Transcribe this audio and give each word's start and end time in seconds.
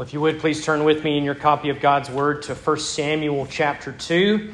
Well, 0.00 0.06
if 0.06 0.14
you 0.14 0.20
would, 0.22 0.38
please 0.38 0.64
turn 0.64 0.84
with 0.84 1.04
me 1.04 1.18
in 1.18 1.24
your 1.24 1.34
copy 1.34 1.68
of 1.68 1.78
God's 1.78 2.08
Word 2.08 2.44
to 2.44 2.54
1 2.54 2.78
Samuel 2.78 3.46
chapter 3.50 3.92
2. 3.92 4.50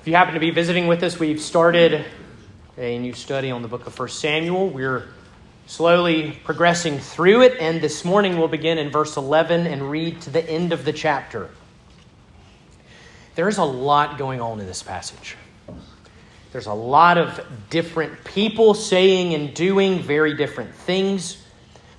If 0.00 0.06
you 0.06 0.14
happen 0.14 0.32
to 0.32 0.40
be 0.40 0.50
visiting 0.50 0.86
with 0.86 1.02
us, 1.02 1.20
we've 1.20 1.42
started 1.42 2.06
a 2.78 2.98
new 2.98 3.12
study 3.12 3.50
on 3.50 3.60
the 3.60 3.68
book 3.68 3.86
of 3.86 3.98
1 3.98 4.08
Samuel. 4.08 4.70
We're 4.70 5.08
slowly 5.66 6.38
progressing 6.42 7.00
through 7.00 7.42
it, 7.42 7.58
and 7.60 7.82
this 7.82 8.02
morning 8.02 8.38
we'll 8.38 8.48
begin 8.48 8.78
in 8.78 8.88
verse 8.88 9.18
11 9.18 9.66
and 9.66 9.90
read 9.90 10.22
to 10.22 10.30
the 10.30 10.42
end 10.48 10.72
of 10.72 10.86
the 10.86 10.92
chapter. 10.94 11.50
There's 13.34 13.58
a 13.58 13.64
lot 13.64 14.16
going 14.16 14.40
on 14.40 14.58
in 14.58 14.66
this 14.66 14.82
passage. 14.82 15.36
There's 16.52 16.64
a 16.64 16.72
lot 16.72 17.18
of 17.18 17.46
different 17.68 18.24
people 18.24 18.72
saying 18.72 19.34
and 19.34 19.52
doing 19.52 19.98
very 19.98 20.34
different 20.34 20.74
things. 20.74 21.39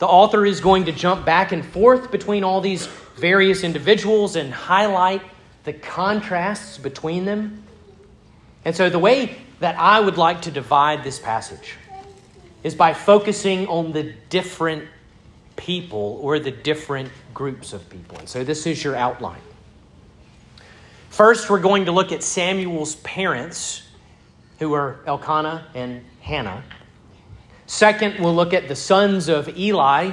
The 0.01 0.07
author 0.07 0.47
is 0.47 0.61
going 0.61 0.85
to 0.85 0.91
jump 0.91 1.27
back 1.27 1.51
and 1.51 1.63
forth 1.63 2.09
between 2.09 2.43
all 2.43 2.59
these 2.59 2.87
various 3.17 3.63
individuals 3.63 4.35
and 4.35 4.51
highlight 4.51 5.21
the 5.63 5.73
contrasts 5.73 6.79
between 6.79 7.25
them. 7.25 7.61
And 8.65 8.75
so, 8.75 8.89
the 8.89 8.97
way 8.97 9.37
that 9.59 9.77
I 9.77 9.99
would 9.99 10.17
like 10.17 10.41
to 10.41 10.51
divide 10.51 11.03
this 11.03 11.19
passage 11.19 11.75
is 12.63 12.73
by 12.73 12.95
focusing 12.95 13.67
on 13.67 13.91
the 13.91 14.15
different 14.29 14.85
people 15.55 16.17
or 16.23 16.39
the 16.39 16.49
different 16.49 17.11
groups 17.35 17.71
of 17.71 17.87
people. 17.87 18.17
And 18.17 18.27
so, 18.27 18.43
this 18.43 18.65
is 18.65 18.83
your 18.83 18.95
outline. 18.95 19.41
First, 21.11 21.47
we're 21.47 21.59
going 21.59 21.85
to 21.85 21.91
look 21.91 22.11
at 22.11 22.23
Samuel's 22.23 22.95
parents, 22.95 23.83
who 24.57 24.73
are 24.73 24.99
Elkanah 25.05 25.67
and 25.75 26.03
Hannah. 26.21 26.63
Second, 27.71 28.19
we'll 28.19 28.35
look 28.35 28.53
at 28.53 28.67
the 28.67 28.75
sons 28.75 29.29
of 29.29 29.57
Eli, 29.57 30.11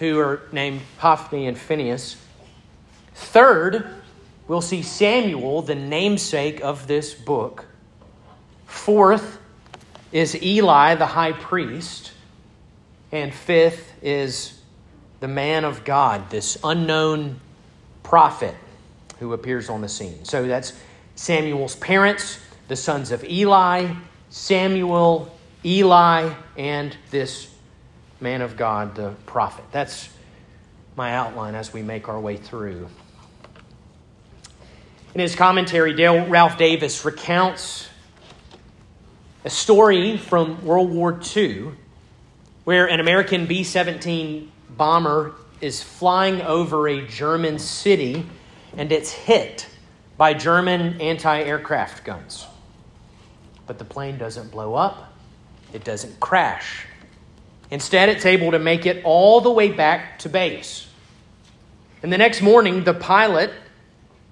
who 0.00 0.18
are 0.18 0.42
named 0.50 0.80
Hophni 0.98 1.46
and 1.46 1.56
Phinehas. 1.56 2.16
Third, 3.14 3.88
we'll 4.48 4.60
see 4.60 4.82
Samuel, 4.82 5.62
the 5.62 5.76
namesake 5.76 6.60
of 6.60 6.88
this 6.88 7.14
book. 7.14 7.66
Fourth 8.66 9.38
is 10.10 10.42
Eli, 10.42 10.96
the 10.96 11.06
high 11.06 11.30
priest. 11.30 12.10
And 13.12 13.32
fifth 13.32 13.92
is 14.02 14.60
the 15.20 15.28
man 15.28 15.64
of 15.64 15.84
God, 15.84 16.30
this 16.30 16.58
unknown 16.64 17.38
prophet 18.02 18.56
who 19.20 19.34
appears 19.34 19.70
on 19.70 19.82
the 19.82 19.88
scene. 19.88 20.24
So 20.24 20.48
that's 20.48 20.72
Samuel's 21.14 21.76
parents, 21.76 22.40
the 22.66 22.74
sons 22.76 23.12
of 23.12 23.22
Eli, 23.22 23.94
Samuel, 24.30 25.32
Eli 25.64 26.32
and 26.56 26.96
this 27.10 27.52
man 28.20 28.42
of 28.42 28.56
God, 28.56 28.94
the 28.94 29.14
prophet. 29.26 29.64
That's 29.72 30.08
my 30.96 31.14
outline 31.14 31.54
as 31.54 31.72
we 31.72 31.82
make 31.82 32.08
our 32.08 32.20
way 32.20 32.36
through. 32.36 32.88
In 35.14 35.20
his 35.20 35.34
commentary, 35.34 35.94
Dale 35.94 36.26
Ralph 36.26 36.58
Davis 36.58 37.04
recounts 37.04 37.88
a 39.44 39.50
story 39.50 40.16
from 40.16 40.64
World 40.64 40.90
War 40.90 41.18
II 41.36 41.72
where 42.64 42.86
an 42.88 43.00
American 43.00 43.46
B 43.46 43.64
17 43.64 44.52
bomber 44.76 45.34
is 45.60 45.82
flying 45.82 46.42
over 46.42 46.86
a 46.86 47.06
German 47.06 47.58
city 47.58 48.26
and 48.76 48.92
it's 48.92 49.10
hit 49.10 49.66
by 50.16 50.34
German 50.34 51.00
anti 51.00 51.40
aircraft 51.42 52.04
guns. 52.04 52.46
But 53.66 53.78
the 53.78 53.84
plane 53.84 54.18
doesn't 54.18 54.50
blow 54.50 54.74
up 54.74 55.07
it 55.72 55.84
doesn't 55.84 56.18
crash. 56.20 56.86
Instead, 57.70 58.08
it's 58.08 58.24
able 58.24 58.52
to 58.52 58.58
make 58.58 58.86
it 58.86 59.04
all 59.04 59.40
the 59.40 59.50
way 59.50 59.70
back 59.70 60.18
to 60.20 60.28
base. 60.28 60.88
And 62.02 62.12
the 62.12 62.18
next 62.18 62.40
morning, 62.40 62.84
the 62.84 62.94
pilot 62.94 63.52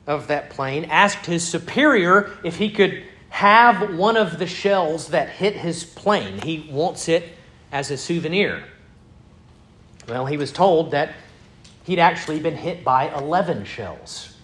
of 0.06 0.28
that 0.28 0.50
plane 0.50 0.86
asked 0.86 1.26
his 1.26 1.46
superior 1.46 2.32
if 2.44 2.56
he 2.56 2.70
could 2.70 3.04
have 3.28 3.96
one 3.96 4.16
of 4.16 4.38
the 4.38 4.46
shells 4.46 5.08
that 5.08 5.28
hit 5.28 5.54
his 5.54 5.84
plane. 5.84 6.40
He 6.40 6.68
wants 6.70 7.08
it 7.08 7.24
as 7.72 7.90
a 7.90 7.96
souvenir. 7.96 8.64
Well, 10.08 10.26
he 10.26 10.36
was 10.36 10.52
told 10.52 10.92
that 10.92 11.12
he'd 11.84 11.98
actually 11.98 12.40
been 12.40 12.56
hit 12.56 12.84
by 12.84 13.14
11 13.14 13.64
shells 13.64 14.34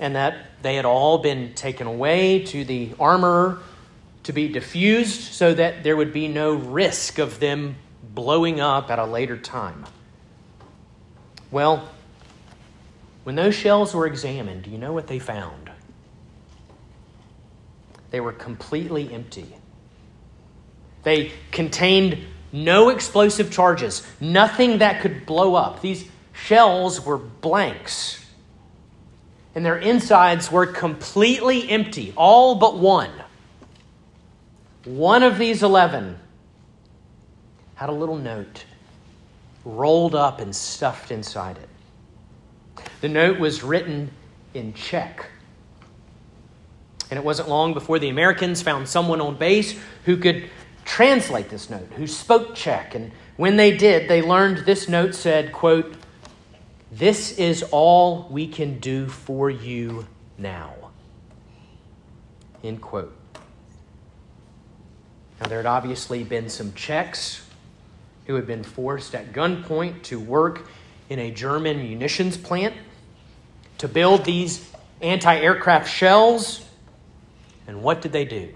and 0.00 0.16
that 0.16 0.46
they 0.62 0.74
had 0.74 0.84
all 0.84 1.18
been 1.18 1.54
taken 1.54 1.86
away 1.86 2.44
to 2.44 2.64
the 2.64 2.92
armorer 3.00 3.60
to 4.26 4.32
be 4.32 4.48
diffused 4.48 5.20
so 5.20 5.54
that 5.54 5.84
there 5.84 5.96
would 5.96 6.12
be 6.12 6.26
no 6.26 6.52
risk 6.52 7.18
of 7.20 7.38
them 7.38 7.76
blowing 8.02 8.58
up 8.58 8.90
at 8.90 8.98
a 8.98 9.04
later 9.04 9.36
time. 9.36 9.86
Well, 11.52 11.88
when 13.22 13.36
those 13.36 13.54
shells 13.54 13.94
were 13.94 14.04
examined, 14.04 14.64
do 14.64 14.70
you 14.70 14.78
know 14.78 14.92
what 14.92 15.06
they 15.06 15.20
found? 15.20 15.70
They 18.10 18.18
were 18.18 18.32
completely 18.32 19.12
empty. 19.12 19.46
They 21.04 21.30
contained 21.52 22.18
no 22.50 22.88
explosive 22.88 23.52
charges, 23.52 24.04
nothing 24.20 24.78
that 24.78 25.02
could 25.02 25.24
blow 25.24 25.54
up. 25.54 25.82
These 25.82 26.08
shells 26.32 27.04
were 27.04 27.18
blanks. 27.18 28.26
And 29.54 29.64
their 29.64 29.78
insides 29.78 30.50
were 30.50 30.66
completely 30.66 31.70
empty, 31.70 32.12
all 32.16 32.56
but 32.56 32.76
one. 32.76 33.10
One 34.86 35.24
of 35.24 35.36
these 35.36 35.64
11 35.64 36.16
had 37.74 37.88
a 37.88 37.92
little 37.92 38.16
note 38.16 38.64
rolled 39.64 40.14
up 40.14 40.40
and 40.40 40.54
stuffed 40.54 41.10
inside 41.10 41.58
it. 41.58 41.68
The 43.00 43.08
note 43.08 43.40
was 43.40 43.64
written 43.64 44.12
in 44.54 44.72
Czech. 44.74 45.26
And 47.10 47.18
it 47.18 47.24
wasn't 47.24 47.48
long 47.48 47.74
before 47.74 47.98
the 47.98 48.08
Americans 48.08 48.62
found 48.62 48.88
someone 48.88 49.20
on 49.20 49.36
base 49.36 49.76
who 50.04 50.16
could 50.16 50.48
translate 50.84 51.50
this 51.50 51.68
note, 51.68 51.88
who 51.96 52.06
spoke 52.06 52.54
Czech. 52.54 52.94
And 52.94 53.10
when 53.36 53.56
they 53.56 53.76
did, 53.76 54.08
they 54.08 54.22
learned 54.22 54.58
this 54.58 54.88
note 54.88 55.16
said, 55.16 55.52
quote, 55.52 55.96
This 56.92 57.32
is 57.38 57.64
all 57.72 58.28
we 58.30 58.46
can 58.46 58.78
do 58.78 59.08
for 59.08 59.50
you 59.50 60.06
now. 60.38 60.74
End 62.62 62.80
quote. 62.80 63.25
Now, 65.40 65.48
there 65.48 65.58
had 65.58 65.66
obviously 65.66 66.24
been 66.24 66.48
some 66.48 66.72
Czechs 66.72 67.46
who 68.26 68.34
had 68.34 68.46
been 68.46 68.64
forced 68.64 69.14
at 69.14 69.32
gunpoint 69.32 70.02
to 70.04 70.18
work 70.18 70.68
in 71.08 71.18
a 71.18 71.30
German 71.30 71.78
munitions 71.78 72.36
plant 72.36 72.74
to 73.78 73.88
build 73.88 74.24
these 74.24 74.70
anti 75.00 75.36
aircraft 75.36 75.90
shells. 75.90 76.64
And 77.66 77.82
what 77.82 78.00
did 78.00 78.12
they 78.12 78.24
do? 78.24 78.54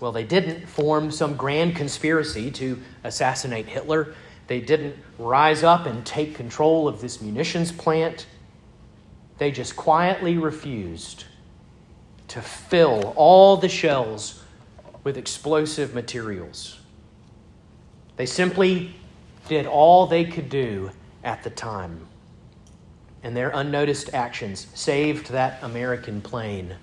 Well, 0.00 0.12
they 0.12 0.24
didn't 0.24 0.66
form 0.66 1.10
some 1.10 1.36
grand 1.36 1.76
conspiracy 1.76 2.50
to 2.52 2.80
assassinate 3.04 3.66
Hitler. 3.66 4.14
They 4.46 4.60
didn't 4.60 4.96
rise 5.18 5.62
up 5.62 5.86
and 5.86 6.04
take 6.06 6.34
control 6.34 6.88
of 6.88 7.00
this 7.00 7.20
munitions 7.20 7.70
plant. 7.70 8.26
They 9.38 9.50
just 9.50 9.76
quietly 9.76 10.38
refused 10.38 11.24
to 12.28 12.40
fill 12.40 13.12
all 13.16 13.56
the 13.58 13.68
shells 13.68 14.39
with 15.04 15.16
explosive 15.16 15.94
materials. 15.94 16.80
They 18.16 18.26
simply 18.26 18.94
did 19.48 19.66
all 19.66 20.06
they 20.06 20.24
could 20.24 20.48
do 20.48 20.90
at 21.24 21.42
the 21.42 21.50
time. 21.50 22.06
And 23.22 23.36
their 23.36 23.50
unnoticed 23.50 24.14
actions 24.14 24.66
saved 24.74 25.30
that 25.30 25.62
American 25.62 26.20
plane 26.20 26.74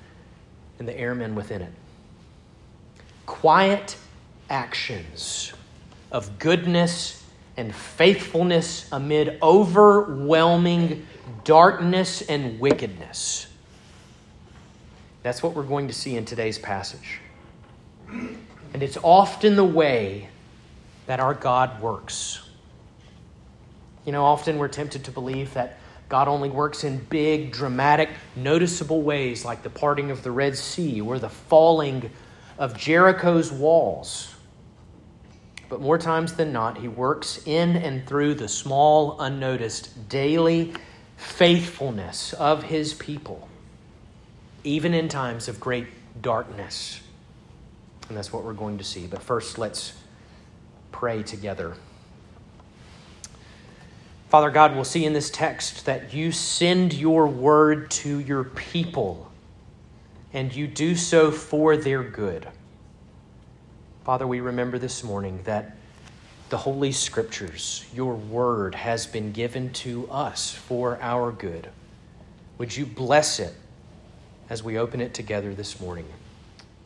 and 0.80 0.88
the 0.88 0.98
airmen 0.98 1.36
within 1.36 1.62
it. 1.62 1.72
Quiet 3.26 3.98
actions 4.50 5.54
of 6.12 6.40
goodness 6.40 7.24
and 7.58 7.74
faithfulness 7.74 8.88
amid 8.92 9.40
overwhelming 9.42 11.06
darkness 11.44 12.22
and 12.22 12.60
wickedness. 12.60 13.48
That's 15.24 15.42
what 15.42 15.56
we're 15.56 15.64
going 15.64 15.88
to 15.88 15.94
see 15.94 16.16
in 16.16 16.24
today's 16.24 16.60
passage. 16.60 17.20
And 18.10 18.84
it's 18.84 18.98
often 19.02 19.56
the 19.56 19.64
way 19.64 20.30
that 21.06 21.20
our 21.20 21.34
God 21.34 21.82
works. 21.82 22.42
You 24.06 24.12
know, 24.12 24.24
often 24.24 24.58
we're 24.58 24.68
tempted 24.68 25.04
to 25.06 25.12
believe 25.12 25.54
that 25.54 25.80
God 26.10 26.28
only 26.28 26.50
works 26.50 26.84
in 26.84 27.00
big, 27.10 27.52
dramatic, 27.52 28.10
noticeable 28.36 29.02
ways 29.02 29.44
like 29.44 29.64
the 29.64 29.70
parting 29.70 30.12
of 30.12 30.24
the 30.24 30.32
Red 30.32 30.58
Sea 30.58 31.02
or 31.02 31.20
the 31.20 31.30
falling 31.30 32.10
of 32.58 32.78
Jericho's 32.78 33.52
walls. 33.52 34.34
But 35.70 35.82
more 35.82 35.98
times 35.98 36.34
than 36.34 36.54
not, 36.54 36.78
he 36.78 36.88
works 36.88 37.46
in 37.46 37.76
and 37.76 38.08
through 38.08 38.36
the 38.36 38.48
small, 38.48 39.20
unnoticed, 39.20 40.08
daily 40.08 40.74
faithfulness 41.18 42.32
of 42.34 42.64
his 42.64 42.94
people, 42.94 43.50
even 44.64 44.94
in 44.94 45.10
times 45.10 45.50
of 45.50 45.60
great 45.60 45.88
darkness. 46.22 47.02
And 48.08 48.18
that's 48.18 48.32
what 48.32 48.44
we're 48.44 48.54
going 48.54 48.78
to 48.78 48.84
see. 48.84 49.08
But 49.08 49.22
first, 49.22 49.58
let's 49.58 49.94
pray 50.92 51.24
together. 51.24 51.76
Father 54.30 54.50
God, 54.50 54.76
we'll 54.76 54.84
see 54.84 55.06
in 55.06 55.14
this 55.14 55.30
text 55.30 55.86
that 55.86 56.14
you 56.14 56.32
send 56.32 56.94
your 56.94 57.28
word 57.28 57.90
to 57.92 58.20
your 58.20 58.44
people, 58.44 59.32
and 60.34 60.54
you 60.54 60.68
do 60.68 60.96
so 60.96 61.32
for 61.32 61.78
their 61.78 62.04
good. 62.04 62.48
Father, 64.04 64.28
we 64.28 64.42
remember 64.42 64.78
this 64.80 65.04
morning 65.04 65.40
that 65.46 65.78
the 66.50 66.58
Holy 66.58 66.92
Scriptures, 66.92 67.86
your 67.94 68.16
word, 68.16 68.76
has 68.76 69.06
been 69.06 69.32
given 69.32 69.72
to 69.74 70.10
us 70.10 70.52
for 70.54 70.98
our 71.02 71.32
good. 71.32 71.70
Would 72.58 72.76
you 72.76 72.86
bless 72.86 73.40
it 73.40 73.54
as 74.50 74.64
we 74.64 74.78
open 74.78 75.02
it 75.02 75.14
together 75.14 75.54
this 75.54 75.80
morning? 75.80 76.08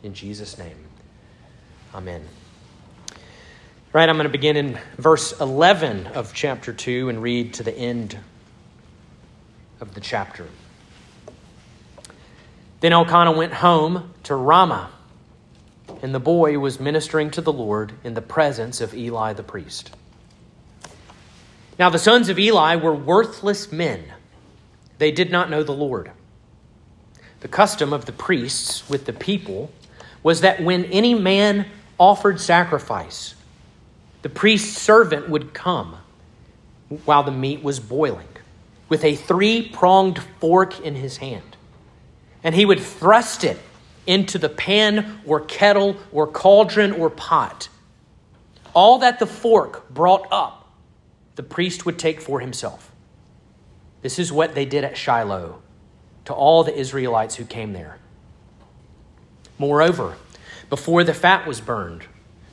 In 0.02 0.14
Jesus' 0.14 0.58
name, 0.58 0.76
amen. 1.94 2.26
Right, 3.92 4.08
I'm 4.08 4.16
going 4.16 4.24
to 4.24 4.30
begin 4.30 4.56
in 4.56 4.78
verse 4.96 5.38
11 5.38 6.06
of 6.08 6.32
chapter 6.32 6.72
2 6.72 7.10
and 7.10 7.22
read 7.22 7.54
to 7.54 7.62
the 7.62 7.76
end 7.76 8.16
of 9.80 9.92
the 9.94 10.00
chapter. 10.00 10.48
Then 12.80 12.92
Elkanah 12.92 13.32
went 13.32 13.52
home 13.52 14.14
to 14.22 14.34
Ramah, 14.34 14.90
and 16.00 16.14
the 16.14 16.20
boy 16.20 16.58
was 16.58 16.80
ministering 16.80 17.30
to 17.32 17.42
the 17.42 17.52
Lord 17.52 17.92
in 18.02 18.14
the 18.14 18.22
presence 18.22 18.80
of 18.80 18.94
Eli 18.94 19.34
the 19.34 19.42
priest. 19.42 19.94
Now, 21.78 21.90
the 21.90 21.98
sons 21.98 22.28
of 22.28 22.38
Eli 22.38 22.76
were 22.76 22.94
worthless 22.94 23.70
men, 23.70 24.04
they 24.98 25.10
did 25.10 25.30
not 25.30 25.50
know 25.50 25.62
the 25.62 25.72
Lord. 25.72 26.10
The 27.40 27.48
custom 27.48 27.92
of 27.92 28.06
the 28.06 28.12
priests 28.12 28.88
with 28.88 29.04
the 29.04 29.12
people 29.12 29.70
was 30.22 30.40
that 30.40 30.62
when 30.62 30.84
any 30.86 31.12
man 31.12 31.66
offered 32.02 32.40
sacrifice, 32.40 33.36
the 34.22 34.28
priest's 34.28 34.82
servant 34.82 35.28
would 35.28 35.54
come 35.54 35.96
while 37.04 37.22
the 37.22 37.30
meat 37.30 37.62
was 37.62 37.78
boiling 37.78 38.26
with 38.88 39.04
a 39.04 39.14
three 39.14 39.68
pronged 39.68 40.18
fork 40.40 40.80
in 40.80 40.96
his 40.96 41.18
hand. 41.18 41.56
And 42.42 42.56
he 42.56 42.66
would 42.66 42.80
thrust 42.80 43.44
it 43.44 43.56
into 44.04 44.36
the 44.36 44.48
pan 44.48 45.20
or 45.24 45.42
kettle 45.42 45.96
or 46.10 46.26
cauldron 46.26 46.90
or 46.90 47.08
pot. 47.08 47.68
All 48.74 48.98
that 48.98 49.20
the 49.20 49.26
fork 49.26 49.88
brought 49.88 50.26
up, 50.32 50.72
the 51.36 51.44
priest 51.44 51.86
would 51.86 52.00
take 52.00 52.20
for 52.20 52.40
himself. 52.40 52.90
This 54.00 54.18
is 54.18 54.32
what 54.32 54.56
they 54.56 54.64
did 54.64 54.82
at 54.82 54.96
Shiloh 54.96 55.62
to 56.24 56.32
all 56.32 56.64
the 56.64 56.76
Israelites 56.76 57.36
who 57.36 57.44
came 57.44 57.72
there. 57.72 57.98
Moreover, 59.56 60.16
before 60.72 61.04
the 61.04 61.12
fat 61.12 61.46
was 61.46 61.60
burned, 61.60 62.02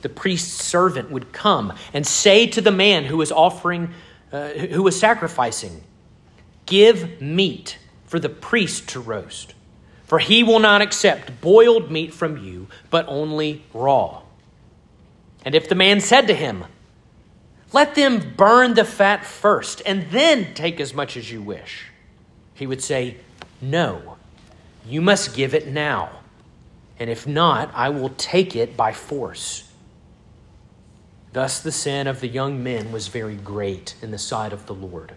the 0.02 0.08
priest's 0.10 0.62
servant 0.62 1.10
would 1.10 1.32
come 1.32 1.72
and 1.94 2.06
say 2.06 2.46
to 2.46 2.60
the 2.60 2.70
man 2.70 3.04
who 3.04 3.16
was 3.16 3.32
offering, 3.32 3.94
uh, 4.30 4.50
who 4.50 4.82
was 4.82 5.00
sacrificing, 5.00 5.82
Give 6.66 7.18
meat 7.22 7.78
for 8.04 8.20
the 8.20 8.28
priest 8.28 8.90
to 8.90 9.00
roast, 9.00 9.54
for 10.04 10.18
he 10.18 10.42
will 10.42 10.58
not 10.58 10.82
accept 10.82 11.40
boiled 11.40 11.90
meat 11.90 12.12
from 12.12 12.36
you, 12.36 12.68
but 12.90 13.06
only 13.08 13.64
raw. 13.72 14.20
And 15.42 15.54
if 15.54 15.70
the 15.70 15.74
man 15.74 16.02
said 16.02 16.26
to 16.26 16.34
him, 16.34 16.66
Let 17.72 17.94
them 17.94 18.34
burn 18.36 18.74
the 18.74 18.84
fat 18.84 19.24
first, 19.24 19.80
and 19.86 20.10
then 20.10 20.52
take 20.52 20.78
as 20.78 20.92
much 20.92 21.16
as 21.16 21.32
you 21.32 21.40
wish, 21.40 21.86
he 22.52 22.66
would 22.66 22.82
say, 22.82 23.16
No, 23.62 24.18
you 24.86 25.00
must 25.00 25.34
give 25.34 25.54
it 25.54 25.68
now, 25.68 26.19
and 27.00 27.08
if 27.08 27.26
not, 27.26 27.72
I 27.74 27.88
will 27.88 28.10
take 28.10 28.54
it 28.54 28.76
by 28.76 28.92
force. 28.92 29.66
Thus, 31.32 31.60
the 31.60 31.72
sin 31.72 32.06
of 32.06 32.20
the 32.20 32.28
young 32.28 32.62
men 32.62 32.92
was 32.92 33.08
very 33.08 33.36
great 33.36 33.94
in 34.02 34.10
the 34.10 34.18
sight 34.18 34.52
of 34.52 34.66
the 34.66 34.74
Lord. 34.74 35.14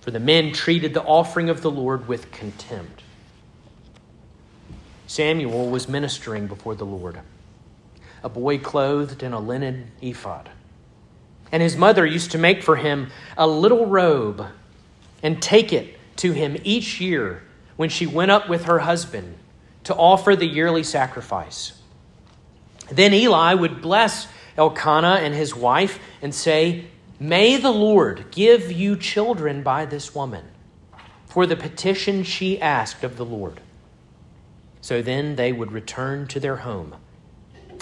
For 0.00 0.12
the 0.12 0.20
men 0.20 0.52
treated 0.52 0.94
the 0.94 1.02
offering 1.02 1.50
of 1.50 1.60
the 1.60 1.70
Lord 1.70 2.06
with 2.06 2.30
contempt. 2.30 3.02
Samuel 5.08 5.68
was 5.68 5.88
ministering 5.88 6.46
before 6.46 6.76
the 6.76 6.86
Lord, 6.86 7.20
a 8.22 8.28
boy 8.28 8.58
clothed 8.58 9.24
in 9.24 9.32
a 9.32 9.40
linen 9.40 9.90
ephod. 10.00 10.50
And 11.50 11.62
his 11.62 11.76
mother 11.76 12.06
used 12.06 12.30
to 12.30 12.38
make 12.38 12.62
for 12.62 12.76
him 12.76 13.10
a 13.36 13.46
little 13.46 13.86
robe 13.86 14.46
and 15.22 15.42
take 15.42 15.72
it 15.72 15.98
to 16.16 16.32
him 16.32 16.56
each 16.62 17.00
year 17.00 17.42
when 17.76 17.88
she 17.88 18.06
went 18.06 18.30
up 18.30 18.48
with 18.48 18.64
her 18.64 18.80
husband 18.80 19.36
to 19.84 19.94
offer 19.94 20.36
the 20.36 20.46
yearly 20.46 20.82
sacrifice. 20.82 21.72
Then 22.90 23.14
Eli 23.14 23.54
would 23.54 23.80
bless 23.80 24.28
Elkanah 24.56 25.20
and 25.22 25.34
his 25.34 25.54
wife 25.54 25.98
and 26.20 26.34
say, 26.34 26.86
May 27.18 27.56
the 27.56 27.70
Lord 27.70 28.26
give 28.30 28.70
you 28.70 28.96
children 28.96 29.62
by 29.62 29.84
this 29.86 30.14
woman, 30.14 30.44
for 31.26 31.46
the 31.46 31.56
petition 31.56 32.24
she 32.24 32.60
asked 32.60 33.04
of 33.04 33.16
the 33.16 33.24
Lord. 33.24 33.60
So 34.80 35.00
then 35.00 35.36
they 35.36 35.52
would 35.52 35.72
return 35.72 36.26
to 36.28 36.40
their 36.40 36.56
home. 36.56 36.96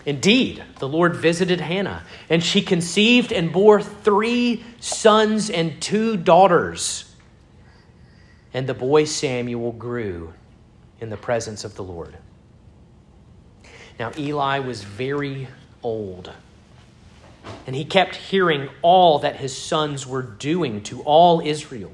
Indeed, 0.06 0.62
the 0.78 0.88
Lord 0.88 1.16
visited 1.16 1.60
Hannah, 1.60 2.04
and 2.28 2.42
she 2.42 2.62
conceived 2.62 3.32
and 3.32 3.52
bore 3.52 3.82
three 3.82 4.64
sons 4.78 5.50
and 5.50 5.80
two 5.80 6.16
daughters. 6.16 7.14
And 8.52 8.66
the 8.66 8.74
boy 8.74 9.04
Samuel 9.04 9.72
grew 9.72 10.34
in 11.00 11.10
the 11.10 11.16
presence 11.16 11.64
of 11.64 11.74
the 11.74 11.84
Lord. 11.84 12.16
Now, 13.98 14.12
Eli 14.18 14.58
was 14.60 14.82
very 14.82 15.48
old 15.82 16.32
and 17.66 17.74
he 17.76 17.84
kept 17.84 18.16
hearing 18.16 18.68
all 18.82 19.20
that 19.20 19.36
his 19.36 19.56
sons 19.56 20.06
were 20.06 20.22
doing 20.22 20.82
to 20.82 21.02
all 21.02 21.40
Israel, 21.40 21.92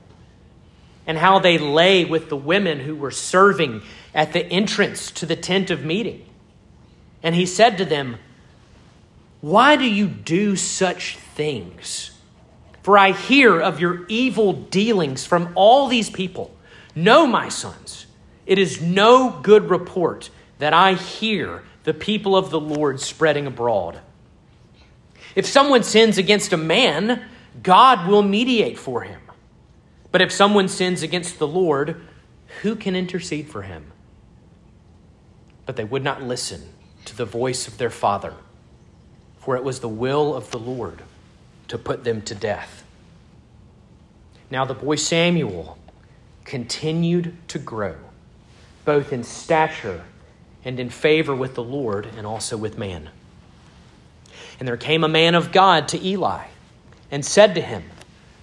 and 1.07 1.19
how 1.19 1.39
they 1.39 1.59
lay 1.59 2.05
with 2.05 2.29
the 2.29 2.37
women 2.37 2.81
who 2.81 2.97
were 2.97 3.11
serving 3.11 3.83
at 4.15 4.33
the 4.33 4.45
entrance 4.47 5.11
to 5.13 5.27
the 5.27 5.37
tent 5.37 5.71
of 5.71 5.85
meeting. 5.85 6.25
And 7.23 7.35
he 7.35 7.47
said 7.47 7.79
to 7.79 7.85
them, 7.85 8.17
Why 9.41 9.77
do 9.77 9.85
you 9.85 10.09
do 10.09 10.57
such 10.57 11.17
things? 11.17 12.11
For 12.83 12.99
I 12.99 13.13
hear 13.13 13.61
of 13.61 13.81
your 13.81 14.07
evil 14.09 14.53
dealings 14.53 15.27
from 15.27 15.53
all 15.55 15.89
these 15.89 16.11
people. 16.11 16.57
No, 16.95 17.27
my 17.27 17.49
sons, 17.49 18.06
it 18.47 18.59
is 18.59 18.81
no 18.81 19.39
good 19.43 19.71
report 19.71 20.31
that 20.59 20.73
I 20.73 20.95
hear 20.95 21.63
the 21.85 21.95
people 21.95 22.37
of 22.37 22.51
the 22.51 22.61
Lord 22.61 23.01
spreading 23.01 23.47
abroad. 23.47 24.01
If 25.35 25.47
someone 25.47 25.83
sins 25.83 26.17
against 26.17 26.53
a 26.53 26.57
man, 26.57 27.23
God 27.63 28.09
will 28.09 28.23
mediate 28.23 28.79
for 28.79 29.03
him. 29.03 29.21
But 30.11 30.23
if 30.23 30.33
someone 30.33 30.69
sins 30.69 31.03
against 31.03 31.39
the 31.39 31.47
Lord, 31.47 32.01
who 32.63 32.75
can 32.75 32.97
intercede 32.97 33.49
for 33.49 33.63
him? 33.63 33.93
But 35.67 35.77
they 35.77 35.85
would 35.85 36.05
not 36.05 36.23
listen 36.23 36.71
to 37.05 37.17
the 37.17 37.25
voice 37.25 37.69
of 37.69 37.79
their 37.79 37.91
father, 37.91 38.35
for 39.39 39.57
it 39.57 39.65
was 39.65 39.81
the 39.81 39.89
will 39.89 40.35
of 40.35 40.51
the 40.51 40.59
Lord 40.59 41.03
to 41.69 41.77
put 41.77 42.05
them 42.05 42.23
to 42.23 42.35
death. 42.35 42.85
Now 44.51 44.65
the 44.65 44.75
boy 44.75 44.97
Samuel 44.97 45.77
continued 46.45 47.37
to 47.49 47.59
grow, 47.59 47.97
both 48.87 49.13
in 49.13 49.23
stature 49.23 50.03
and 50.65 50.81
in 50.81 50.89
favor 50.89 51.35
with 51.35 51.55
the 51.55 51.63
Lord 51.63 52.07
and 52.17 52.27
also 52.27 52.57
with 52.57 52.79
man. 52.79 53.11
And 54.59 54.67
there 54.67 54.79
came 54.79 55.05
a 55.05 55.09
man 55.09 55.35
of 55.35 55.53
God 55.53 55.89
to 55.89 56.03
Eli 56.03 56.47
and 57.11 57.25
said 57.25 57.55
to 57.57 57.61
him, 57.61 57.85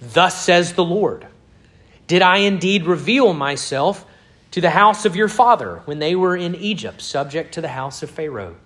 Thus 0.00 0.40
says 0.40 0.74
the 0.74 0.84
Lord, 0.84 1.26
Did 2.06 2.22
I 2.22 2.38
indeed 2.38 2.86
reveal 2.86 3.32
myself 3.32 4.06
to 4.52 4.60
the 4.60 4.70
house 4.70 5.04
of 5.04 5.16
your 5.16 5.28
father 5.28 5.82
when 5.86 5.98
they 5.98 6.14
were 6.14 6.36
in 6.36 6.54
Egypt, 6.54 7.02
subject 7.02 7.54
to 7.54 7.60
the 7.60 7.68
house 7.68 8.02
of 8.02 8.10
Pharaoh? 8.10 8.56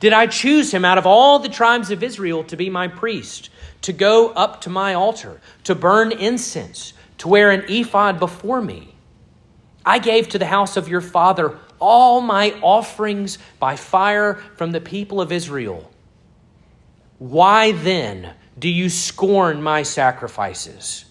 Did 0.00 0.12
I 0.12 0.26
choose 0.26 0.72
him 0.72 0.84
out 0.84 0.98
of 0.98 1.06
all 1.06 1.38
the 1.38 1.48
tribes 1.48 1.90
of 1.90 2.02
Israel 2.02 2.44
to 2.44 2.56
be 2.56 2.70
my 2.70 2.88
priest, 2.88 3.50
to 3.82 3.92
go 3.92 4.30
up 4.30 4.60
to 4.62 4.70
my 4.70 4.94
altar, 4.94 5.40
to 5.64 5.74
burn 5.74 6.12
incense, 6.12 6.92
to 7.18 7.28
wear 7.28 7.50
an 7.50 7.64
ephod 7.68 8.18
before 8.18 8.60
me? 8.60 8.94
I 9.88 9.98
gave 9.98 10.28
to 10.30 10.38
the 10.38 10.46
house 10.46 10.76
of 10.76 10.88
your 10.88 11.00
father 11.00 11.58
all 11.80 12.20
my 12.20 12.52
offerings 12.62 13.38
by 13.58 13.76
fire 13.76 14.34
from 14.56 14.72
the 14.72 14.80
people 14.80 15.20
of 15.20 15.32
Israel 15.32 15.90
why 17.18 17.72
then 17.72 18.32
do 18.58 18.68
you 18.68 18.88
scorn 18.88 19.62
my 19.62 19.82
sacrifices 19.82 21.04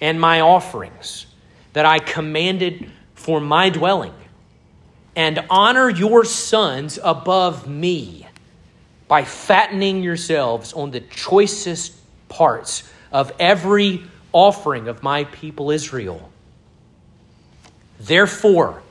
and 0.00 0.20
my 0.20 0.40
offerings 0.40 1.26
that 1.72 1.86
I 1.86 1.98
commanded 1.98 2.90
for 3.14 3.40
my 3.40 3.68
dwelling, 3.68 4.14
and 5.14 5.44
honor 5.50 5.88
your 5.90 6.24
sons 6.24 6.98
above 7.02 7.68
me 7.68 8.26
by 9.06 9.24
fattening 9.24 10.02
yourselves 10.02 10.72
on 10.72 10.90
the 10.90 11.00
choicest 11.00 11.94
parts 12.28 12.88
of 13.10 13.32
every 13.38 14.04
offering 14.32 14.88
of 14.88 15.02
my 15.02 15.24
people 15.24 15.70
Israel? 15.70 16.30
Therefore, 18.00 18.82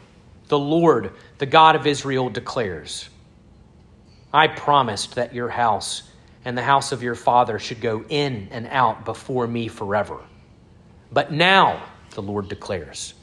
the 0.47 0.59
Lord, 0.59 1.13
the 1.37 1.45
God 1.45 1.75
of 1.75 1.87
Israel, 1.87 2.29
declares 2.29 3.09
I 4.33 4.47
promised 4.47 5.15
that 5.15 5.33
your 5.33 5.49
house 5.49 6.03
and 6.43 6.57
the 6.57 6.63
house 6.63 6.91
of 6.91 7.01
your 7.01 7.15
father 7.15 7.59
should 7.59 7.81
go 7.81 8.03
in 8.09 8.49
and 8.51 8.67
out 8.67 9.05
before 9.05 9.47
me 9.47 9.67
forever. 9.67 10.19
But 11.11 11.31
now, 11.31 11.83
the 12.11 12.21
Lord 12.21 12.49
declares, 12.49 13.13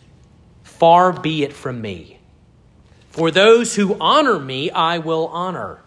far 0.63 1.13
be 1.13 1.43
it 1.43 1.53
from 1.53 1.81
me. 1.81 2.21
For 3.11 3.31
those 3.31 3.77
who 3.77 3.97
honor 4.01 4.39
me, 4.39 4.71
I 4.71 4.99
will 4.99 5.29
honor, 5.29 5.83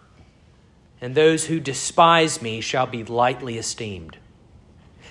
and 1.00 1.14
those 1.14 1.46
who 1.46 1.60
despise 1.60 2.40
me 2.40 2.60
shall 2.60 2.86
be 2.86 3.04
lightly 3.04 3.58
esteemed. 3.58 4.16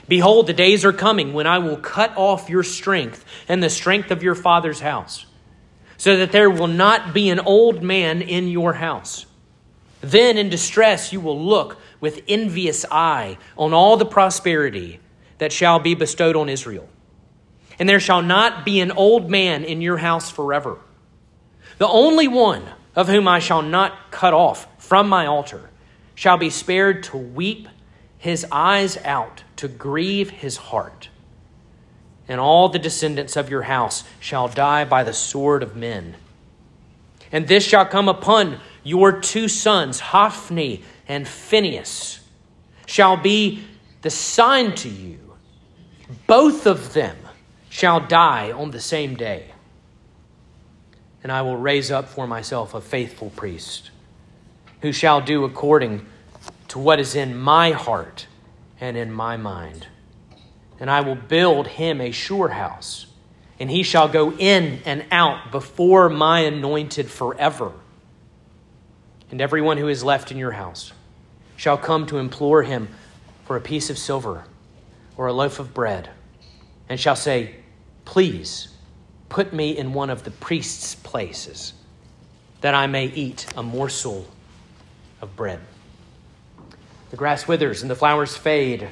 Behold, 0.08 0.48
the 0.48 0.54
days 0.54 0.86
are 0.86 0.94
coming 0.94 1.34
when 1.34 1.48
I 1.48 1.58
will 1.58 1.78
cut 1.78 2.16
off 2.16 2.50
your 2.50 2.64
strength 2.64 3.26
and 3.48 3.62
the 3.62 3.70
strength 3.70 4.12
of 4.12 4.24
your 4.24 4.36
father's 4.36 4.80
house, 4.80 5.26
so 5.98 6.18
that 6.18 6.32
there 6.32 6.50
will 6.50 6.68
not 6.68 7.14
be 7.14 7.30
an 7.30 7.40
old 7.40 7.84
man 7.84 8.22
in 8.22 8.48
your 8.48 8.74
house. 8.74 9.26
Then 10.02 10.38
in 10.38 10.50
distress 10.50 11.12
you 11.12 11.20
will 11.20 11.40
look 11.40 11.80
with 12.00 12.22
envious 12.28 12.86
eye 12.92 13.38
on 13.58 13.74
all 13.74 13.98
the 13.98 14.06
prosperity 14.06 15.00
that 15.40 15.52
shall 15.52 15.80
be 15.80 15.96
bestowed 15.96 16.36
on 16.36 16.50
Israel. 16.50 16.88
And 17.80 17.88
there 17.88 18.00
shall 18.00 18.22
not 18.22 18.66
be 18.66 18.80
an 18.80 18.92
old 18.92 19.30
man 19.30 19.64
in 19.64 19.82
your 19.82 19.98
house 19.98 20.32
forever. 20.32 20.80
The 21.78 21.88
only 21.88 22.28
one 22.28 22.64
of 22.96 23.08
whom 23.08 23.28
I 23.28 23.40
shall 23.40 23.62
not 23.62 24.12
cut 24.12 24.34
off 24.34 24.68
from 24.84 25.10
my 25.10 25.26
altar 25.26 25.70
shall 26.16 26.38
be 26.38 26.50
spared 26.50 27.04
to 27.04 27.18
weep 27.18 27.68
his 28.28 28.46
eyes 28.52 28.98
out, 29.06 29.44
to 29.56 29.70
grieve 29.70 30.30
his 30.30 30.58
heart. 30.58 31.08
And 32.28 32.42
all 32.42 32.68
the 32.68 32.78
descendants 32.78 33.38
of 33.38 33.50
your 33.50 33.62
house 33.62 34.04
shall 34.20 34.50
die 34.50 34.84
by 34.84 35.06
the 35.06 35.14
sword 35.14 35.64
of 35.64 35.78
men. 35.78 36.18
And 37.32 37.48
this 37.48 37.66
shall 37.66 37.86
come 37.86 38.10
upon 38.10 38.60
your 38.84 39.14
two 39.22 39.48
sons, 39.48 40.02
Hophni 40.02 40.84
and 41.08 41.26
Phinehas, 41.26 42.20
shall 42.86 43.16
be 43.16 43.64
the 44.02 44.10
sign 44.10 44.76
to 44.76 44.90
you. 44.90 45.20
Both 46.28 46.68
of 46.68 46.92
them 46.92 47.16
shall 47.70 48.02
die 48.02 48.52
on 48.52 48.72
the 48.72 48.82
same 48.82 49.16
day. 49.16 49.54
And 51.24 51.32
I 51.32 51.44
will 51.44 51.56
raise 51.56 51.92
up 51.92 52.10
for 52.10 52.28
myself 52.28 52.74
a 52.74 52.82
faithful 52.82 53.30
priest 53.30 53.92
who 54.82 54.92
shall 54.92 55.22
do 55.22 55.46
according 55.46 56.06
to 56.70 56.80
what 56.80 57.00
is 57.00 57.16
in 57.16 57.38
my 57.38 57.72
heart 57.72 58.28
and 58.80 58.98
in 58.98 59.12
my 59.12 59.38
mind. 59.38 59.88
And 60.80 60.90
I 60.90 61.02
will 61.02 61.16
build 61.16 61.68
him 61.68 62.02
a 62.02 62.12
sure 62.12 62.50
house, 62.50 63.08
and 63.60 63.70
he 63.70 63.84
shall 63.84 64.08
go 64.08 64.32
in 64.34 64.82
and 64.86 65.06
out 65.12 65.52
before 65.52 66.10
my 66.10 66.42
anointed 66.42 67.10
forever. 67.10 67.72
And 69.32 69.42
everyone 69.42 69.78
who 69.78 69.88
is 69.88 70.04
left 70.04 70.32
in 70.32 70.38
your 70.38 70.52
house 70.52 70.94
shall 71.56 71.78
come 71.78 72.06
to 72.08 72.18
implore 72.18 72.64
him 72.64 72.90
for 73.46 73.56
a 73.56 73.62
piece 73.62 73.90
of 73.90 73.98
silver 73.98 74.46
or 75.16 75.28
a 75.28 75.34
loaf 75.34 75.60
of 75.60 75.74
bread, 75.74 76.10
and 76.88 77.00
shall 77.00 77.16
say, 77.16 77.56
Please 78.06 78.70
put 79.30 79.52
me 79.52 79.76
in 79.76 79.94
one 79.94 80.10
of 80.10 80.24
the 80.24 80.32
priest's 80.32 80.96
places, 80.96 81.74
that 82.62 82.76
I 82.76 82.88
may 82.88 83.08
eat 83.08 83.46
a 83.58 83.64
morsel 83.64 84.28
of 85.22 85.36
bread. 85.36 85.60
The 87.10 87.18
grass 87.18 87.48
withers 87.48 87.82
and 87.82 87.90
the 87.90 87.96
flowers 87.96 88.36
fade, 88.36 88.88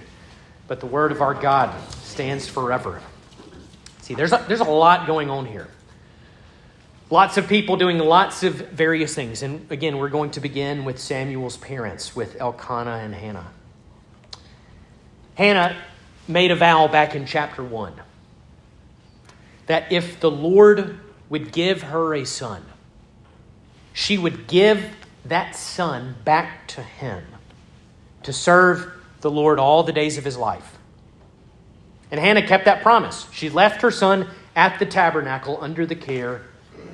but 0.67 0.79
the 0.79 0.85
word 0.85 1.11
of 1.11 1.21
our 1.21 1.33
God 1.33 1.73
stands 2.03 2.47
forever. 2.47 3.01
See, 4.01 4.13
there's 4.13 4.31
a, 4.31 4.43
there's 4.47 4.61
a 4.61 4.63
lot 4.63 5.07
going 5.07 5.29
on 5.29 5.45
here. 5.45 5.67
Lots 7.09 7.37
of 7.37 7.47
people 7.47 7.77
doing 7.77 7.99
lots 7.99 8.43
of 8.43 8.55
various 8.55 9.13
things. 9.13 9.43
And 9.43 9.69
again, 9.71 9.97
we're 9.97 10.09
going 10.09 10.31
to 10.31 10.39
begin 10.39 10.85
with 10.85 10.99
Samuel's 10.99 11.57
parents, 11.57 12.15
with 12.15 12.39
Elkanah 12.39 12.99
and 13.03 13.13
Hannah. 13.13 13.47
Hannah 15.35 15.75
made 16.27 16.51
a 16.51 16.55
vow 16.55 16.87
back 16.87 17.15
in 17.15 17.25
chapter 17.25 17.63
1 17.63 17.93
that 19.67 19.91
if 19.91 20.19
the 20.19 20.31
Lord 20.31 20.99
would 21.29 21.51
give 21.51 21.83
her 21.83 22.15
a 22.15 22.25
son, 22.25 22.63
she 23.93 24.17
would 24.17 24.47
give 24.47 24.83
that 25.25 25.55
son 25.55 26.15
back 26.23 26.67
to 26.67 26.81
him 26.81 27.23
to 28.25 28.33
serve 28.33 28.91
the 29.21 29.31
Lord 29.31 29.59
all 29.59 29.83
the 29.83 29.93
days 29.93 30.17
of 30.17 30.25
his 30.25 30.35
life. 30.35 30.77
And 32.11 32.19
Hannah 32.19 32.45
kept 32.45 32.65
that 32.65 32.81
promise. 32.81 33.27
She 33.31 33.49
left 33.49 33.81
her 33.81 33.91
son 33.91 34.27
at 34.55 34.79
the 34.79 34.85
tabernacle 34.85 35.57
under 35.61 35.85
the 35.85 35.95
care 35.95 36.41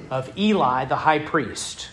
of 0.09 0.37
Eli, 0.37 0.85
the 0.85 0.95
high 0.95 1.19
priest. 1.19 1.89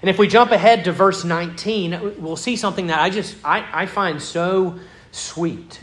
And 0.00 0.08
if 0.08 0.18
we 0.18 0.26
jump 0.28 0.52
ahead 0.52 0.84
to 0.84 0.92
verse 0.92 1.24
19, 1.24 2.16
we'll 2.18 2.36
see 2.36 2.56
something 2.56 2.86
that 2.86 3.00
I 3.00 3.10
just 3.10 3.36
I, 3.44 3.66
I 3.72 3.86
find 3.86 4.22
so 4.22 4.78
sweet. 5.10 5.80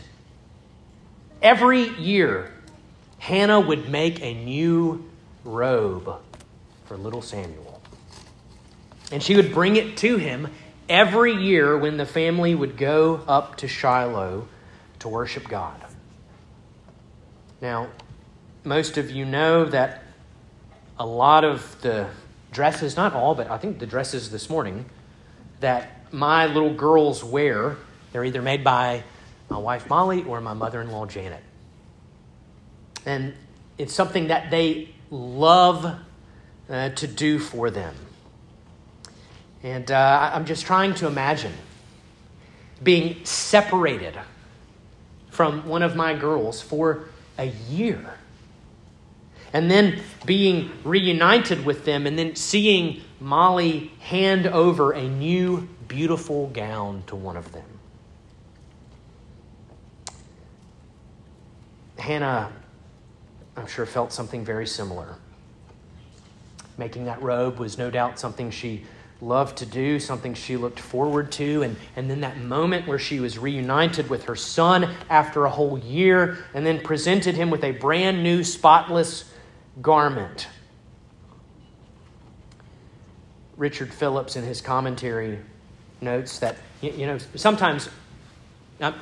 Every 1.42 1.88
year, 1.96 2.52
Hannah 3.18 3.60
would 3.60 3.88
make 3.88 4.22
a 4.22 4.34
new 4.34 5.08
robe 5.44 6.20
for 6.86 6.96
little 6.96 7.22
Samuel. 7.22 7.80
And 9.12 9.22
she 9.22 9.36
would 9.36 9.52
bring 9.52 9.76
it 9.76 9.96
to 9.98 10.16
him 10.16 10.48
every 10.88 11.34
year 11.34 11.76
when 11.76 11.96
the 11.96 12.06
family 12.06 12.54
would 12.54 12.76
go 12.76 13.22
up 13.26 13.56
to 13.58 13.68
Shiloh 13.68 14.48
to 15.00 15.08
worship 15.08 15.48
God. 15.48 15.80
Now, 17.60 17.88
most 18.64 18.98
of 18.98 19.10
you 19.10 19.24
know 19.24 19.64
that 19.66 20.02
a 20.98 21.06
lot 21.06 21.44
of 21.44 21.80
the 21.82 22.08
dresses, 22.52 22.96
not 22.96 23.14
all, 23.14 23.34
but 23.34 23.50
I 23.50 23.58
think 23.58 23.78
the 23.78 23.86
dresses 23.86 24.30
this 24.30 24.48
morning 24.48 24.86
that 25.60 26.12
my 26.12 26.46
little 26.46 26.72
girls 26.72 27.22
wear, 27.22 27.76
they're 28.12 28.24
either 28.24 28.42
made 28.42 28.64
by 28.64 29.04
my 29.48 29.58
wife 29.58 29.88
Molly 29.88 30.24
or 30.24 30.40
my 30.40 30.54
mother 30.54 30.80
in 30.80 30.90
law 30.90 31.06
Janet. 31.06 31.42
And 33.04 33.34
it's 33.78 33.94
something 33.94 34.28
that 34.28 34.50
they 34.50 34.94
love 35.10 35.98
uh, 36.68 36.88
to 36.90 37.06
do 37.06 37.38
for 37.38 37.70
them. 37.70 37.94
And 39.66 39.90
uh, 39.90 40.30
I'm 40.32 40.44
just 40.44 40.64
trying 40.64 40.94
to 40.94 41.08
imagine 41.08 41.52
being 42.84 43.24
separated 43.24 44.14
from 45.28 45.66
one 45.66 45.82
of 45.82 45.96
my 45.96 46.14
girls 46.14 46.62
for 46.62 47.08
a 47.36 47.46
year 47.68 48.14
and 49.52 49.68
then 49.68 50.00
being 50.24 50.70
reunited 50.84 51.64
with 51.64 51.84
them, 51.84 52.06
and 52.06 52.16
then 52.16 52.36
seeing 52.36 53.00
Molly 53.18 53.90
hand 53.98 54.46
over 54.46 54.92
a 54.92 55.02
new, 55.02 55.68
beautiful 55.88 56.46
gown 56.48 57.02
to 57.08 57.16
one 57.16 57.36
of 57.36 57.50
them. 57.50 57.64
Hannah, 61.98 62.52
I'm 63.56 63.66
sure, 63.66 63.84
felt 63.86 64.12
something 64.12 64.44
very 64.44 64.66
similar. 64.66 65.16
Making 66.78 67.06
that 67.06 67.20
robe 67.20 67.58
was 67.58 67.78
no 67.78 67.90
doubt 67.90 68.20
something 68.20 68.52
she 68.52 68.84
loved 69.20 69.58
to 69.58 69.66
do, 69.66 69.98
something 69.98 70.34
she 70.34 70.56
looked 70.56 70.80
forward 70.80 71.32
to. 71.32 71.62
And, 71.62 71.76
and 71.96 72.10
then 72.10 72.20
that 72.20 72.38
moment 72.38 72.86
where 72.86 72.98
she 72.98 73.20
was 73.20 73.38
reunited 73.38 74.10
with 74.10 74.24
her 74.24 74.36
son 74.36 74.94
after 75.08 75.44
a 75.44 75.50
whole 75.50 75.78
year 75.78 76.38
and 76.54 76.66
then 76.66 76.80
presented 76.80 77.34
him 77.34 77.50
with 77.50 77.64
a 77.64 77.72
brand 77.72 78.22
new, 78.22 78.44
spotless 78.44 79.32
garment. 79.80 80.48
Richard 83.56 83.92
Phillips, 83.92 84.36
in 84.36 84.44
his 84.44 84.60
commentary, 84.60 85.38
notes 86.00 86.38
that, 86.40 86.56
you 86.82 87.06
know, 87.06 87.18
sometimes 87.34 87.88
uh, 88.80 88.92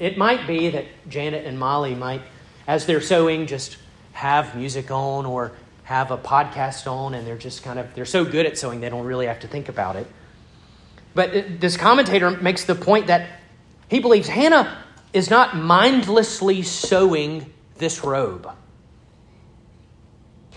it 0.00 0.18
might 0.18 0.46
be 0.48 0.70
that 0.70 0.86
Janet 1.08 1.46
and 1.46 1.58
Molly 1.58 1.94
might, 1.94 2.22
as 2.66 2.86
they're 2.86 3.00
sewing, 3.00 3.46
just 3.46 3.76
have 4.12 4.56
music 4.56 4.90
on 4.90 5.26
or 5.26 5.52
have 5.84 6.10
a 6.10 6.18
podcast 6.18 6.90
on, 6.90 7.14
and 7.14 7.26
they're 7.26 7.38
just 7.38 7.62
kind 7.62 7.78
of, 7.78 7.94
they're 7.94 8.04
so 8.04 8.24
good 8.24 8.46
at 8.46 8.58
sewing, 8.58 8.80
they 8.80 8.88
don't 8.88 9.06
really 9.06 9.26
have 9.26 9.40
to 9.40 9.48
think 9.48 9.68
about 9.68 9.96
it. 9.96 10.06
But 11.14 11.60
this 11.60 11.76
commentator 11.76 12.30
makes 12.30 12.64
the 12.64 12.74
point 12.74 13.06
that 13.06 13.40
he 13.88 14.00
believes 14.00 14.26
Hannah 14.28 14.84
is 15.12 15.30
not 15.30 15.56
mindlessly 15.56 16.62
sewing 16.62 17.52
this 17.76 18.02
robe. 18.02 18.50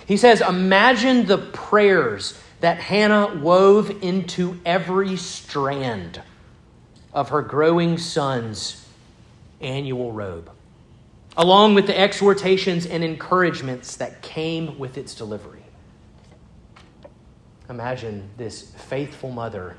He 0.07 0.17
says, 0.17 0.41
Imagine 0.41 1.25
the 1.25 1.37
prayers 1.37 2.39
that 2.61 2.79
Hannah 2.79 3.35
wove 3.35 4.01
into 4.01 4.59
every 4.65 5.17
strand 5.17 6.21
of 7.13 7.29
her 7.29 7.41
growing 7.41 7.97
son's 7.97 8.87
annual 9.61 10.11
robe, 10.11 10.49
along 11.37 11.75
with 11.75 11.85
the 11.85 11.97
exhortations 11.97 12.85
and 12.85 13.03
encouragements 13.03 13.95
that 13.97 14.21
came 14.21 14.77
with 14.79 14.97
its 14.97 15.15
delivery. 15.15 15.63
Imagine 17.69 18.29
this 18.37 18.71
faithful 18.71 19.31
mother 19.31 19.75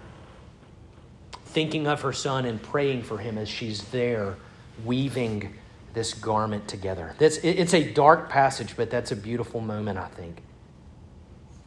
thinking 1.46 1.86
of 1.86 2.02
her 2.02 2.12
son 2.12 2.44
and 2.44 2.62
praying 2.62 3.02
for 3.02 3.18
him 3.18 3.36
as 3.38 3.48
she's 3.48 3.82
there 3.84 4.36
weaving 4.84 5.52
this 5.94 6.14
garment 6.14 6.68
together. 6.68 7.14
It's 7.18 7.74
a 7.74 7.92
dark 7.92 8.28
passage, 8.28 8.76
but 8.76 8.90
that's 8.90 9.10
a 9.10 9.16
beautiful 9.16 9.60
moment, 9.60 9.98
I 9.98 10.06
think. 10.08 10.42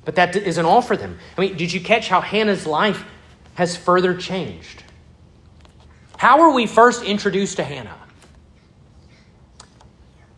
But 0.05 0.15
that 0.15 0.35
isn't 0.35 0.65
all 0.65 0.81
for 0.81 0.95
them. 0.95 1.19
I 1.37 1.41
mean, 1.41 1.57
did 1.57 1.73
you 1.73 1.81
catch 1.81 2.07
how 2.07 2.21
Hannah's 2.21 2.65
life 2.65 3.03
has 3.55 3.75
further 3.75 4.15
changed? 4.15 4.83
How 6.17 6.39
were 6.39 6.53
we 6.53 6.65
first 6.65 7.03
introduced 7.03 7.57
to 7.57 7.63
Hannah? 7.63 7.97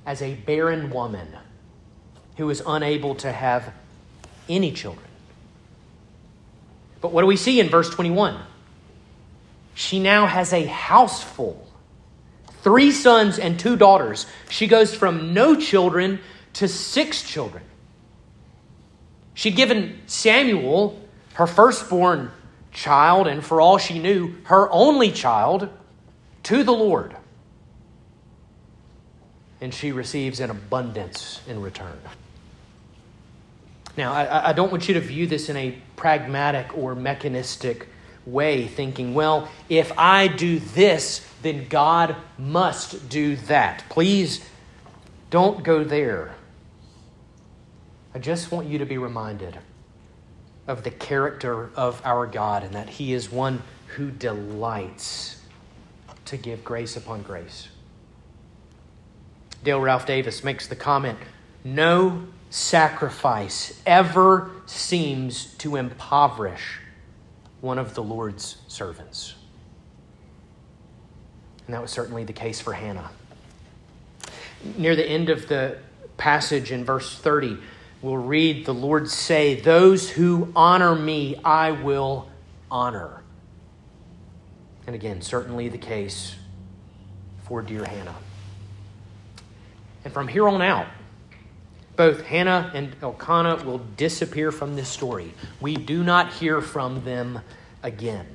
As 0.06 0.22
a 0.22 0.36
barren 0.36 0.90
woman 0.90 1.28
who 2.38 2.50
is 2.50 2.62
unable 2.66 3.16
to 3.16 3.32
have 3.32 3.74
any 4.50 4.72
children. 4.72 5.06
But 7.02 7.12
what 7.12 7.22
do 7.22 7.28
we 7.28 7.38
see 7.38 7.60
in 7.60 7.70
verse 7.70 7.90
21? 7.90 8.40
She 9.76 10.00
now 10.00 10.26
has 10.26 10.54
a 10.54 10.66
house 10.66 11.24
full 11.24 11.68
three 12.64 12.92
sons 12.92 13.38
and 13.38 13.60
two 13.60 13.76
daughters. 13.76 14.26
She 14.50 14.68
goes 14.68 14.96
from 14.96 15.34
no 15.34 15.56
children 15.56 16.20
to 16.54 16.68
six 16.68 17.22
children. 17.22 17.64
She'd 19.34 19.56
given 19.56 20.00
Samuel 20.08 21.00
her 21.34 21.48
firstborn 21.48 22.32
child, 22.72 23.28
and 23.28 23.44
for 23.44 23.60
all 23.60 23.78
she 23.78 24.00
knew, 24.00 24.36
her 24.46 24.72
only 24.72 25.12
child, 25.12 25.70
to 26.44 26.64
the 26.64 26.72
Lord. 26.72 27.16
And 29.64 29.74
she 29.74 29.94
receives 29.94 30.42
an 30.42 30.50
abundance 30.50 31.40
in 31.48 31.62
return. 31.62 31.98
Now, 33.96 34.12
I, 34.12 34.50
I, 34.50 34.54
don't 34.54 34.70
want 34.70 34.90
you 34.90 34.96
to 34.96 35.00
view 35.00 35.26
this 35.26 35.48
in 35.48 35.56
a 35.56 35.78
pragmatic 35.96 36.78
or 36.78 36.96
mechanistic 36.96 37.88
way, 38.26 38.68
thinking, 38.68 39.14
well, 39.14 39.48
if 39.70 39.98
I 39.98 40.28
do 40.28 40.60
this, 40.60 41.26
then 41.44 41.70
God 41.70 42.18
must 42.38 43.08
do 43.08 43.38
that. 43.38 43.86
Please 43.88 44.46
don't 45.30 45.64
go 45.64 45.86
there. 45.86 46.36
I 48.14 48.20
just 48.20 48.52
want 48.52 48.68
you 48.68 48.80
to 48.80 48.86
be 48.86 48.98
reminded 48.98 49.58
of 50.68 50.84
the 50.84 50.92
character 50.92 51.70
of 51.78 52.02
our 52.04 52.28
God 52.28 52.64
and 52.64 52.74
that 52.74 52.90
He 52.90 53.14
is 53.14 53.32
one 53.32 53.64
who 53.96 54.12
delights 54.12 55.40
to 56.26 56.36
give 56.36 56.66
grace 56.66 56.98
upon 56.98 57.22
grace. 57.22 57.70
Dale 59.64 59.80
Ralph 59.80 60.06
Davis 60.06 60.44
makes 60.44 60.68
the 60.68 60.76
comment 60.76 61.18
no 61.64 62.28
sacrifice 62.50 63.82
ever 63.86 64.52
seems 64.66 65.54
to 65.56 65.76
impoverish 65.76 66.80
one 67.62 67.80
of 67.80 67.96
the 67.96 68.04
Lord's 68.04 68.58
servants. 68.68 69.36
And 71.66 71.74
that 71.74 71.82
was 71.82 71.92
certainly 71.92 72.26
the 72.26 72.34
case 72.34 72.60
for 72.60 72.74
Hannah. 72.74 73.10
Near 74.78 74.96
the 74.96 75.06
end 75.06 75.30
of 75.30 75.48
the 75.48 75.78
passage 76.18 76.72
in 76.72 76.84
verse 76.84 77.18
30, 77.18 77.58
we'll 78.02 78.18
read 78.18 78.66
the 78.66 78.74
Lord 78.74 79.10
say, 79.10 79.60
Those 79.60 80.10
who 80.10 80.52
honor 80.56 80.94
me, 80.94 81.40
I 81.44 81.72
will 81.72 82.30
honor. 82.70 83.24
And 84.86 84.96
again, 84.96 85.22
certainly 85.22 85.70
the 85.70 85.78
case 85.78 86.36
for 87.46 87.62
dear 87.62 87.86
Hannah. 87.86 88.16
And 90.04 90.14
from 90.14 90.28
here 90.28 90.48
on 90.48 90.62
out, 90.62 90.88
both 91.96 92.24
Hannah 92.24 92.72
and 92.74 92.96
Elkanah 93.02 93.64
will 93.64 93.78
disappear 93.78 94.52
from 94.52 94.76
this 94.76 94.90
story. 94.90 95.34
We 95.62 95.76
do 95.76 96.04
not 96.04 96.34
hear 96.34 96.62
from 96.62 97.04
them 97.06 97.40
again. 97.84 98.28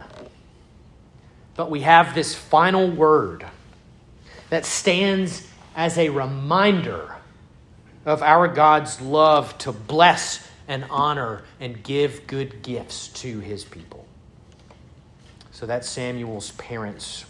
But 1.56 1.70
we 1.70 1.80
have 1.80 2.14
this 2.14 2.34
final 2.34 2.88
word 2.88 3.44
that 4.50 4.64
stands 4.64 5.46
as 5.74 5.98
a 5.98 6.08
reminder 6.08 7.16
of 8.06 8.22
our 8.22 8.48
God's 8.48 9.00
love 9.00 9.58
to 9.58 9.72
bless 9.72 10.48
and 10.68 10.84
honor 10.90 11.42
and 11.60 11.82
give 11.82 12.26
good 12.26 12.62
gifts 12.62 13.08
to 13.08 13.40
his 13.40 13.64
people. 13.64 14.06
So 15.50 15.66
that's 15.66 15.88
Samuel's 15.88 16.52
parents 16.52 17.24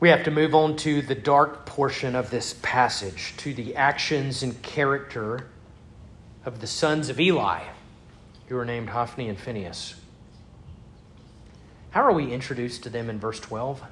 we 0.00 0.08
have 0.10 0.22
to 0.24 0.30
move 0.30 0.54
on 0.54 0.76
to 0.76 1.02
the 1.02 1.14
dark 1.14 1.66
portion 1.66 2.14
of 2.14 2.30
this 2.30 2.54
passage, 2.62 3.34
to 3.38 3.52
the 3.52 3.74
actions 3.74 4.42
and 4.42 4.60
character 4.62 5.46
of 6.44 6.60
the 6.60 6.66
sons 6.66 7.08
of 7.08 7.18
Eli, 7.18 7.64
who 8.46 8.56
are 8.56 8.64
named 8.64 8.90
Hophni 8.90 9.28
and 9.28 9.38
Phinehas. 9.38 9.96
How 11.90 12.02
are 12.02 12.12
we 12.12 12.32
introduced 12.32 12.84
to 12.84 12.90
them 12.90 13.10
in 13.10 13.18
verse 13.18 13.40
12? 13.40 13.82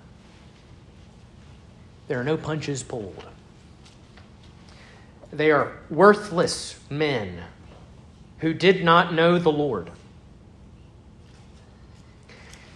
There 2.09 2.21
are 2.21 2.25
no 2.25 2.37
punches 2.37 2.85
pulled. 2.85 3.25
They 5.33 5.51
are 5.51 5.77
worthless 5.91 6.79
men 6.89 7.43
who 8.39 8.55
did 8.55 8.85
not 8.85 9.13
know 9.13 9.39
the 9.39 9.51
Lord. 9.51 9.91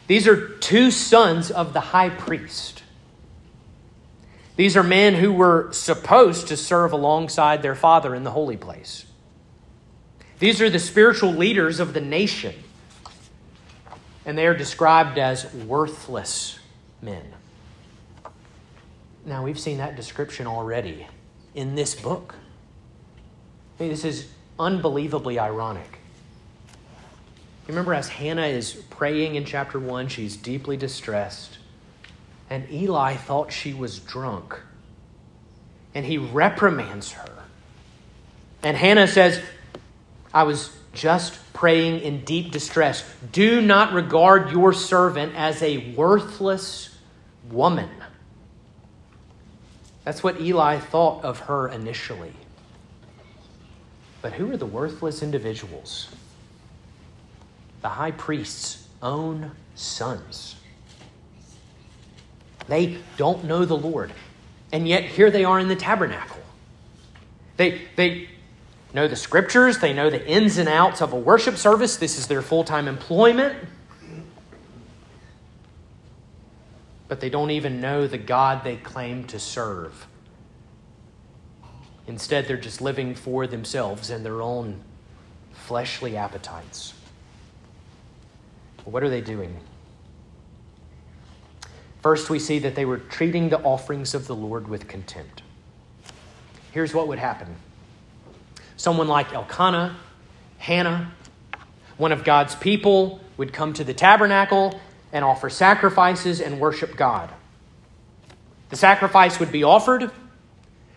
These 0.09 0.27
are 0.27 0.49
two 0.59 0.91
sons 0.91 1.53
of 1.53 1.73
the 1.73 1.81
high 1.81 2.09
priest. 2.09 2.83
These 4.61 4.77
are 4.77 4.83
men 4.83 5.15
who 5.15 5.33
were 5.33 5.73
supposed 5.73 6.49
to 6.49 6.57
serve 6.59 6.93
alongside 6.93 7.63
their 7.63 7.75
father 7.75 8.15
in 8.15 8.25
the 8.25 8.33
holy 8.33 8.59
place. 8.59 9.07
These 10.39 10.61
are 10.61 10.69
the 10.69 10.79
spiritual 10.79 11.33
leaders 11.33 11.81
of 11.81 11.95
the 11.95 12.01
nation. 12.03 12.55
And 14.27 14.37
they 14.37 14.47
are 14.47 14.55
described 14.55 15.17
as 15.17 15.51
worthless 15.55 16.59
men. 17.01 17.23
Now, 19.25 19.45
we've 19.45 19.59
seen 19.59 19.79
that 19.79 19.97
description 19.97 20.47
already 20.47 21.07
in 21.55 21.75
this 21.75 21.95
book. 21.95 22.35
This 23.79 24.05
is 24.05 24.29
unbelievably 24.59 25.39
ironic. 25.39 26.01
You 27.67 27.69
remember 27.69 27.95
as 27.95 28.11
Hannah 28.11 28.49
is 28.49 28.75
praying 28.91 29.37
in 29.37 29.47
chapter 29.47 29.81
1, 29.81 30.09
she's 30.09 30.37
deeply 30.37 30.77
distressed 30.77 31.60
and 32.51 32.69
Eli 32.71 33.15
thought 33.15 33.53
she 33.53 33.73
was 33.73 34.01
drunk. 34.01 34.59
And 35.95 36.05
he 36.05 36.19
reprimands 36.19 37.13
her. 37.13 37.45
And 38.63 38.77
Hannah 38.77 39.07
says, 39.07 39.41
I 40.35 40.43
was 40.43 40.77
just 40.93 41.39
praying 41.53 42.01
in 42.01 42.25
deep 42.25 42.51
distress. 42.51 43.09
Do 43.33 43.61
not 43.61 43.93
regard 43.93 44.51
your 44.51 44.73
servant 44.73 45.35
as 45.37 45.63
a 45.63 45.95
worthless 45.95 46.97
woman. 47.51 47.91
That's 50.05 50.23
what 50.23 50.41
Eli 50.41 50.79
thought 50.79 51.25
of 51.25 51.41
her 51.41 51.69
initially. 51.69 52.33
But 54.23 54.33
who 54.33 54.51
are 54.53 54.57
the 54.57 54.67
worthless 54.67 55.23
individuals? 55.23 56.09
The 57.83 57.89
high 57.89 58.11
priest's 58.11 58.87
own 59.03 59.53
sons. 59.75 60.57
They 62.71 62.99
don't 63.17 63.45
know 63.45 63.65
the 63.65 63.77
Lord. 63.77 64.13
And 64.73 64.87
yet 64.87 65.03
here 65.03 65.29
they 65.29 65.45
are 65.45 65.59
in 65.59 65.67
the 65.67 65.75
tabernacle. 65.75 66.41
They, 67.57 67.83
they 67.97 68.29
know 68.95 69.09
the 69.09 69.17
scriptures, 69.17 69.81
they 69.81 69.93
know 69.93 70.09
the 70.09 70.25
ins 70.25 70.57
and 70.57 70.69
outs 70.69 71.03
of 71.03 71.13
a 71.13 71.17
worship 71.17 71.57
service. 71.57 71.97
This 71.97 72.17
is 72.17 72.29
their 72.29 72.43
full 72.43 72.63
time 72.63 72.87
employment. 72.87 73.57
But 77.09 77.19
they 77.19 77.29
don't 77.29 77.51
even 77.51 77.81
know 77.81 78.07
the 78.07 78.19
God 78.19 78.63
they 78.63 78.77
claim 78.77 79.25
to 79.25 79.41
serve. 79.41 80.07
Instead, 82.07 82.47
they're 82.47 82.57
just 82.57 82.81
living 82.81 83.17
for 83.17 83.49
themselves 83.49 84.11
and 84.11 84.25
their 84.25 84.41
own 84.41 84.81
fleshly 85.55 86.17
appetites. 86.17 86.95
What 88.85 89.03
are 89.03 89.11
they 89.11 89.21
doing? 89.21 89.57
First, 92.03 92.31
we 92.31 92.39
see 92.39 92.59
that 92.61 92.75
they 92.75 92.85
were 92.85 92.99
treating 92.99 93.51
the 93.51 93.61
offerings 93.61 94.15
of 94.15 94.27
the 94.27 94.35
Lord 94.35 94.69
with 94.69 94.89
contempt. 94.89 95.43
Here's 96.73 96.95
what 96.95 97.09
would 97.09 97.19
happen 97.19 97.57
someone 98.77 99.09
like 99.09 99.35
Elkanah, 99.35 99.97
Hannah, 100.59 101.13
one 101.99 102.13
of 102.13 102.25
God's 102.25 102.55
people, 102.55 103.21
would 103.37 103.53
come 103.53 103.75
to 103.75 103.85
the 103.85 103.93
tabernacle 103.93 104.81
and 105.13 105.25
offer 105.25 105.51
sacrifices 105.51 106.41
and 106.41 106.59
worship 106.59 106.97
God. 106.97 107.31
The 108.71 108.77
sacrifice 108.77 109.39
would 109.39 109.53
be 109.53 109.65
offered. 109.65 110.11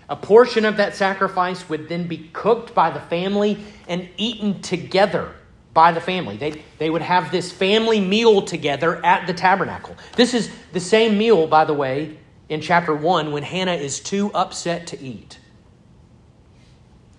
A 0.08 0.16
portion 0.16 0.64
of 0.64 0.78
that 0.78 0.96
sacrifice 0.96 1.68
would 1.68 1.90
then 1.90 2.08
be 2.08 2.30
cooked 2.32 2.74
by 2.74 2.90
the 2.92 3.00
family 3.00 3.58
and 3.88 4.10
eaten 4.18 4.62
together 4.62 5.34
by 5.74 5.92
the 5.92 6.02
family. 6.02 6.38
They, 6.38 6.64
they 6.78 6.90
would 6.90 7.02
have 7.02 7.32
this 7.32 7.52
family 7.52 8.00
meal 8.00 8.42
together 8.42 9.04
at 9.04 9.26
the 9.28 9.34
tabernacle. 9.34 9.96
This 10.16 10.34
is 10.34 10.52
the 10.72 10.80
same 10.80 11.18
meal, 11.18 11.48
by 11.48 11.66
the 11.66 11.74
way, 11.74 12.18
in 12.50 12.62
chapter 12.62 12.96
1 12.96 13.32
when 13.32 13.44
Hannah 13.44 13.74
is 13.74 14.00
too 14.00 14.32
upset 14.34 14.88
to 14.88 15.02
eat. 15.02 15.40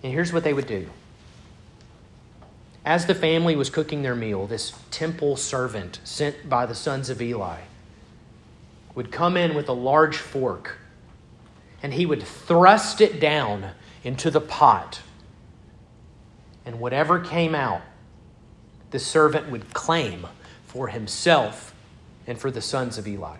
And 0.03 0.13
here's 0.13 0.31
what 0.31 0.43
they 0.43 0.53
would 0.53 0.67
do. 0.67 0.87
As 2.85 3.07
the 3.07 3.15
family 3.15 3.55
was 3.55 3.69
cooking 3.69 4.03
their 4.03 4.15
meal, 4.15 4.45
this 4.45 4.73
temple 4.91 5.35
servant 5.35 5.99
sent 6.03 6.47
by 6.47 6.65
the 6.65 6.75
sons 6.75 7.09
of 7.09 7.21
Eli 7.21 7.61
would 8.93 9.11
come 9.11 9.35
in 9.35 9.55
with 9.55 9.67
a 9.67 9.73
large 9.73 10.17
fork 10.17 10.77
and 11.83 11.93
he 11.93 12.05
would 12.05 12.23
thrust 12.23 13.01
it 13.01 13.19
down 13.19 13.71
into 14.03 14.31
the 14.31 14.39
pot. 14.39 15.01
And 16.65 16.79
whatever 16.79 17.19
came 17.19 17.53
out 17.53 17.81
the 18.95 18.99
servant 18.99 19.51
would 19.51 19.73
claim 19.73 20.25
for 20.67 20.87
himself 20.87 21.75
and 22.27 22.39
for 22.39 22.49
the 22.49 22.61
sons 22.61 22.97
of 22.97 23.05
Eli. 23.05 23.35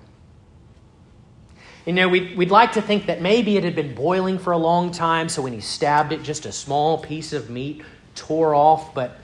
You 1.86 1.94
know, 1.94 2.10
we'd, 2.10 2.36
we'd 2.36 2.52
like 2.52 2.74
to 2.74 2.82
think 2.82 3.06
that 3.06 3.22
maybe 3.22 3.56
it 3.56 3.64
had 3.64 3.74
been 3.74 3.96
boiling 3.96 4.38
for 4.38 4.52
a 4.52 4.58
long 4.58 4.92
time, 4.92 5.30
so 5.30 5.42
when 5.42 5.54
he 5.54 5.62
stabbed 5.62 6.12
it, 6.12 6.24
just 6.24 6.46
a 6.46 6.52
small 6.52 6.98
piece 6.98 7.32
of 7.32 7.50
meat 7.50 7.84
tore 8.16 8.54
off, 8.54 8.94
but 8.94 9.18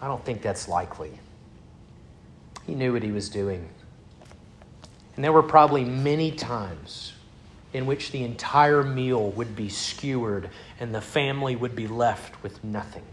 I 0.00 0.08
don't 0.08 0.24
think 0.24 0.42
that's 0.42 0.66
likely. 0.66 1.12
He 2.66 2.74
knew 2.74 2.92
what 2.92 3.04
he 3.04 3.12
was 3.12 3.28
doing. 3.28 3.68
And 5.14 5.24
there 5.24 5.30
were 5.30 5.44
probably 5.44 5.84
many 5.84 6.32
times 6.32 7.12
in 7.72 7.86
which 7.86 8.10
the 8.10 8.24
entire 8.24 8.82
meal 8.82 9.30
would 9.30 9.54
be 9.54 9.68
skewered 9.68 10.50
and 10.80 10.92
the 10.92 11.00
family 11.00 11.54
would 11.54 11.76
be 11.76 11.86
left 11.86 12.42
with 12.42 12.64
nothing. 12.64 13.04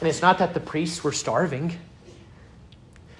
And 0.00 0.08
it's 0.08 0.22
not 0.22 0.38
that 0.38 0.54
the 0.54 0.60
priests 0.60 1.02
were 1.04 1.12
starving. 1.12 1.78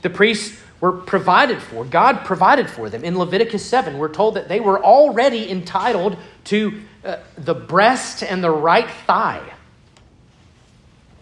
The 0.03 0.11
priests 0.11 0.61
were 0.81 0.93
provided 0.93 1.63
for. 1.63 1.85
God 1.85 2.25
provided 2.25 2.69
for 2.69 2.91
them. 2.91 3.05
In 3.05 3.19
Leviticus 3.19 3.65
7, 3.65 3.97
we're 3.97 4.13
told 4.13 4.35
that 4.35 4.49
they 4.49 4.61
were 4.61 4.83
already 4.83 5.51
entitled 5.51 6.19
to 6.45 6.83
uh, 7.05 7.17
the 7.39 7.55
breast 7.55 8.23
and 8.23 8.45
the 8.45 8.51
right 8.51 8.91
thigh. 9.07 9.43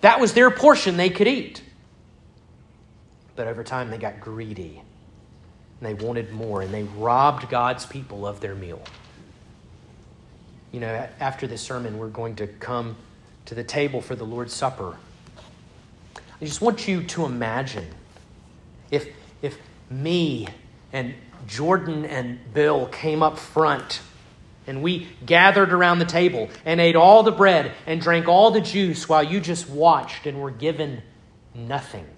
That 0.01 0.21
was 0.21 0.33
their 0.33 0.51
portion 0.51 0.97
they 0.97 1.11
could 1.11 1.29
eat. 1.29 1.63
But 3.37 3.47
over 3.47 3.63
time, 3.63 3.91
they 3.91 3.99
got 3.99 4.21
greedy 4.21 4.83
and 5.81 5.99
they 5.99 6.05
wanted 6.05 6.33
more 6.33 6.63
and 6.63 6.73
they 6.73 6.83
robbed 6.85 7.49
God's 7.49 7.87
people 7.87 8.27
of 8.27 8.41
their 8.41 8.55
meal. 8.55 8.83
You 10.73 10.81
know, 10.81 11.09
after 11.21 11.47
this 11.47 11.61
sermon, 11.61 11.99
we're 11.99 12.09
going 12.09 12.37
to 12.37 12.47
come 12.47 12.97
to 13.47 13.55
the 13.55 13.65
table 13.65 14.01
for 14.01 14.15
the 14.15 14.25
Lord's 14.25 14.55
Supper. 14.55 14.97
I 16.43 16.45
just 16.45 16.61
want 16.61 16.89
you 16.89 17.05
to 17.05 17.25
imagine 17.25 17.87
if, 18.91 19.07
if 19.43 19.57
me 19.89 20.49
and 20.93 21.15
Jordan 21.47 22.05
and 22.05 22.53
Bill 22.53 22.87
came 22.87 23.23
up 23.23 23.39
front 23.39 24.01
and 24.67 24.83
we 24.83 25.07
gathered 25.25 25.73
around 25.73 26.01
the 26.01 26.05
table 26.05 26.51
and 26.65 26.81
ate 26.81 26.97
all 26.97 27.23
the 27.23 27.31
bread 27.31 27.71
and 27.87 28.01
drank 28.01 28.27
all 28.27 28.51
the 28.51 28.61
juice 28.61 29.09
while 29.09 29.23
you 29.23 29.41
just 29.41 29.69
watched 29.69 30.27
and 30.27 30.41
were 30.41 30.51
given 30.51 31.03
nothing. 31.55 32.09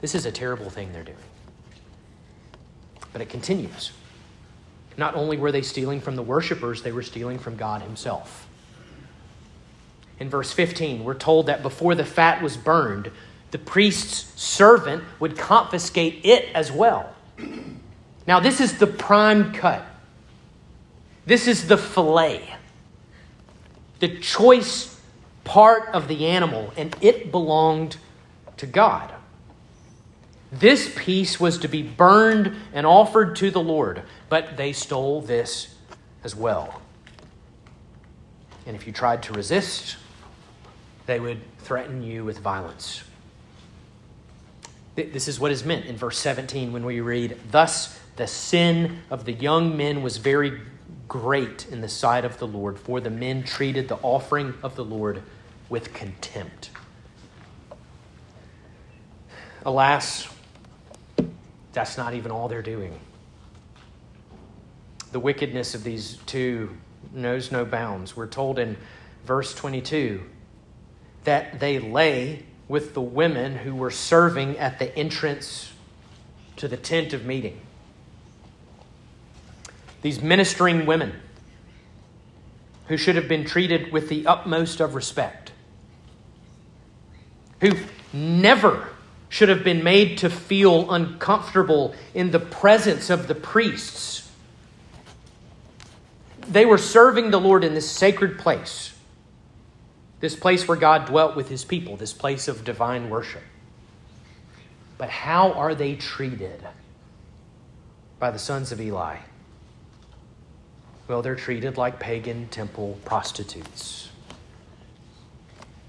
This 0.00 0.14
is 0.14 0.24
a 0.24 0.32
terrible 0.32 0.70
thing 0.70 0.94
they're 0.94 1.04
doing. 1.04 1.18
But 3.12 3.20
it 3.20 3.28
continues. 3.28 3.92
Not 4.96 5.14
only 5.14 5.36
were 5.36 5.52
they 5.52 5.62
stealing 5.62 6.00
from 6.00 6.16
the 6.16 6.22
worshipers, 6.22 6.82
they 6.82 6.92
were 6.92 7.02
stealing 7.02 7.38
from 7.38 7.56
God 7.56 7.82
Himself. 7.82 8.46
In 10.18 10.30
verse 10.30 10.52
15, 10.52 11.04
we're 11.04 11.14
told 11.14 11.46
that 11.46 11.62
before 11.62 11.94
the 11.94 12.04
fat 12.04 12.42
was 12.42 12.56
burned, 12.56 13.10
the 13.50 13.58
priest's 13.58 14.40
servant 14.40 15.04
would 15.20 15.36
confiscate 15.36 16.24
it 16.24 16.48
as 16.54 16.72
well. 16.72 17.14
Now, 18.26 18.40
this 18.40 18.60
is 18.60 18.78
the 18.78 18.86
prime 18.86 19.52
cut. 19.52 19.84
This 21.26 21.48
is 21.48 21.68
the 21.68 21.76
fillet, 21.76 22.54
the 23.98 24.16
choice 24.18 25.00
part 25.44 25.88
of 25.88 26.08
the 26.08 26.26
animal, 26.26 26.72
and 26.76 26.94
it 27.00 27.30
belonged 27.30 27.96
to 28.56 28.66
God. 28.66 29.12
This 30.52 30.92
piece 30.96 31.40
was 31.40 31.58
to 31.58 31.68
be 31.68 31.82
burned 31.82 32.54
and 32.72 32.86
offered 32.86 33.36
to 33.36 33.50
the 33.50 33.60
Lord, 33.60 34.02
but 34.28 34.56
they 34.56 34.72
stole 34.72 35.20
this 35.20 35.74
as 36.22 36.34
well. 36.34 36.80
And 38.64 38.76
if 38.76 38.86
you 38.86 38.92
tried 38.92 39.22
to 39.24 39.32
resist, 39.32 39.96
they 41.06 41.20
would 41.20 41.40
threaten 41.58 42.02
you 42.02 42.24
with 42.24 42.38
violence. 42.38 43.02
This 44.96 45.28
is 45.28 45.38
what 45.38 45.52
is 45.52 45.64
meant 45.64 45.86
in 45.86 45.96
verse 45.96 46.18
17 46.18 46.72
when 46.72 46.84
we 46.84 47.00
read, 47.00 47.38
Thus 47.50 47.98
the 48.16 48.26
sin 48.26 49.02
of 49.10 49.24
the 49.24 49.32
young 49.32 49.76
men 49.76 50.02
was 50.02 50.16
very 50.16 50.60
great 51.06 51.66
in 51.70 51.80
the 51.80 51.88
sight 51.88 52.24
of 52.24 52.38
the 52.38 52.46
Lord, 52.46 52.78
for 52.78 53.00
the 53.00 53.10
men 53.10 53.42
treated 53.42 53.88
the 53.88 53.96
offering 53.96 54.54
of 54.62 54.74
the 54.74 54.84
Lord 54.84 55.22
with 55.68 55.92
contempt. 55.92 56.70
Alas, 59.64 60.28
that's 61.72 61.98
not 61.98 62.14
even 62.14 62.30
all 62.30 62.48
they're 62.48 62.62
doing. 62.62 62.98
The 65.12 65.20
wickedness 65.20 65.74
of 65.74 65.84
these 65.84 66.18
two 66.26 66.76
knows 67.12 67.52
no 67.52 67.64
bounds. 67.64 68.16
We're 68.16 68.26
told 68.26 68.58
in 68.58 68.76
verse 69.24 69.54
22 69.54 70.22
that 71.26 71.60
they 71.60 71.78
lay 71.78 72.44
with 72.68 72.94
the 72.94 73.00
women 73.00 73.56
who 73.56 73.74
were 73.74 73.90
serving 73.90 74.58
at 74.58 74.78
the 74.78 74.96
entrance 74.96 75.72
to 76.56 76.66
the 76.68 76.76
tent 76.76 77.12
of 77.12 77.24
meeting. 77.24 77.60
These 80.02 80.22
ministering 80.22 80.86
women 80.86 81.20
who 82.88 82.96
should 82.96 83.16
have 83.16 83.28
been 83.28 83.44
treated 83.44 83.92
with 83.92 84.08
the 84.08 84.26
utmost 84.26 84.80
of 84.80 84.94
respect, 84.94 85.50
who 87.60 87.72
never 88.12 88.88
should 89.28 89.48
have 89.48 89.64
been 89.64 89.82
made 89.82 90.18
to 90.18 90.30
feel 90.30 90.92
uncomfortable 90.92 91.92
in 92.14 92.30
the 92.30 92.38
presence 92.38 93.10
of 93.10 93.26
the 93.26 93.34
priests. 93.34 94.30
They 96.46 96.64
were 96.64 96.78
serving 96.78 97.32
the 97.32 97.40
Lord 97.40 97.64
in 97.64 97.74
this 97.74 97.90
sacred 97.90 98.38
place, 98.38 98.95
this 100.20 100.34
place 100.34 100.66
where 100.66 100.76
God 100.76 101.06
dwelt 101.06 101.36
with 101.36 101.48
his 101.48 101.64
people, 101.64 101.96
this 101.96 102.12
place 102.12 102.48
of 102.48 102.64
divine 102.64 103.10
worship. 103.10 103.42
But 104.98 105.10
how 105.10 105.52
are 105.52 105.74
they 105.74 105.94
treated 105.94 106.62
by 108.18 108.30
the 108.30 108.38
sons 108.38 108.72
of 108.72 108.80
Eli? 108.80 109.18
Well, 111.06 111.22
they're 111.22 111.36
treated 111.36 111.76
like 111.76 112.00
pagan 112.00 112.48
temple 112.48 112.98
prostitutes. 113.04 114.08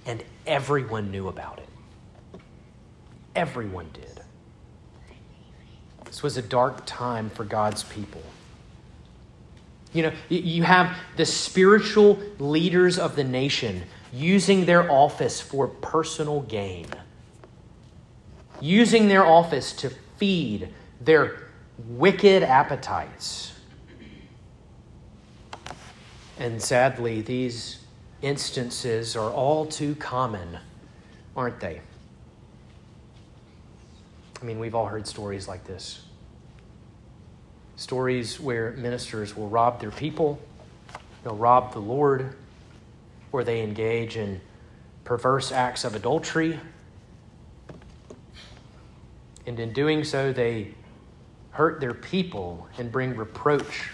And 0.06 0.24
everyone 0.46 1.10
knew 1.10 1.28
about 1.28 1.60
it. 1.60 2.40
Everyone 3.36 3.90
did. 3.94 4.22
This 6.06 6.22
was 6.22 6.38
a 6.38 6.42
dark 6.42 6.86
time 6.86 7.30
for 7.30 7.44
God's 7.44 7.84
people. 7.84 8.24
You 9.94 10.04
know, 10.04 10.12
you 10.30 10.64
have 10.64 10.96
the 11.16 11.26
spiritual 11.26 12.20
leaders 12.40 13.00
of 13.00 13.16
the 13.16 13.24
nation 13.24 13.84
using 14.14 14.66
their 14.66 14.90
office 14.92 15.42
for 15.42 15.68
personal 15.68 16.42
gain, 16.42 16.88
using 18.62 19.08
their 19.08 19.26
office 19.26 19.74
to 19.74 19.90
feed 20.18 20.70
their 21.02 21.50
wicked 21.90 22.44
appetites. 22.44 23.54
And 26.40 26.62
sadly, 26.62 27.22
these 27.22 27.80
instances 28.22 29.16
are 29.16 29.32
all 29.32 29.66
too 29.66 29.96
common, 29.96 30.60
aren't 31.36 31.60
they? 31.60 31.82
I 34.42 34.46
mean, 34.46 34.60
we've 34.60 34.76
all 34.76 34.86
heard 34.86 35.08
stories 35.08 35.48
like 35.48 35.66
this. 35.66 36.04
Stories 37.76 38.40
where 38.40 38.72
ministers 38.72 39.36
will 39.36 39.50
rob 39.50 39.80
their 39.80 39.92
people, 39.92 40.40
they'll 41.24 41.36
rob 41.36 41.74
the 41.74 41.80
Lord, 41.80 42.36
or 43.32 43.44
they 43.44 43.62
engage 43.62 44.18
in 44.18 44.42
perverse 45.04 45.52
acts 45.52 45.84
of 45.84 45.96
adultery. 45.96 46.60
And 49.46 49.60
in 49.60 49.72
doing 49.72 50.04
so, 50.04 50.34
they 50.34 50.74
hurt 51.52 51.80
their 51.80 51.94
people 51.94 52.68
and 52.78 52.92
bring 52.92 53.16
reproach 53.16 53.90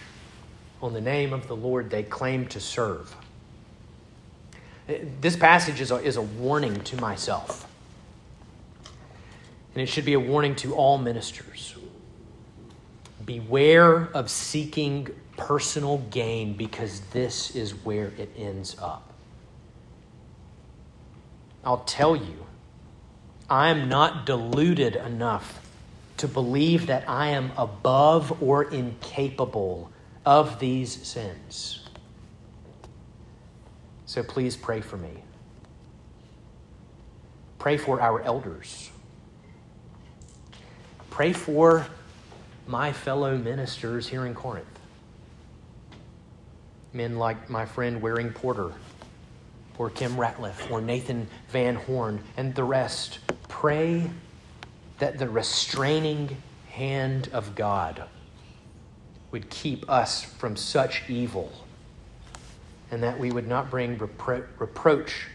on 0.82 0.92
the 0.92 1.02
name 1.02 1.32
of 1.32 1.48
the 1.48 1.56
Lord 1.56 1.90
they 1.90 2.04
claim 2.04 2.48
to 2.48 2.60
serve. 2.60 3.16
This 5.22 5.38
passage 5.38 5.80
is 5.80 5.92
a, 5.92 5.96
is 5.98 6.18
a 6.18 6.22
warning 6.22 6.82
to 6.82 6.98
myself. 6.98 7.66
And 9.74 9.82
it 9.82 9.86
should 9.88 10.06
be 10.06 10.14
a 10.14 10.20
warning 10.20 10.56
to 10.58 10.76
all 10.76 10.98
ministers. 10.98 11.76
Beware 13.26 14.10
of 14.14 14.30
seeking 14.30 15.08
personal 15.38 16.00
gain 16.12 16.54
because 16.54 17.00
this 17.12 17.56
is 17.56 17.72
where 17.86 18.08
it 18.18 18.30
ends 18.36 18.76
up. 18.82 19.13
I'll 21.66 21.84
tell 21.86 22.16
you, 22.16 22.46
I 23.50 23.70
am 23.70 23.90
not 23.90 24.26
deluded 24.26 24.96
enough 24.96 25.60
to 26.18 26.28
believe 26.28 26.88
that 26.88 27.08
I 27.10 27.30
am 27.30 27.52
above 27.58 28.42
or 28.42 28.64
incapable 28.64 29.92
of 30.26 30.60
these 30.60 30.92
sins. 31.06 31.82
So 34.06 34.24
please 34.24 34.56
pray 34.56 34.82
for 34.82 34.98
me. 34.98 35.24
Pray 37.60 37.78
for 37.78 38.02
our 38.02 38.22
elders. 38.22 38.92
Pray 41.10 41.34
for 41.34 41.88
my 42.68 42.92
fellow 42.92 43.38
ministers 43.38 44.08
here 44.08 44.26
in 44.26 44.34
Corinth. 44.34 44.68
Men 46.92 47.18
like 47.18 47.50
my 47.50 47.66
friend 47.66 48.02
Waring 48.02 48.32
Porter, 48.32 48.72
or 49.78 49.90
Kim 49.90 50.16
Ratliff, 50.16 50.70
or 50.72 50.82
Nathan 50.82 51.28
Van 51.50 51.76
Horn, 51.76 52.24
and 52.38 52.54
the 52.56 52.64
rest. 52.64 53.20
Pray 53.48 54.10
that 55.00 55.18
the 55.18 55.30
restraining 55.30 56.38
hand 56.70 57.30
of 57.34 57.56
God 57.56 58.04
would 59.32 59.50
keep 59.50 59.90
us 59.90 60.24
from 60.24 60.56
such 60.56 61.10
evil 61.10 61.52
and 62.92 63.02
that 63.02 63.20
we 63.20 63.32
would 63.32 63.48
not 63.48 63.72
bring 63.72 63.98
repro- 63.98 64.46
reproach 64.60 65.28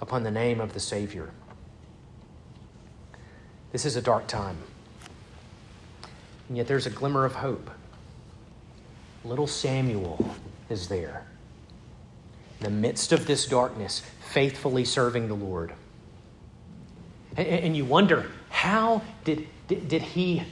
upon 0.00 0.22
the 0.22 0.30
name 0.30 0.60
of 0.60 0.72
the 0.72 0.78
Savior. 0.78 1.30
This 3.72 3.84
is 3.84 3.96
a 3.96 4.00
dark 4.02 4.28
time. 4.28 4.56
And 6.48 6.56
yet 6.56 6.68
there's 6.68 6.86
a 6.86 6.90
glimmer 6.90 7.24
of 7.24 7.34
hope. 7.34 7.70
Little 9.24 9.48
Samuel 9.48 10.34
is 10.68 10.86
there. 10.88 11.26
In 12.60 12.64
the 12.64 12.70
midst 12.70 13.12
of 13.12 13.26
this 13.26 13.46
darkness, 13.46 14.02
faithfully 14.20 14.84
serving 14.84 15.28
the 15.28 15.34
Lord. 15.34 15.72
And, 17.36 17.46
and 17.46 17.76
you 17.76 17.84
wonder, 17.84 18.30
how 18.50 19.02
did, 19.24 19.46
did, 19.66 19.88
did 19.88 20.02
he 20.02 20.42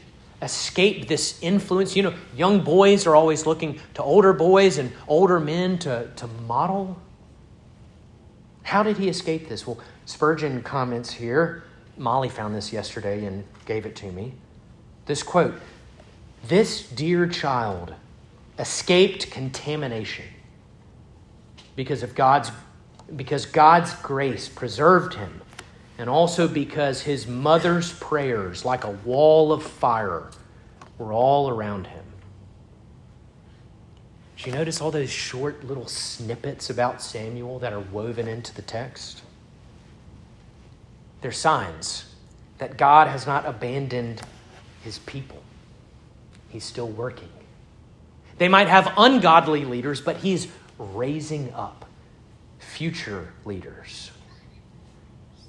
escape 0.41 1.07
this 1.07 1.39
influence? 1.43 1.95
You 1.95 2.05
know, 2.05 2.15
young 2.35 2.61
boys 2.65 3.07
are 3.07 3.15
always 3.15 3.45
looking 3.45 3.79
to 3.95 4.03
older 4.03 4.33
boys 4.33 4.79
and 4.79 4.91
older 5.07 5.39
men 5.39 5.79
to, 5.81 6.09
to 6.17 6.27
model. 6.47 6.99
How 8.63 8.83
did 8.83 8.97
he 8.97 9.09
escape 9.09 9.49
this? 9.49 9.67
Well, 9.67 9.79
Spurgeon 10.07 10.63
comments 10.63 11.13
here. 11.13 11.65
Molly 11.99 12.31
found 12.31 12.55
this 12.55 12.73
yesterday 12.73 13.27
and 13.27 13.45
gave 13.67 13.85
it 13.85 13.95
to 13.97 14.11
me. 14.11 14.33
This 15.05 15.23
quote 15.23 15.55
This 16.47 16.89
dear 16.89 17.27
child 17.27 17.95
escaped 18.59 19.31
contamination 19.31 20.25
because 21.79 22.03
of 22.03 22.13
God's 22.17 22.51
because 23.15 23.47
God's 23.47 23.95
grace 24.03 24.49
preserved 24.49 25.15
him 25.15 25.41
and 25.97 26.11
also 26.11 26.49
because 26.49 27.03
his 27.03 27.29
mother's 27.29 27.93
prayers 27.93 28.65
like 28.65 28.83
a 28.83 28.91
wall 28.91 29.53
of 29.53 29.63
fire 29.63 30.29
were 30.99 31.13
all 31.13 31.49
around 31.49 31.87
him. 31.87 32.05
Did 34.37 34.47
you 34.47 34.53
notice 34.53 34.81
all 34.81 34.91
those 34.91 35.09
short 35.09 35.65
little 35.65 35.87
snippets 35.87 36.69
about 36.69 37.01
Samuel 37.01 37.61
that 37.61 37.73
are 37.73 37.81
woven 37.81 38.27
into 38.27 38.53
the 38.53 38.63
text? 38.63 39.23
They're 41.21 41.31
signs 41.31 42.13
that 42.59 42.77
God 42.77 43.07
has 43.07 43.25
not 43.25 43.47
abandoned 43.47 44.21
his 44.83 44.99
people. 44.99 45.45
He's 46.49 46.65
still 46.65 46.89
working. 46.89 47.31
They 48.39 48.49
might 48.49 48.67
have 48.67 48.93
ungodly 48.97 49.65
leaders, 49.65 50.01
but 50.01 50.17
he's 50.17 50.49
raising 50.79 51.53
up 51.53 51.85
future 52.59 53.33
leaders. 53.45 54.11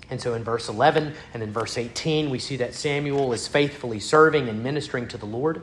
And 0.09 0.19
so 0.19 0.33
in 0.33 0.43
verse 0.43 0.69
11 0.69 1.13
and 1.33 1.43
in 1.43 1.51
verse 1.51 1.77
18, 1.77 2.29
we 2.29 2.39
see 2.39 2.57
that 2.57 2.73
Samuel 2.73 3.31
is 3.33 3.47
faithfully 3.47 3.99
serving 3.99 4.49
and 4.49 4.63
ministering 4.63 5.07
to 5.09 5.17
the 5.17 5.25
Lord. 5.25 5.61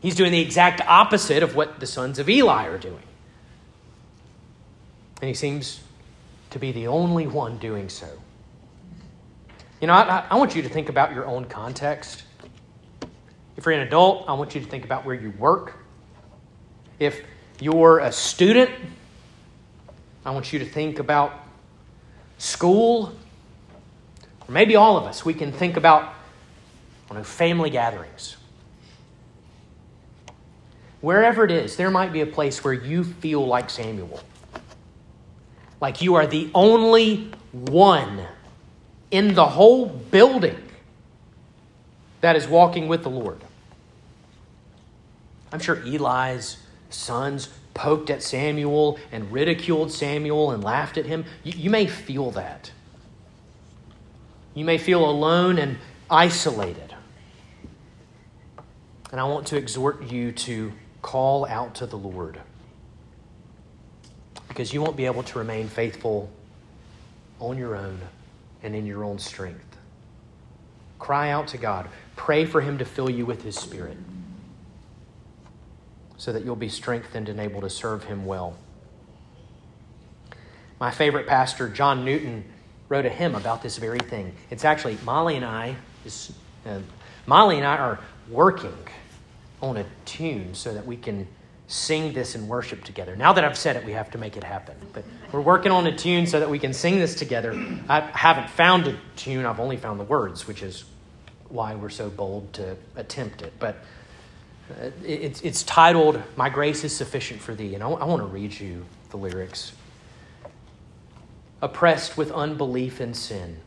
He's 0.00 0.16
doing 0.16 0.32
the 0.32 0.40
exact 0.40 0.80
opposite 0.82 1.42
of 1.42 1.54
what 1.54 1.80
the 1.80 1.86
sons 1.86 2.18
of 2.18 2.28
Eli 2.28 2.66
are 2.66 2.78
doing. 2.78 3.02
And 5.20 5.28
he 5.28 5.34
seems 5.34 5.80
to 6.50 6.58
be 6.58 6.72
the 6.72 6.88
only 6.88 7.26
one 7.26 7.58
doing 7.58 7.88
so. 7.88 8.08
You 9.80 9.86
know, 9.86 9.94
I, 9.94 10.24
I, 10.30 10.36
want 10.36 10.54
you 10.54 10.62
to 10.62 10.68
think 10.68 10.88
about 10.88 11.14
your 11.14 11.26
own 11.26 11.44
context. 11.44 12.22
If 13.56 13.64
you're 13.64 13.74
an 13.74 13.86
adult, 13.86 14.28
I 14.28 14.32
want 14.32 14.54
you 14.54 14.60
to 14.60 14.66
think 14.66 14.84
about 14.84 15.04
where 15.04 15.14
you 15.14 15.30
work. 15.32 15.78
If 16.98 17.22
you're 17.60 17.98
a 17.98 18.12
student, 18.12 18.70
I 20.24 20.30
want 20.30 20.52
you 20.52 20.58
to 20.58 20.64
think 20.64 20.98
about 20.98 21.32
school. 22.38 23.12
Or 24.46 24.52
maybe 24.52 24.76
all 24.76 24.96
of 24.96 25.04
us, 25.04 25.24
we 25.24 25.34
can 25.34 25.52
think 25.52 25.76
about 25.76 26.14
know, 27.14 27.24
family 27.24 27.70
gatherings. 27.70 28.36
Wherever 31.00 31.44
it 31.44 31.50
is, 31.50 31.76
there 31.76 31.90
might 31.90 32.12
be 32.12 32.20
a 32.20 32.26
place 32.26 32.64
where 32.64 32.72
you 32.72 33.04
feel 33.04 33.46
like 33.46 33.70
Samuel. 33.70 34.20
Like 35.80 36.00
you 36.00 36.14
are 36.14 36.26
the 36.26 36.50
only 36.54 37.30
one 37.52 38.26
in 39.10 39.34
the 39.34 39.46
whole 39.46 39.86
building 39.86 40.58
that 42.20 42.36
is 42.36 42.48
walking 42.48 42.88
with 42.88 43.02
the 43.02 43.10
Lord. 43.10 43.40
I'm 45.52 45.60
sure 45.60 45.76
Eli's 45.84 46.56
sons 46.94 47.48
poked 47.74 48.08
at 48.08 48.22
Samuel 48.22 48.98
and 49.12 49.30
ridiculed 49.32 49.90
Samuel 49.90 50.52
and 50.52 50.62
laughed 50.62 50.96
at 50.96 51.06
him. 51.06 51.24
You, 51.42 51.52
you, 51.56 51.70
may 51.70 51.86
feel 51.86 52.30
that. 52.32 52.70
You 54.54 54.64
may 54.64 54.78
feel 54.78 55.08
alone 55.08 55.58
and 55.58 55.76
isolated. 56.08 56.94
And 59.10 59.20
I 59.20 59.24
want 59.24 59.48
to 59.48 59.56
exhort 59.56 60.10
you 60.10 60.32
to 60.32 60.72
call 61.02 61.44
out 61.46 61.74
to 61.76 61.86
the 61.86 61.96
Lord 61.96 62.40
because 64.48 64.72
you 64.72 64.80
won't 64.80 64.96
be 64.96 65.06
able 65.06 65.24
to 65.24 65.38
remain 65.38 65.68
faithful 65.68 66.30
on 67.40 67.58
your 67.58 67.74
own 67.74 67.98
and 68.62 68.74
in 68.74 68.86
your 68.86 69.04
own 69.04 69.18
strength. 69.18 69.76
Cry 71.00 71.30
out 71.30 71.48
to 71.48 71.58
God. 71.58 71.88
Pray 72.16 72.44
for 72.46 72.60
Him 72.60 72.78
to 72.78 72.84
fill 72.84 73.10
you 73.10 73.26
with 73.26 73.42
His 73.42 73.56
Spirit 73.56 73.98
so 76.16 76.32
that 76.32 76.44
you'll 76.44 76.56
be 76.56 76.68
strengthened 76.68 77.28
and 77.28 77.40
able 77.40 77.60
to 77.60 77.70
serve 77.70 78.04
Him 78.04 78.26
well. 78.26 78.56
My 80.80 80.90
favorite 80.90 81.26
pastor, 81.26 81.68
John 81.68 82.04
Newton, 82.04 82.44
wrote 82.88 83.06
a 83.06 83.10
hymn 83.10 83.34
about 83.34 83.62
this 83.62 83.78
very 83.78 83.98
thing. 83.98 84.34
It's 84.50 84.64
actually 84.64 84.98
Molly 85.04 85.36
and 85.36 85.44
I. 85.44 85.76
Uh, 86.66 86.80
Molly 87.26 87.56
and 87.56 87.66
I 87.66 87.76
are 87.76 88.00
working 88.28 88.76
on 89.62 89.78
a 89.78 89.86
tune 90.04 90.54
so 90.54 90.74
that 90.74 90.86
we 90.86 90.96
can 90.96 91.26
sing 91.66 92.12
this 92.12 92.34
in 92.34 92.46
worship 92.46 92.84
together. 92.84 93.16
Now 93.16 93.32
that 93.32 93.44
I've 93.44 93.56
said 93.56 93.76
it, 93.76 93.84
we 93.84 93.92
have 93.92 94.10
to 94.10 94.18
make 94.18 94.36
it 94.36 94.44
happen. 94.44 94.76
But 94.92 95.04
we're 95.32 95.40
working 95.40 95.72
on 95.72 95.86
a 95.86 95.96
tune 95.96 96.26
so 96.26 96.38
that 96.38 96.50
we 96.50 96.58
can 96.58 96.72
sing 96.72 96.98
this 96.98 97.14
together. 97.14 97.52
I 97.88 98.00
haven't 98.00 98.50
found 98.50 98.86
a 98.86 98.98
tune, 99.16 99.46
I've 99.46 99.60
only 99.60 99.78
found 99.78 99.98
the 99.98 100.04
words, 100.04 100.46
which 100.46 100.62
is 100.62 100.84
why 101.48 101.74
we're 101.74 101.88
so 101.88 102.10
bold 102.10 102.52
to 102.54 102.76
attempt 102.96 103.42
it. 103.42 103.54
But 103.58 103.76
it's, 105.02 105.40
it's 105.42 105.62
titled, 105.62 106.22
My 106.36 106.48
Grace 106.48 106.84
is 106.84 106.94
Sufficient 106.94 107.40
for 107.40 107.54
Thee. 107.54 107.74
And 107.74 107.82
I, 107.82 107.88
I 107.88 108.04
want 108.04 108.22
to 108.22 108.26
read 108.26 108.58
you 108.58 108.84
the 109.10 109.16
lyrics. 109.16 109.72
Oppressed 111.62 112.16
with 112.16 112.30
unbelief 112.32 113.00
and 113.00 113.16
sin, 113.16 113.58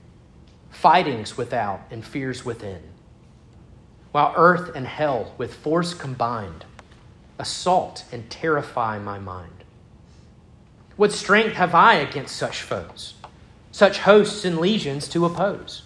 fightings 0.69 1.37
without 1.37 1.81
and 1.89 2.05
fears 2.05 2.45
within, 2.45 2.81
while 4.11 4.33
earth 4.35 4.75
and 4.75 4.85
hell 4.85 5.33
with 5.37 5.53
force 5.53 5.93
combined 5.93 6.65
assault 7.39 8.03
and 8.11 8.29
terrify 8.29 8.97
my 8.99 9.19
mind. 9.19 9.63
What 10.95 11.11
strength 11.11 11.53
have 11.53 11.75
I 11.75 11.95
against 11.95 12.35
such 12.35 12.61
foes, 12.61 13.13
such 13.71 13.99
hosts 13.99 14.45
and 14.45 14.57
legions 14.57 15.07
to 15.09 15.25
oppose? 15.25 15.83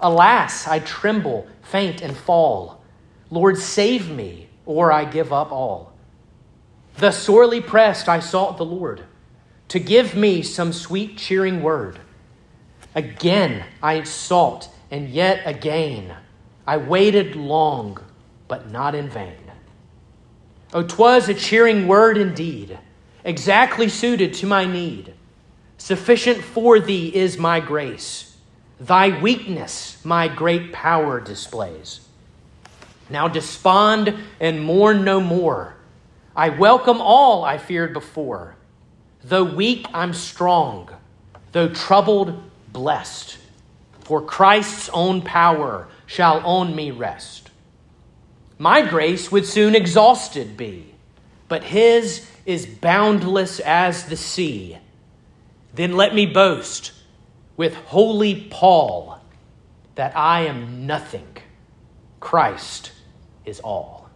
Alas, 0.00 0.68
I 0.68 0.78
tremble, 0.78 1.48
faint, 1.62 2.02
and 2.02 2.16
fall. 2.16 2.77
Lord, 3.30 3.58
save 3.58 4.10
me, 4.10 4.48
or 4.64 4.90
I 4.90 5.04
give 5.04 5.32
up 5.32 5.52
all. 5.52 5.92
Thus 6.96 7.18
sorely 7.18 7.60
pressed, 7.60 8.08
I 8.08 8.20
sought 8.20 8.56
the 8.56 8.64
Lord 8.64 9.04
to 9.68 9.78
give 9.78 10.14
me 10.14 10.42
some 10.42 10.72
sweet, 10.72 11.18
cheering 11.18 11.62
word. 11.62 12.00
Again 12.94 13.64
I 13.82 14.02
sought, 14.02 14.68
and 14.90 15.08
yet 15.08 15.42
again 15.44 16.16
I 16.66 16.78
waited 16.78 17.36
long, 17.36 17.98
but 18.48 18.70
not 18.70 18.94
in 18.94 19.08
vain. 19.08 19.52
Oh, 20.72 20.82
'twas 20.82 21.28
a 21.28 21.34
cheering 21.34 21.86
word 21.86 22.18
indeed, 22.18 22.78
exactly 23.24 23.88
suited 23.88 24.34
to 24.34 24.46
my 24.46 24.64
need. 24.64 25.14
Sufficient 25.76 26.42
for 26.42 26.80
thee 26.80 27.14
is 27.14 27.38
my 27.38 27.60
grace. 27.60 28.36
Thy 28.80 29.20
weakness 29.20 29.98
my 30.04 30.28
great 30.28 30.72
power 30.72 31.20
displays. 31.20 32.00
Now 33.10 33.28
despond 33.28 34.14
and 34.40 34.62
mourn 34.62 35.04
no 35.04 35.20
more. 35.20 35.76
I 36.36 36.50
welcome 36.50 37.00
all 37.00 37.44
I 37.44 37.58
feared 37.58 37.92
before. 37.92 38.56
Though 39.24 39.44
weak, 39.44 39.86
I'm 39.92 40.14
strong. 40.14 40.88
Though 41.52 41.68
troubled, 41.68 42.42
blessed. 42.72 43.38
For 44.00 44.22
Christ's 44.22 44.88
own 44.90 45.22
power 45.22 45.88
shall 46.06 46.38
on 46.46 46.74
me 46.74 46.90
rest. 46.90 47.50
My 48.58 48.82
grace 48.82 49.30
would 49.30 49.46
soon 49.46 49.74
exhausted 49.74 50.56
be, 50.56 50.94
but 51.48 51.64
his 51.64 52.28
is 52.44 52.66
boundless 52.66 53.60
as 53.60 54.04
the 54.04 54.16
sea. 54.16 54.78
Then 55.74 55.96
let 55.96 56.14
me 56.14 56.26
boast 56.26 56.92
with 57.56 57.74
holy 57.74 58.48
Paul 58.50 59.20
that 59.94 60.16
I 60.16 60.46
am 60.46 60.86
nothing. 60.86 61.26
Christ 62.20 62.92
is 63.48 63.60
all. 63.60 64.08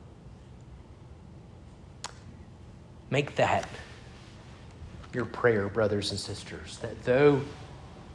Make 3.10 3.34
that 3.36 3.68
your 5.12 5.24
prayer, 5.24 5.68
brothers 5.68 6.10
and 6.10 6.20
sisters, 6.20 6.78
that 6.78 7.02
though 7.04 7.42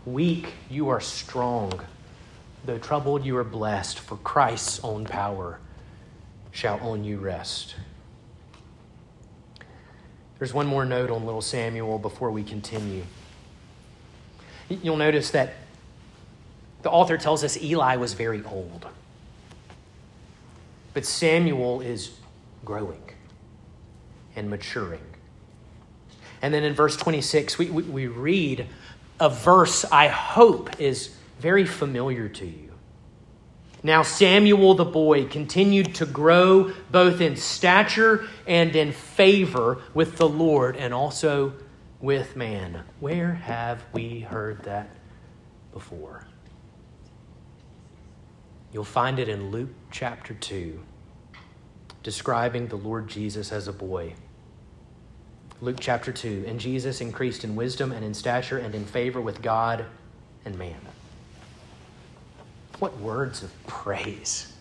weak, 0.06 0.54
you 0.70 0.90
are 0.90 1.02
strong. 1.02 1.82
Though 2.66 2.78
troubled, 2.78 3.26
you 3.26 3.38
are 3.38 3.44
blessed, 3.44 4.00
for 4.00 4.18
Christ's 4.18 4.80
own 4.84 5.06
power 5.06 5.60
shall 6.52 6.80
on 6.80 7.04
you 7.04 7.18
rest. 7.18 7.76
There's 10.40 10.54
one 10.54 10.68
more 10.68 10.86
note 10.86 11.10
on 11.12 11.26
little 11.26 11.42
Samuel 11.42 12.00
before 12.00 12.32
we 12.32 12.44
continue. 12.44 13.04
You'll 14.70 14.98
notice 14.98 15.32
that 15.32 15.54
the 16.82 16.90
author 16.90 17.18
tells 17.18 17.44
us 17.44 17.62
Eli 17.62 17.96
was 17.96 18.14
very 18.14 18.44
old. 18.44 18.88
But 20.98 21.06
Samuel 21.06 21.82
is 21.82 22.10
growing 22.66 23.04
and 24.36 24.50
maturing. 24.50 25.06
And 26.42 26.52
then 26.52 26.64
in 26.64 26.74
verse 26.74 26.98
26, 26.98 27.60
we, 27.60 27.70
we, 27.70 27.84
we 27.84 28.08
read 28.08 28.66
a 29.20 29.30
verse 29.30 29.86
I 29.92 30.08
hope 30.08 30.82
is 30.82 31.16
very 31.40 31.68
familiar 31.68 32.28
to 32.30 32.48
you. 32.48 32.72
Now, 33.84 34.02
Samuel 34.02 34.74
the 34.74 34.86
boy 34.86 35.26
continued 35.26 35.94
to 35.94 36.08
grow 36.08 36.74
both 36.90 37.22
in 37.22 37.36
stature 37.36 38.28
and 38.48 38.76
in 38.76 38.92
favor 38.92 39.84
with 39.94 40.18
the 40.18 40.28
Lord 40.28 40.76
and 40.78 40.96
also 40.96 41.54
with 42.02 42.36
man. 42.36 42.86
Where 43.00 43.36
have 43.36 43.84
we 43.94 44.22
heard 44.22 44.64
that 44.64 44.90
before? 45.72 46.26
You'll 48.74 48.84
find 48.84 49.18
it 49.20 49.30
in 49.30 49.50
Luke 49.50 49.70
chapter 49.92 50.34
2, 50.34 50.80
describing 52.08 52.68
the 52.68 52.78
Lord 52.78 53.10
Jesus 53.10 53.52
as 53.52 53.68
a 53.68 53.74
boy. 53.74 54.14
Luke 55.60 55.76
chapter 55.78 56.14
2 56.14 56.46
And 56.48 56.58
Jesus 56.58 57.02
increased 57.02 57.44
in 57.44 57.54
wisdom 57.54 57.92
and 57.92 58.06
in 58.06 58.14
stature 58.14 58.58
and 58.58 58.74
in 58.74 58.86
favor 58.86 59.20
with 59.20 59.42
God 59.42 59.84
and 60.46 60.58
man. 60.58 60.80
What 62.80 62.98
words 63.00 63.44
of 63.44 63.52
praise 63.68 64.54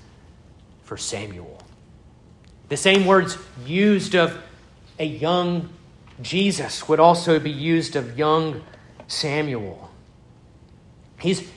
for 0.83 0.97
Samuel. 0.97 1.63
The 2.69 2.77
same 2.77 3.07
words 3.07 3.39
used 3.65 4.17
of 4.17 4.37
a 4.99 5.07
young 5.07 5.69
Jesus 6.23 6.89
would 6.89 6.99
also 6.99 7.39
be 7.39 7.53
used 7.53 7.95
of 7.95 8.19
young 8.19 8.61
Samuel. 9.07 9.89
He's, 11.21 11.49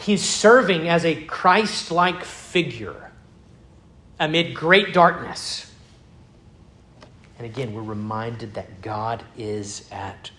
he's 0.00 0.22
serving 0.22 0.86
as 0.86 1.06
a 1.06 1.14
Christ 1.24 1.90
like 1.90 2.24
figure 2.24 3.09
amid 4.20 4.54
great 4.54 4.92
darkness. 4.92 5.72
And 7.38 7.46
again, 7.46 7.72
we're 7.72 7.82
reminded 7.82 8.52
that 8.54 8.82
God 8.82 9.24
is 9.36 9.88
at 9.90 10.30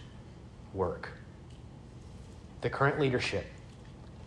work. 0.74 1.10
The 2.62 2.70
current 2.70 3.00
leadership 3.00 3.48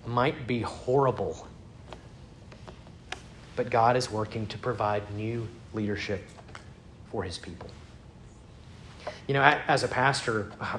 might 0.06 0.48
be 0.48 0.60
horrible, 0.60 1.46
but 3.54 3.70
God 3.70 3.96
is 3.96 4.10
working 4.10 4.48
to 4.48 4.58
provide 4.58 5.08
new 5.14 5.46
leadership 5.72 6.24
for 7.12 7.22
his 7.22 7.38
people. 7.38 7.70
You 9.28 9.34
know, 9.34 9.42
as 9.42 9.84
a 9.84 9.88
pastor, 9.88 10.50
uh, 10.60 10.78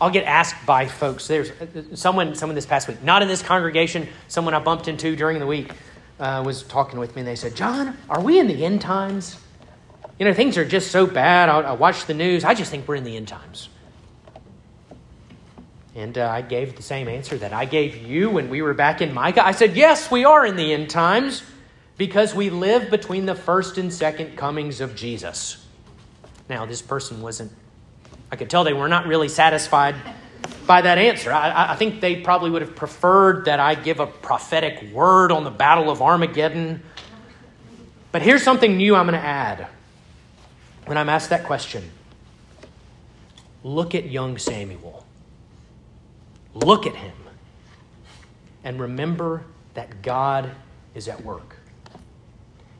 I'll 0.00 0.10
get 0.10 0.24
asked 0.24 0.64
by 0.64 0.86
folks. 0.86 1.26
There's 1.26 1.50
uh, 1.50 1.94
someone, 1.94 2.34
someone 2.34 2.54
this 2.54 2.66
past 2.66 2.88
week, 2.88 3.02
not 3.02 3.20
in 3.20 3.28
this 3.28 3.42
congregation, 3.42 4.08
someone 4.26 4.54
I 4.54 4.58
bumped 4.58 4.88
into 4.88 5.14
during 5.14 5.38
the 5.38 5.46
week 5.46 5.72
uh, 6.18 6.42
was 6.44 6.62
talking 6.62 6.98
with 6.98 7.14
me, 7.14 7.20
and 7.20 7.28
they 7.28 7.36
said, 7.36 7.54
"John, 7.54 7.96
are 8.08 8.20
we 8.20 8.38
in 8.38 8.46
the 8.46 8.64
end 8.64 8.80
times? 8.80 9.38
You 10.18 10.26
know, 10.26 10.34
things 10.34 10.56
are 10.58 10.64
just 10.64 10.90
so 10.90 11.06
bad. 11.06 11.48
I, 11.48 11.60
I 11.60 11.72
watch 11.72 12.06
the 12.06 12.14
news. 12.14 12.44
I 12.44 12.54
just 12.54 12.70
think 12.70 12.88
we're 12.88 12.96
in 12.96 13.04
the 13.04 13.16
end 13.16 13.28
times." 13.28 13.68
And 15.98 16.16
uh, 16.16 16.28
I 16.30 16.42
gave 16.42 16.76
the 16.76 16.82
same 16.82 17.08
answer 17.08 17.36
that 17.38 17.52
I 17.52 17.64
gave 17.64 17.96
you 17.96 18.30
when 18.30 18.50
we 18.50 18.62
were 18.62 18.72
back 18.72 19.00
in 19.00 19.12
Micah. 19.12 19.44
I 19.44 19.50
said, 19.50 19.74
Yes, 19.74 20.12
we 20.12 20.24
are 20.24 20.46
in 20.46 20.54
the 20.54 20.72
end 20.72 20.90
times 20.90 21.42
because 21.96 22.36
we 22.36 22.50
live 22.50 22.88
between 22.88 23.26
the 23.26 23.34
first 23.34 23.78
and 23.78 23.92
second 23.92 24.36
comings 24.36 24.80
of 24.80 24.94
Jesus. 24.94 25.66
Now, 26.48 26.66
this 26.66 26.80
person 26.80 27.20
wasn't, 27.20 27.50
I 28.30 28.36
could 28.36 28.48
tell 28.48 28.62
they 28.62 28.72
were 28.72 28.86
not 28.86 29.08
really 29.08 29.28
satisfied 29.28 29.96
by 30.68 30.82
that 30.82 30.98
answer. 30.98 31.32
I, 31.32 31.72
I 31.72 31.74
think 31.74 32.00
they 32.00 32.16
probably 32.16 32.50
would 32.50 32.62
have 32.62 32.76
preferred 32.76 33.46
that 33.46 33.58
I 33.58 33.74
give 33.74 33.98
a 33.98 34.06
prophetic 34.06 34.92
word 34.92 35.32
on 35.32 35.42
the 35.42 35.50
Battle 35.50 35.90
of 35.90 36.00
Armageddon. 36.00 36.82
But 38.12 38.22
here's 38.22 38.44
something 38.44 38.76
new 38.76 38.94
I'm 38.94 39.06
going 39.06 39.20
to 39.20 39.26
add 39.26 39.66
when 40.86 40.96
I'm 40.96 41.08
asked 41.08 41.30
that 41.30 41.44
question. 41.44 41.90
Look 43.64 43.96
at 43.96 44.08
young 44.08 44.38
Samuel. 44.38 45.04
Look 46.54 46.86
at 46.86 46.94
him 46.94 47.16
and 48.62 48.78
remember 48.80 49.44
that 49.74 50.02
God 50.02 50.50
is 50.94 51.08
at 51.08 51.24
work. 51.24 51.56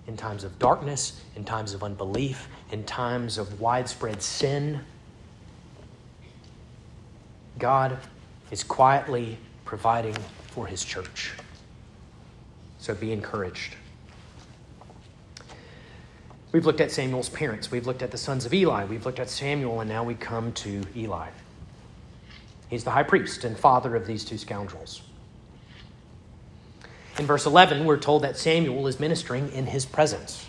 In 0.06 0.16
times 0.16 0.44
of 0.44 0.58
darkness, 0.58 1.20
in 1.36 1.44
times 1.44 1.74
of 1.74 1.82
unbelief, 1.82 2.48
in 2.70 2.84
times 2.84 3.38
of 3.38 3.60
widespread 3.60 4.22
sin, 4.22 4.80
God 7.58 7.98
is 8.50 8.62
quietly 8.62 9.38
providing 9.64 10.16
for 10.48 10.66
his 10.66 10.84
church. 10.84 11.32
So 12.78 12.94
be 12.94 13.12
encouraged. 13.12 13.74
We've 16.52 16.64
looked 16.64 16.80
at 16.80 16.90
Samuel's 16.90 17.28
parents. 17.28 17.70
We've 17.70 17.86
looked 17.86 18.02
at 18.02 18.10
the 18.10 18.16
sons 18.16 18.46
of 18.46 18.54
Eli. 18.54 18.84
We've 18.86 19.04
looked 19.04 19.18
at 19.18 19.28
Samuel, 19.28 19.80
and 19.80 19.88
now 19.88 20.02
we 20.02 20.14
come 20.14 20.52
to 20.52 20.82
Eli. 20.96 21.28
He's 22.70 22.84
the 22.84 22.90
high 22.90 23.02
priest 23.02 23.44
and 23.44 23.58
father 23.58 23.94
of 23.96 24.06
these 24.06 24.24
two 24.24 24.38
scoundrels. 24.38 25.02
In 27.18 27.26
verse 27.26 27.46
11, 27.46 27.84
we're 27.84 27.98
told 27.98 28.22
that 28.22 28.36
Samuel 28.36 28.86
is 28.86 29.00
ministering 29.00 29.50
in 29.52 29.66
his 29.66 29.84
presence. 29.84 30.46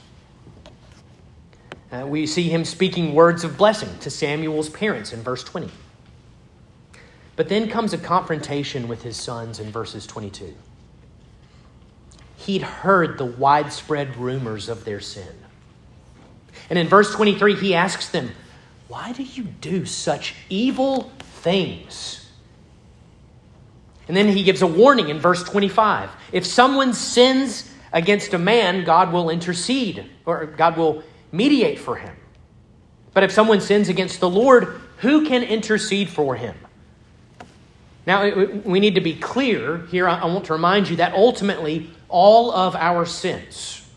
Uh, 1.92 2.06
we 2.06 2.28
see 2.28 2.44
him 2.44 2.64
speaking 2.64 3.16
words 3.16 3.44
of 3.44 3.58
blessing 3.58 3.90
to 4.00 4.10
Samuel's 4.10 4.70
parents 4.70 5.12
in 5.12 5.22
verse 5.24 5.44
20. 5.44 5.70
But 7.40 7.48
then 7.48 7.70
comes 7.70 7.94
a 7.94 7.98
confrontation 7.98 8.90
with 8.90 9.04
his 9.04 9.16
sons 9.16 9.62
in 9.62 9.72
verses 9.72 10.06
22. 10.06 10.54
He'd 12.36 12.64
heard 12.64 13.18
the 13.18 13.24
widespread 13.26 14.18
rumors 14.18 14.68
of 14.68 14.84
their 14.84 15.00
sin. 15.00 15.34
And 16.70 16.78
in 16.78 16.90
verse 16.90 17.16
23, 17.16 17.56
he 17.56 17.76
asks 17.76 18.10
them, 18.10 18.32
Why 18.90 19.14
do 19.14 19.24
you 19.24 19.44
do 19.44 19.86
such 19.86 20.36
evil 20.50 21.14
things. 21.40 22.30
And 24.10 24.18
then 24.18 24.28
he 24.28 24.44
gives 24.44 24.62
a 24.62 24.68
warning 24.68 25.08
in 25.08 25.20
verse 25.20 25.42
25. 25.42 26.10
If 26.34 26.46
someone 26.46 26.94
sins 26.94 27.72
against 27.94 28.34
a 28.34 28.38
man, 28.38 28.84
God 28.84 29.14
will 29.14 29.30
intercede, 29.30 30.06
or 30.26 30.46
God 30.46 30.76
will 30.76 31.04
mediate 31.32 31.80
for 31.80 31.96
him. 31.96 32.18
But 33.14 33.24
if 33.24 33.32
someone 33.32 33.62
sins 33.62 33.88
against 33.88 34.20
the 34.20 34.30
Lord, 34.30 34.82
who 34.98 35.26
can 35.26 35.42
intercede 35.42 36.10
for 36.10 36.36
him? 36.36 36.58
Now, 38.10 38.28
we 38.66 38.80
need 38.80 38.96
to 38.96 39.02
be 39.02 39.14
clear 39.14 39.86
here. 39.92 40.10
I 40.10 40.26
want 40.26 40.46
to 40.46 40.54
remind 40.54 40.90
you 40.90 40.96
that 40.96 41.14
ultimately 41.14 41.92
all 42.08 42.52
of 42.52 42.76
our 42.76 43.06
sins 43.06 43.88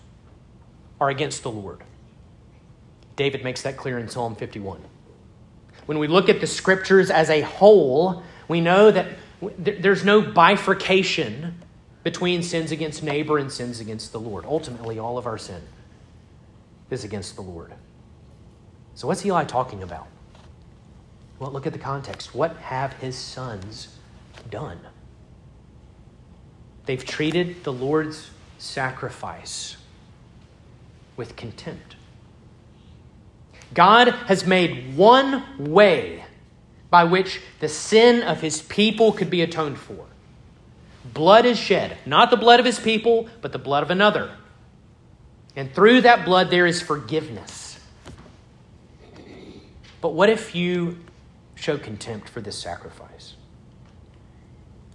are 1.00 1.08
against 1.08 1.42
the 1.42 1.50
Lord. 1.50 1.80
David 3.16 3.42
makes 3.42 3.62
that 3.62 3.78
clear 3.78 3.98
in 3.98 4.10
Psalm 4.10 4.36
51. 4.36 4.82
When 5.86 5.98
we 5.98 6.08
look 6.08 6.28
at 6.28 6.42
the 6.42 6.46
scriptures 6.46 7.10
as 7.10 7.30
a 7.30 7.40
whole, 7.40 8.22
we 8.48 8.60
know 8.60 8.90
that 8.90 9.12
there's 9.56 10.04
no 10.04 10.20
bifurcation 10.20 11.62
between 12.02 12.42
sins 12.42 12.70
against 12.70 13.02
neighbor 13.02 13.38
and 13.38 13.50
sins 13.50 13.80
against 13.80 14.12
the 14.12 14.20
Lord. 14.20 14.44
Ultimately, 14.44 14.98
all 14.98 15.16
of 15.16 15.24
our 15.26 15.38
sin 15.38 15.62
is 16.90 17.02
against 17.02 17.34
the 17.34 17.40
Lord. 17.40 17.72
So, 18.94 19.08
what's 19.08 19.24
Eli 19.24 19.44
talking 19.44 19.82
about? 19.82 20.06
Well, 21.38 21.50
look 21.50 21.66
at 21.66 21.72
the 21.72 21.78
context. 21.78 22.34
What 22.34 22.58
have 22.58 22.92
his 22.92 23.16
sons 23.16 23.96
done? 24.50 24.80
They've 26.86 27.04
treated 27.04 27.64
the 27.64 27.72
Lord's 27.72 28.30
sacrifice 28.58 29.76
with 31.16 31.36
contempt. 31.36 31.96
God 33.74 34.08
has 34.26 34.46
made 34.46 34.96
one 34.96 35.70
way 35.72 36.24
by 36.90 37.04
which 37.04 37.40
the 37.60 37.68
sin 37.68 38.22
of 38.22 38.40
his 38.40 38.60
people 38.62 39.12
could 39.12 39.30
be 39.30 39.40
atoned 39.40 39.78
for. 39.78 40.06
Blood 41.04 41.46
is 41.46 41.58
shed, 41.58 41.96
not 42.04 42.30
the 42.30 42.36
blood 42.36 42.60
of 42.60 42.66
his 42.66 42.78
people, 42.78 43.28
but 43.40 43.52
the 43.52 43.58
blood 43.58 43.82
of 43.82 43.90
another. 43.90 44.36
And 45.56 45.74
through 45.74 46.02
that 46.02 46.24
blood, 46.24 46.50
there 46.50 46.66
is 46.66 46.80
forgiveness. 46.80 47.78
But 50.00 50.10
what 50.10 50.28
if 50.28 50.54
you 50.54 50.98
show 51.54 51.78
contempt 51.78 52.28
for 52.28 52.40
this 52.40 52.58
sacrifice? 52.58 53.34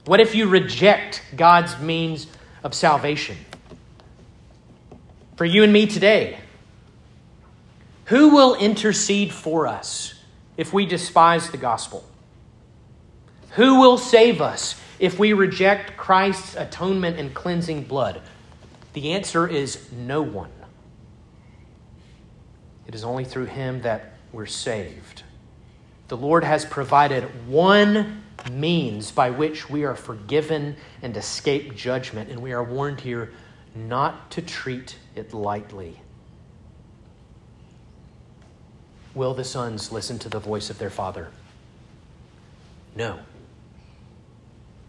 What 0.08 0.22
if 0.22 0.34
you 0.36 0.48
reject 0.48 1.22
God's 1.36 1.78
means 1.80 2.28
of 2.64 2.74
salvation? 2.74 3.36
For 5.36 5.44
you 5.44 5.64
and 5.64 5.74
me 5.74 5.86
today, 5.86 6.40
who 8.06 8.30
will 8.30 8.56
intercede 8.56 9.34
for 9.34 9.68
us 9.68 10.14
if 10.56 10.72
we 10.72 10.86
despise 10.86 11.50
the 11.50 11.58
gospel? 11.58 12.06
Who 13.52 13.82
will 13.82 13.98
save 13.98 14.40
us 14.40 14.80
if 14.98 15.20
we 15.20 15.34
reject 15.34 15.98
Christ's 15.98 16.56
atonement 16.56 17.20
and 17.20 17.34
cleansing 17.34 17.84
blood? 17.84 18.22
The 18.94 19.12
answer 19.12 19.46
is 19.46 19.92
no 19.92 20.22
one. 20.22 20.54
It 22.88 22.96
is 22.96 23.04
only 23.04 23.26
through 23.26 23.48
him 23.48 23.82
that 23.82 24.14
we're 24.32 24.46
saved. 24.46 25.24
The 26.08 26.16
Lord 26.16 26.46
has 26.46 26.64
provided 26.64 27.50
one 27.50 28.24
means 28.52 29.12
by 29.12 29.30
which 29.30 29.70
we 29.70 29.84
are 29.84 29.96
forgiven 29.96 30.76
and 31.02 31.16
escape 31.18 31.76
judgment, 31.76 32.30
and 32.30 32.42
we 32.42 32.54
are 32.54 32.64
warned 32.64 33.02
here 33.02 33.32
not 33.76 34.32
to 34.32 34.42
treat 34.42 34.98
it 35.16 35.34
lightly. 35.34 36.00
Will 39.14 39.34
the 39.34 39.44
sons 39.44 39.92
listen 39.92 40.20
to 40.20 40.30
the 40.30 40.40
voice 40.40 40.70
of 40.70 40.78
their 40.78 40.90
father? 40.90 41.30
No, 42.96 43.20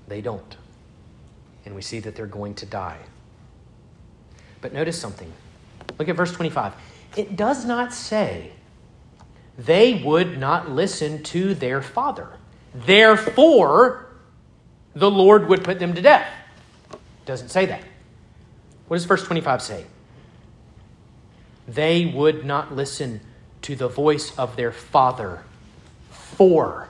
they 0.07 0.21
don't. 0.21 0.57
And 1.65 1.75
we 1.75 1.83
see 1.83 2.01
that 2.01 2.15
they're 2.15 2.27
going 2.27 2.55
to 2.57 2.67
die. 2.67 2.99
But 4.61 4.73
notice 4.73 4.99
something. 4.99 5.33
Look 5.99 6.09
at 6.09 6.17
verse 6.17 6.33
25. 6.33 6.73
It 7.17 7.37
does 7.37 7.65
not 7.65 7.93
say 7.93 8.53
they 9.59 10.03
would 10.05 10.39
not 10.39 10.71
listen 10.71 11.23
to 11.25 11.55
their 11.55 11.83
father. 11.83 12.38
Therefore, 12.87 14.07
the 14.95 15.11
Lord 15.11 15.49
would 15.49 15.65
put 15.65 15.79
them 15.79 15.95
to 15.95 16.03
death. 16.03 16.29
Doesn't 17.25 17.49
say 17.49 17.67
that. 17.67 17.83
What 18.89 18.97
does 18.97 19.05
verse 19.05 19.25
25 19.25 19.63
say? 19.63 19.87
They 21.67 22.07
would 22.07 22.45
not 22.45 22.75
listen 22.75 23.21
to 23.63 23.77
the 23.77 23.89
voice 23.89 24.37
of 24.39 24.57
their 24.57 24.73
father, 24.73 25.43
for 26.11 26.89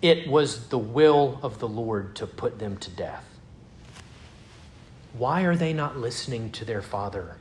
it 0.00 0.28
was 0.28 0.68
the 0.68 0.78
will 0.78 1.38
of 1.42 1.58
the 1.58 1.68
Lord 1.68 2.14
to 2.16 2.26
put 2.26 2.58
them 2.58 2.76
to 2.78 2.90
death. 2.90 3.24
Why 5.12 5.42
are 5.42 5.56
they 5.56 5.72
not 5.72 5.98
listening 5.98 6.50
to 6.52 6.64
their 6.64 6.82
father? 6.82 7.36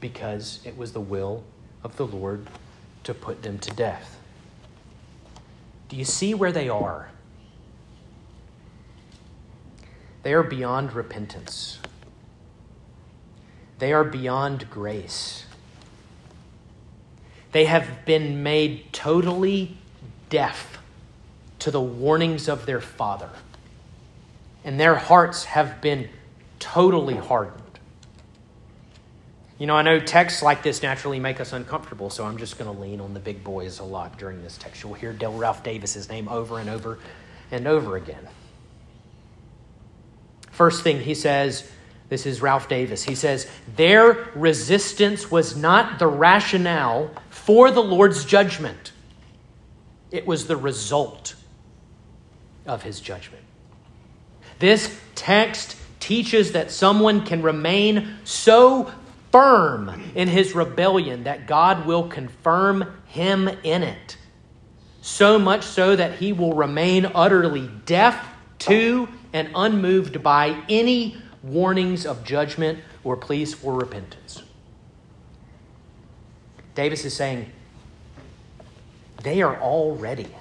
Because 0.00 0.60
it 0.64 0.76
was 0.76 0.92
the 0.92 1.00
will 1.00 1.44
of 1.84 1.96
the 1.96 2.06
Lord 2.06 2.46
to 3.04 3.14
put 3.14 3.42
them 3.42 3.58
to 3.58 3.70
death. 3.72 4.15
Do 5.88 5.96
you 5.96 6.04
see 6.04 6.34
where 6.34 6.52
they 6.52 6.68
are? 6.68 7.10
They 10.22 10.32
are 10.32 10.42
beyond 10.42 10.92
repentance. 10.92 11.78
They 13.78 13.92
are 13.92 14.04
beyond 14.04 14.68
grace. 14.70 15.44
They 17.52 17.66
have 17.66 18.04
been 18.04 18.42
made 18.42 18.92
totally 18.92 19.76
deaf 20.28 20.78
to 21.60 21.70
the 21.70 21.80
warnings 21.80 22.48
of 22.48 22.66
their 22.66 22.80
Father, 22.80 23.30
and 24.64 24.80
their 24.80 24.96
hearts 24.96 25.44
have 25.44 25.80
been 25.80 26.08
totally 26.58 27.16
hardened. 27.16 27.65
You 29.58 29.66
know, 29.66 29.74
I 29.74 29.82
know 29.82 29.98
texts 29.98 30.42
like 30.42 30.62
this 30.62 30.82
naturally 30.82 31.18
make 31.18 31.40
us 31.40 31.52
uncomfortable, 31.52 32.10
so 32.10 32.24
I'm 32.24 32.36
just 32.36 32.58
going 32.58 32.74
to 32.74 32.78
lean 32.78 33.00
on 33.00 33.14
the 33.14 33.20
big 33.20 33.42
boys 33.42 33.78
a 33.78 33.84
lot 33.84 34.18
during 34.18 34.42
this 34.42 34.58
text. 34.58 34.82
You'll 34.82 34.94
hear 34.94 35.12
Dale 35.12 35.32
Ralph 35.32 35.62
Davis's 35.62 36.08
name 36.10 36.28
over 36.28 36.58
and 36.58 36.68
over 36.68 36.98
and 37.50 37.66
over 37.66 37.96
again. 37.96 38.28
First 40.50 40.82
thing 40.82 41.00
he 41.00 41.14
says, 41.14 41.70
this 42.08 42.26
is 42.26 42.40
Ralph 42.40 42.68
Davis. 42.68 43.02
He 43.02 43.14
says, 43.14 43.48
Their 43.74 44.28
resistance 44.34 45.30
was 45.30 45.56
not 45.56 45.98
the 45.98 46.06
rationale 46.06 47.10
for 47.30 47.70
the 47.70 47.82
Lord's 47.82 48.24
judgment, 48.24 48.92
it 50.10 50.26
was 50.26 50.46
the 50.46 50.56
result 50.56 51.34
of 52.66 52.82
his 52.82 53.00
judgment. 53.00 53.42
This 54.58 54.98
text 55.14 55.76
teaches 56.00 56.52
that 56.52 56.70
someone 56.70 57.24
can 57.24 57.42
remain 57.42 58.16
so 58.24 58.92
firm 59.36 60.02
in 60.14 60.28
his 60.28 60.54
rebellion 60.54 61.24
that 61.24 61.46
God 61.46 61.84
will 61.84 62.08
confirm 62.08 63.02
him 63.04 63.48
in 63.62 63.82
it. 63.82 64.16
So 65.02 65.38
much 65.38 65.62
so 65.62 65.94
that 65.94 66.14
he 66.14 66.32
will 66.32 66.54
remain 66.54 67.04
utterly 67.14 67.70
deaf 67.84 68.26
to 68.60 69.06
and 69.34 69.50
unmoved 69.54 70.22
by 70.22 70.56
any 70.70 71.18
warnings 71.42 72.06
of 72.06 72.24
judgment 72.24 72.78
or 73.04 73.14
pleas 73.14 73.52
for 73.52 73.74
repentance. 73.74 74.42
Davis 76.74 77.04
is 77.04 77.12
saying 77.12 77.52
they 79.22 79.42
are 79.42 79.60
already 79.60 80.34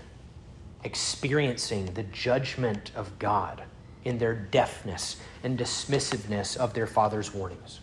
experiencing 0.85 1.87
the 1.95 2.03
judgment 2.03 2.91
of 2.95 3.19
God 3.19 3.63
in 4.05 4.19
their 4.19 4.35
deafness 4.35 5.17
and 5.43 5.59
dismissiveness 5.59 6.55
of 6.55 6.73
their 6.73 6.87
father's 6.87 7.33
warnings. 7.33 7.81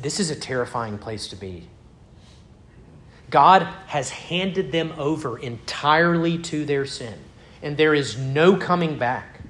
This 0.00 0.20
is 0.20 0.30
a 0.30 0.36
terrifying 0.36 0.98
place 0.98 1.28
to 1.28 1.36
be. 1.36 1.68
God 3.30 3.62
has 3.86 4.10
handed 4.10 4.72
them 4.72 4.92
over 4.96 5.38
entirely 5.38 6.38
to 6.38 6.64
their 6.64 6.86
sin, 6.86 7.14
and 7.62 7.76
there 7.76 7.94
is 7.94 8.16
no 8.16 8.56
coming 8.56 8.98
back. 8.98 9.40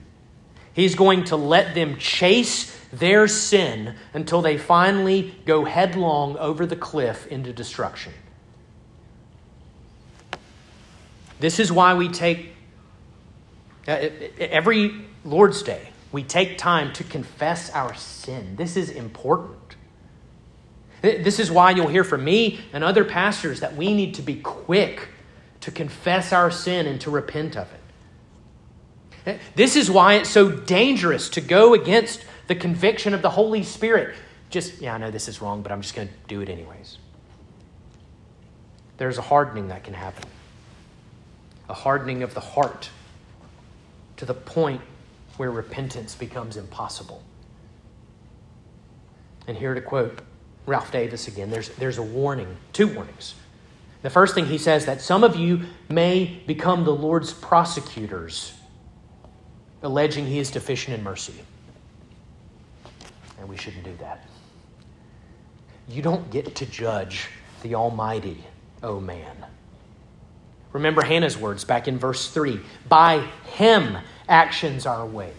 He's 0.73 0.95
going 0.95 1.25
to 1.25 1.37
let 1.37 1.75
them 1.75 1.97
chase 1.97 2.77
their 2.93 3.29
sin 3.29 3.95
until 4.15 4.43
they 4.43 4.59
finally 4.59 5.35
go 5.45 5.65
headlong 5.65 6.37
over 6.39 6.67
the 6.67 6.77
cliff 6.77 7.27
into 7.27 7.53
destruction. 7.53 8.13
This 11.41 11.61
is 11.61 11.71
why 11.71 11.95
we 11.95 12.09
take 12.09 12.55
uh, 13.87 14.11
every 14.39 15.07
Lord's 15.25 15.63
Day, 15.63 15.89
we 16.13 16.23
take 16.23 16.59
time 16.59 16.93
to 16.93 17.05
confess 17.05 17.71
our 17.71 17.95
sin. 17.95 18.57
This 18.57 18.77
is 18.77 18.91
important. 18.91 19.77
This 21.03 21.39
is 21.39 21.51
why 21.51 21.71
you'll 21.71 21.89
hear 21.89 22.05
from 22.05 22.25
me 22.25 22.61
and 22.73 22.83
other 22.83 23.05
pastors 23.05 23.61
that 23.61 23.77
we 23.77 23.95
need 23.95 24.15
to 24.15 24.23
be 24.23 24.37
quick 24.37 25.09
to 25.61 25.71
confess 25.71 26.33
our 26.33 26.51
sin 26.51 26.87
and 26.87 27.01
to 27.01 27.11
repent 27.11 27.57
of 27.57 27.69
it. 29.25 29.41
This 29.55 29.77
is 29.77 29.91
why 29.91 30.15
it's 30.15 30.31
so 30.31 30.51
dangerous 30.51 31.29
to 31.31 31.41
go 31.41 31.75
against 31.75 32.25
the 32.47 32.55
conviction 32.55 33.15
of 33.15 33.23
the 33.23 33.31
Holy 33.31 33.63
Spirit. 33.63 34.17
Just, 34.51 34.81
yeah, 34.81 34.95
I 34.95 34.99
know 34.99 35.11
this 35.11 35.29
is 35.29 35.43
wrong, 35.43 35.63
but 35.63 35.71
I'm 35.71 35.83
just 35.83 35.95
going 35.95 36.09
to 36.09 36.15
do 36.27 36.41
it 36.41 36.49
anyways. 36.49 36.99
There's 38.97 39.19
a 39.19 39.23
hardening 39.23 39.69
that 39.69 39.85
can 39.85 39.95
happen, 39.95 40.25
a 41.69 41.75
hardening 41.75 42.23
of 42.23 42.35
the 42.35 42.41
heart 42.41 42.91
to 44.17 44.25
the 44.25 44.35
point 44.35 44.81
where 45.37 45.51
repentance 45.51 46.15
becomes 46.15 46.57
impossible. 46.57 47.23
And 49.47 49.57
here 49.57 49.75
to 49.75 49.81
quote 49.81 50.21
Ralph 50.69 50.93
Davis 50.93 51.27
again. 51.27 51.51
There's, 51.51 51.71
there's 51.71 51.99
a 51.99 52.03
warning, 52.03 52.57
two 52.73 52.87
warnings. 52.87 53.35
The 54.03 54.11
first 54.11 54.35
thing 54.35 54.47
he 54.47 54.59
says 54.59 54.87
that 54.87 55.01
some 55.01 55.25
of 55.25 55.35
you 55.35 55.63
may 55.89 56.41
become 56.47 56.85
the 56.85 56.95
Lord's 56.95 57.33
prosecutors, 57.33 58.53
alleging 59.83 60.27
he 60.27 60.39
is 60.39 60.51
deficient 60.51 60.97
in 60.97 61.03
mercy. 61.03 61.35
And 63.41 63.49
we 63.49 63.57
shouldn't 63.57 63.85
do 63.85 63.97
that. 63.99 64.25
You 65.89 66.03
don't 66.03 66.31
get 66.31 66.55
to 66.57 66.67
judge 66.67 67.29
the 67.63 67.75
Almighty, 67.75 68.45
oh 68.83 69.01
man. 69.01 69.47
Remember 70.73 71.03
Hannah's 71.03 71.37
words 71.37 71.65
back 71.65 71.89
in 71.89 71.99
verse 71.99 72.31
3 72.31 72.61
By 72.89 73.27
him 73.57 73.97
actions 74.29 74.87
are 74.87 75.07
weighed. 75.07 75.35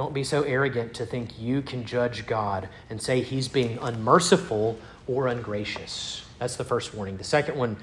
Don't 0.00 0.14
be 0.14 0.24
so 0.24 0.44
arrogant 0.44 0.94
to 0.94 1.04
think 1.04 1.38
you 1.38 1.60
can 1.60 1.84
judge 1.84 2.26
God 2.26 2.70
and 2.88 3.02
say 3.02 3.20
he's 3.20 3.48
being 3.48 3.78
unmerciful 3.82 4.78
or 5.06 5.28
ungracious. 5.28 6.24
That's 6.38 6.56
the 6.56 6.64
first 6.64 6.94
warning. 6.94 7.18
The 7.18 7.24
second 7.24 7.58
one 7.58 7.76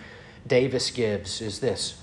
Davis 0.48 0.90
gives 0.90 1.42
is 1.42 1.60
this 1.60 1.96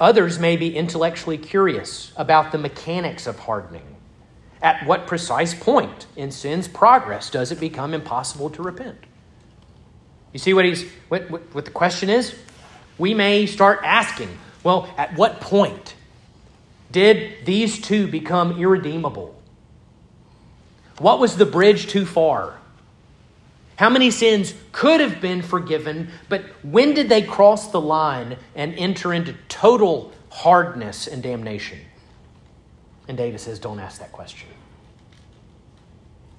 Others 0.00 0.40
may 0.40 0.56
be 0.56 0.76
intellectually 0.76 1.38
curious 1.38 2.10
about 2.16 2.50
the 2.50 2.58
mechanics 2.58 3.28
of 3.28 3.38
hardening. 3.38 3.94
At 4.60 4.84
what 4.88 5.06
precise 5.06 5.54
point 5.54 6.06
in 6.16 6.32
sin's 6.32 6.66
progress 6.66 7.30
does 7.30 7.52
it 7.52 7.60
become 7.60 7.94
impossible 7.94 8.50
to 8.50 8.62
repent? 8.64 8.98
You 10.32 10.40
see 10.40 10.52
what 10.52 10.64
he's 10.64 10.84
what, 11.06 11.30
what, 11.30 11.54
what 11.54 11.64
the 11.64 11.70
question 11.70 12.10
is? 12.10 12.34
We 12.98 13.14
may 13.14 13.46
start 13.46 13.82
asking, 13.84 14.36
well, 14.64 14.92
at 14.98 15.16
what 15.16 15.40
point 15.40 15.94
did 16.96 17.44
these 17.44 17.78
two 17.78 18.06
become 18.06 18.58
irredeemable? 18.58 19.34
What 20.96 21.18
was 21.18 21.36
the 21.36 21.44
bridge 21.44 21.88
too 21.88 22.06
far? 22.06 22.56
How 23.76 23.90
many 23.90 24.10
sins 24.10 24.54
could 24.72 25.00
have 25.00 25.20
been 25.20 25.42
forgiven, 25.42 26.08
but 26.30 26.42
when 26.62 26.94
did 26.94 27.10
they 27.10 27.20
cross 27.20 27.70
the 27.70 27.82
line 27.82 28.38
and 28.54 28.74
enter 28.76 29.12
into 29.12 29.34
total 29.46 30.10
hardness 30.30 31.06
and 31.06 31.22
damnation? 31.22 31.80
And 33.08 33.18
Davis 33.18 33.42
says, 33.42 33.58
don't 33.58 33.78
ask 33.78 34.00
that 34.00 34.12
question. 34.12 34.48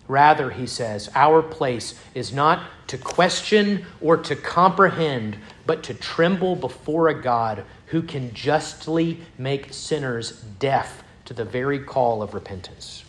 Rather, 0.08 0.50
he 0.50 0.66
says, 0.66 1.08
our 1.14 1.44
place 1.44 1.94
is 2.16 2.34
not 2.34 2.64
to 2.88 2.98
question 2.98 3.86
or 4.02 4.18
to 4.18 4.36
comprehend, 4.36 5.38
but 5.68 5.84
to 5.84 5.94
tremble 5.94 6.56
before 6.56 7.10
a 7.10 7.22
God 7.22 7.64
who 7.88 8.02
can 8.02 8.34
justly 8.34 9.20
make 9.38 9.74
sinners 9.74 10.42
deaf 10.60 11.04
to 11.26 11.34
the 11.34 11.46
very 11.46 11.80
call 11.80 12.22
of 12.22 12.34
repentance. 12.34 13.04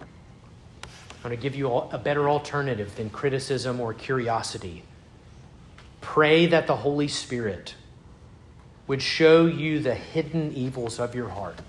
I'm 0.00 1.30
going 1.30 1.36
to 1.36 1.42
give 1.42 1.56
you 1.56 1.70
a 1.72 1.98
better 1.98 2.28
alternative 2.28 2.94
than 2.96 3.08
criticism 3.08 3.80
or 3.80 3.94
curiosity. 3.94 4.82
Pray 6.00 6.46
that 6.46 6.66
the 6.66 6.76
Holy 6.76 7.08
Spirit 7.08 7.76
would 8.86 9.00
show 9.00 9.46
you 9.46 9.80
the 9.80 9.94
hidden 9.94 10.52
evils 10.52 11.00
of 11.00 11.14
your 11.14 11.30
heart 11.30 11.60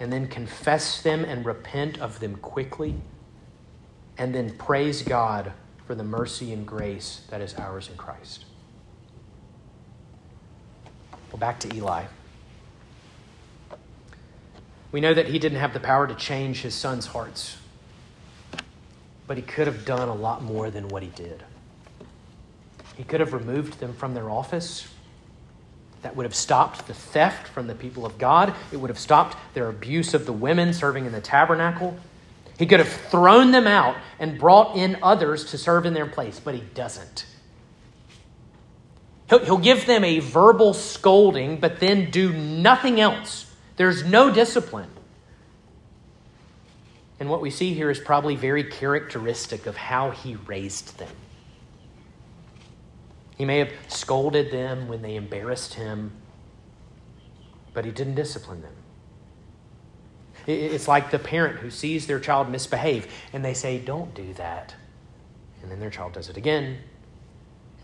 and 0.00 0.12
then 0.12 0.26
confess 0.26 1.00
them 1.02 1.24
and 1.24 1.44
repent 1.44 1.98
of 2.00 2.20
them 2.20 2.36
quickly, 2.36 2.94
and 4.18 4.34
then 4.34 4.56
praise 4.56 5.02
God 5.02 5.52
for 5.86 5.94
the 5.94 6.04
mercy 6.04 6.52
and 6.52 6.66
grace 6.66 7.22
that 7.30 7.40
is 7.40 7.54
ours 7.54 7.88
in 7.88 7.96
Christ. 7.96 8.45
Well, 11.36 11.52
back 11.52 11.60
to 11.60 11.76
Eli. 11.76 12.04
We 14.90 15.02
know 15.02 15.12
that 15.12 15.26
he 15.26 15.38
didn't 15.38 15.58
have 15.58 15.74
the 15.74 15.80
power 15.80 16.06
to 16.06 16.14
change 16.14 16.62
his 16.62 16.74
sons' 16.74 17.04
hearts, 17.04 17.58
but 19.26 19.36
he 19.36 19.42
could 19.42 19.66
have 19.66 19.84
done 19.84 20.08
a 20.08 20.14
lot 20.14 20.42
more 20.42 20.70
than 20.70 20.88
what 20.88 21.02
he 21.02 21.10
did. 21.10 21.42
He 22.96 23.04
could 23.04 23.20
have 23.20 23.34
removed 23.34 23.80
them 23.80 23.92
from 23.92 24.14
their 24.14 24.30
office 24.30 24.88
that 26.00 26.16
would 26.16 26.24
have 26.24 26.34
stopped 26.34 26.86
the 26.86 26.94
theft 26.94 27.48
from 27.48 27.66
the 27.66 27.74
people 27.74 28.06
of 28.06 28.16
God. 28.16 28.54
It 28.72 28.78
would 28.78 28.88
have 28.88 28.98
stopped 28.98 29.36
their 29.52 29.68
abuse 29.68 30.14
of 30.14 30.24
the 30.24 30.32
women 30.32 30.72
serving 30.72 31.04
in 31.04 31.12
the 31.12 31.20
tabernacle. 31.20 31.98
He 32.58 32.64
could 32.64 32.80
have 32.80 32.88
thrown 32.88 33.50
them 33.50 33.66
out 33.66 33.98
and 34.18 34.38
brought 34.38 34.74
in 34.74 34.96
others 35.02 35.44
to 35.50 35.58
serve 35.58 35.84
in 35.84 35.92
their 35.92 36.06
place, 36.06 36.40
but 36.40 36.54
he 36.54 36.62
doesn't. 36.72 37.26
He'll, 39.28 39.44
he'll 39.44 39.58
give 39.58 39.86
them 39.86 40.04
a 40.04 40.20
verbal 40.20 40.72
scolding, 40.72 41.58
but 41.58 41.80
then 41.80 42.10
do 42.10 42.32
nothing 42.32 43.00
else. 43.00 43.52
There's 43.76 44.04
no 44.04 44.30
discipline. 44.30 44.90
And 47.18 47.30
what 47.30 47.40
we 47.40 47.50
see 47.50 47.74
here 47.74 47.90
is 47.90 47.98
probably 47.98 48.36
very 48.36 48.64
characteristic 48.64 49.66
of 49.66 49.76
how 49.76 50.10
he 50.10 50.36
raised 50.36 50.98
them. 50.98 51.14
He 53.36 53.44
may 53.44 53.58
have 53.58 53.72
scolded 53.88 54.50
them 54.50 54.88
when 54.88 55.02
they 55.02 55.16
embarrassed 55.16 55.74
him, 55.74 56.12
but 57.74 57.84
he 57.84 57.90
didn't 57.90 58.14
discipline 58.14 58.62
them. 58.62 58.72
It's 60.46 60.86
like 60.86 61.10
the 61.10 61.18
parent 61.18 61.58
who 61.58 61.70
sees 61.70 62.06
their 62.06 62.20
child 62.20 62.48
misbehave 62.48 63.12
and 63.32 63.44
they 63.44 63.52
say, 63.52 63.78
Don't 63.78 64.14
do 64.14 64.32
that. 64.34 64.74
And 65.60 65.70
then 65.70 65.80
their 65.80 65.90
child 65.90 66.12
does 66.12 66.28
it 66.28 66.36
again, 66.36 66.78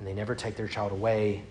and 0.03 0.09
they 0.09 0.15
never 0.15 0.35
take 0.35 0.57
their 0.57 0.67
child 0.67 0.91
away. 0.91 1.45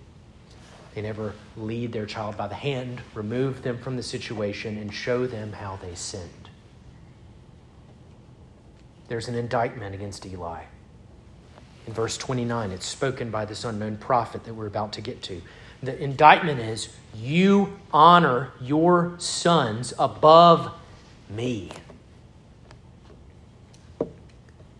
They 0.93 1.01
never 1.01 1.33
lead 1.55 1.93
their 1.93 2.05
child 2.05 2.35
by 2.35 2.49
the 2.49 2.55
hand, 2.55 2.99
remove 3.13 3.61
them 3.61 3.77
from 3.77 3.95
the 3.95 4.03
situation, 4.03 4.77
and 4.77 4.93
show 4.93 5.25
them 5.25 5.53
how 5.53 5.77
they 5.77 5.95
sinned. 5.95 6.49
There's 9.07 9.29
an 9.29 9.35
indictment 9.35 9.95
against 9.95 10.25
Eli. 10.25 10.63
In 11.87 11.93
verse 11.93 12.17
29, 12.17 12.71
it's 12.71 12.85
spoken 12.85 13.31
by 13.31 13.45
this 13.45 13.63
unknown 13.63 13.95
prophet 13.95 14.43
that 14.43 14.53
we're 14.53 14.67
about 14.67 14.91
to 14.93 15.01
get 15.01 15.21
to. 15.23 15.41
The 15.81 15.97
indictment 15.97 16.59
is 16.59 16.89
you 17.15 17.79
honor 17.93 18.51
your 18.59 19.15
sons 19.17 19.93
above 19.97 20.73
me. 21.29 21.71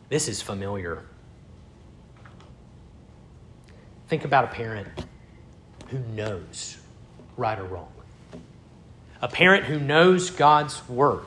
This 0.09 0.28
is 0.28 0.41
familiar. 0.41 1.05
Think 4.12 4.26
about 4.26 4.43
a 4.43 4.49
parent 4.49 4.88
who 5.88 5.97
knows 5.97 6.78
right 7.38 7.57
or 7.57 7.64
wrong, 7.64 7.91
a 9.22 9.28
parent 9.28 9.64
who 9.64 9.80
knows 9.80 10.30
God's 10.30 10.88
word, 10.88 11.24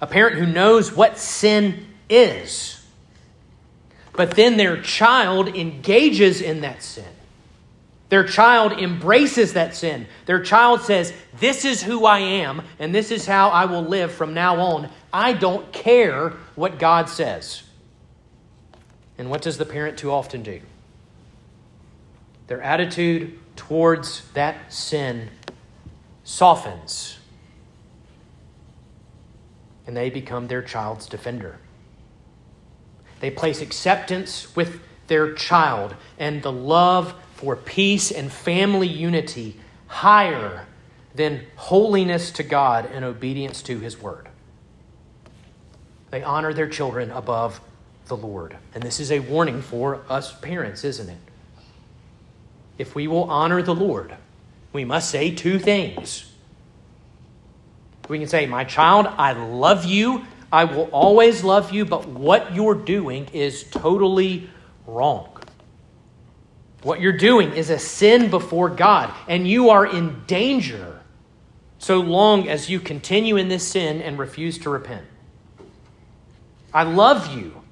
a 0.00 0.06
parent 0.06 0.36
who 0.36 0.46
knows 0.46 0.92
what 0.92 1.18
sin 1.18 1.86
is 2.08 2.82
but 4.14 4.32
then 4.32 4.56
their 4.56 4.80
child 4.80 5.48
engages 5.48 6.40
in 6.40 6.60
that 6.62 6.82
sin. 6.82 7.04
Their 8.08 8.24
child 8.24 8.72
embraces 8.72 9.54
that 9.54 9.74
sin. 9.74 10.06
Their 10.26 10.42
child 10.42 10.82
says, 10.82 11.14
This 11.38 11.64
is 11.64 11.82
who 11.82 12.04
I 12.04 12.18
am, 12.18 12.62
and 12.78 12.94
this 12.94 13.10
is 13.10 13.26
how 13.26 13.48
I 13.48 13.64
will 13.64 13.82
live 13.82 14.12
from 14.12 14.34
now 14.34 14.60
on. 14.60 14.90
I 15.12 15.32
don't 15.32 15.72
care 15.72 16.34
what 16.54 16.78
God 16.78 17.08
says. 17.08 17.62
And 19.16 19.30
what 19.30 19.40
does 19.40 19.56
the 19.56 19.64
parent 19.64 19.96
too 19.96 20.10
often 20.10 20.42
do? 20.42 20.60
Their 22.52 22.60
attitude 22.60 23.38
towards 23.56 24.28
that 24.34 24.70
sin 24.70 25.30
softens, 26.22 27.18
and 29.86 29.96
they 29.96 30.10
become 30.10 30.48
their 30.48 30.60
child's 30.60 31.06
defender. 31.06 31.56
They 33.20 33.30
place 33.30 33.62
acceptance 33.62 34.54
with 34.54 34.82
their 35.06 35.32
child 35.32 35.94
and 36.18 36.42
the 36.42 36.52
love 36.52 37.14
for 37.36 37.56
peace 37.56 38.10
and 38.10 38.30
family 38.30 38.86
unity 38.86 39.56
higher 39.86 40.66
than 41.14 41.46
holiness 41.56 42.32
to 42.32 42.42
God 42.42 42.84
and 42.84 43.02
obedience 43.02 43.62
to 43.62 43.78
His 43.78 43.98
word. 43.98 44.28
They 46.10 46.22
honor 46.22 46.52
their 46.52 46.68
children 46.68 47.12
above 47.12 47.62
the 48.08 48.16
Lord. 48.18 48.58
And 48.74 48.82
this 48.82 49.00
is 49.00 49.10
a 49.10 49.20
warning 49.20 49.62
for 49.62 50.02
us 50.10 50.38
parents, 50.38 50.84
isn't 50.84 51.08
it? 51.08 51.31
If 52.82 52.94
we 52.94 53.06
will 53.06 53.24
honor 53.24 53.62
the 53.62 53.74
Lord, 53.74 54.14
we 54.72 54.84
must 54.84 55.10
say 55.10 55.34
two 55.34 55.58
things. 55.58 56.30
We 58.08 58.18
can 58.18 58.28
say, 58.28 58.46
My 58.46 58.64
child, 58.64 59.06
I 59.06 59.32
love 59.32 59.84
you 59.84 60.26
I 60.52 60.64
will 60.64 60.90
always 60.92 61.42
love 61.42 61.72
you, 61.72 61.86
but 61.86 62.06
what 62.06 62.54
you're 62.54 62.74
doing 62.74 63.26
is 63.32 63.64
totally 63.64 64.50
wrong. 64.86 65.30
What 66.82 67.00
you're 67.00 67.16
doing 67.16 67.52
is 67.54 67.70
a 67.70 67.78
sin 67.78 68.28
before 68.28 68.68
God, 68.68 69.14
and 69.26 69.48
you 69.48 69.70
are 69.70 69.86
in 69.86 70.24
danger 70.26 71.00
so 71.78 72.00
long 72.00 72.48
as 72.50 72.68
you 72.68 72.80
continue 72.80 73.36
in 73.38 73.48
this 73.48 73.66
sin 73.66 74.02
and 74.02 74.18
refuse 74.18 74.58
to 74.58 74.70
repent. 74.70 75.06
I 76.74 76.82
love 76.82 77.34
you, 77.34 77.62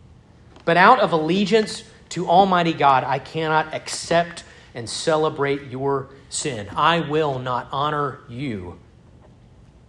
but 0.64 0.78
out 0.78 1.00
of 1.00 1.12
allegiance 1.12 1.84
to 2.10 2.28
Almighty 2.28 2.72
God, 2.72 3.04
I 3.04 3.18
cannot 3.18 3.74
accept 3.74 4.42
and 4.74 4.88
celebrate 4.88 5.64
your 5.64 6.10
sin. 6.28 6.68
I 6.74 7.00
will 7.00 7.38
not 7.38 7.68
honor 7.72 8.20
you 8.28 8.78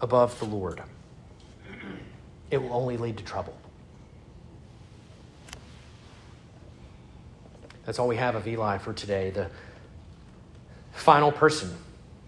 above 0.01 0.39
the 0.39 0.45
Lord 0.45 0.81
it 2.51 2.61
will 2.61 2.73
only 2.73 2.97
lead 2.97 3.17
to 3.17 3.23
trouble. 3.23 3.57
That's 7.85 7.97
all 7.97 8.07
we 8.07 8.17
have 8.17 8.35
of 8.35 8.47
Eli 8.47 8.77
for 8.77 8.93
today. 8.93 9.31
The 9.31 9.49
final 10.91 11.31
person, 11.31 11.75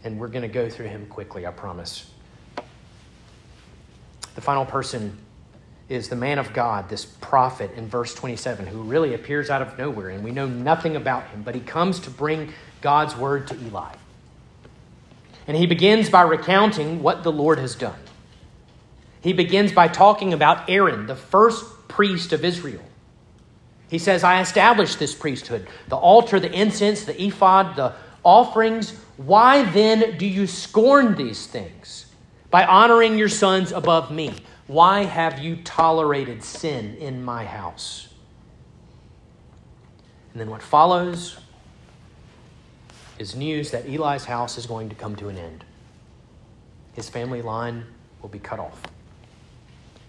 and 0.04 0.18
we're 0.20 0.30
going 0.30 0.42
to 0.42 0.48
go 0.48 0.70
through 0.70 0.88
him 0.88 1.06
quickly, 1.06 1.46
I 1.46 1.52
promise. 1.52 2.10
The 4.36 4.42
final 4.42 4.66
person 4.66 5.16
is 5.90 6.10
the 6.10 6.16
man 6.16 6.40
of 6.40 6.54
God, 6.54 6.90
this 6.90 7.06
prophet 7.06 7.72
in 7.76 7.88
verse 7.88 8.14
27, 8.16 8.68
who 8.68 8.82
really 8.82 9.14
appears 9.14 9.50
out 9.50 9.62
of 9.62 9.78
nowhere, 9.78 10.10
and 10.10 10.24
we 10.24 10.32
know 10.32 10.48
nothing 10.48 10.96
about 10.96 11.28
him, 11.28 11.44
but 11.44 11.56
he 11.56 11.62
comes 11.62 12.00
to 12.02 12.10
bring 12.10 12.54
God's 12.82 13.16
word 13.16 13.48
to 13.48 13.56
Eli. 13.56 13.94
And 15.48 15.58
he 15.58 15.66
begins 15.66 16.10
by 16.10 16.22
recounting 16.22 17.04
what 17.04 17.24
the 17.24 17.32
Lord 17.32 17.60
has 17.60 17.76
done. 17.76 18.00
He 19.22 19.34
begins 19.34 19.72
by 19.72 19.88
talking 19.88 20.34
about 20.34 20.70
Aaron, 20.70 21.06
the 21.06 21.16
first 21.16 21.66
priest 21.88 22.34
of 22.34 22.44
Israel. 22.44 22.84
He 23.90 24.00
says, 24.00 24.24
I 24.24 24.42
established 24.42 25.00
this 25.00 25.14
priesthood, 25.14 25.68
the 25.88 25.96
altar, 25.96 26.40
the 26.40 26.52
incense, 26.52 27.06
the 27.06 27.22
ephod, 27.22 27.76
the 27.76 27.94
offerings. 28.24 28.98
Why 29.18 29.64
then 29.64 30.18
do 30.18 30.26
you 30.26 30.48
scorn 30.48 31.16
these 31.16 31.46
things 31.46 32.08
by 32.50 32.66
honoring 32.66 33.18
your 33.18 33.30
sons 33.30 33.72
above 33.72 34.12
me? 34.12 34.34
Why 34.68 35.04
have 35.04 35.40
you 35.40 35.58
tolerated 35.58 36.44
sin 36.44 36.96
in 36.96 37.24
my 37.24 37.46
house? 37.46 38.10
And 40.32 40.42
then 40.42 40.50
what 40.50 40.62
follows 40.62 41.38
is 43.20 43.36
news 43.36 43.72
that 43.72 43.86
Eli's 43.86 44.26
house 44.26 44.58
is 44.58 44.66
going 44.66 44.90
to 44.90 44.96
come 44.96 45.16
to 45.18 45.30
an 45.30 45.38
end. 45.38 45.64
His 46.94 47.10
family 47.10 47.42
line 47.42 47.86
will 48.22 48.30
be 48.30 48.40
cut 48.40 48.60
off. 48.60 48.82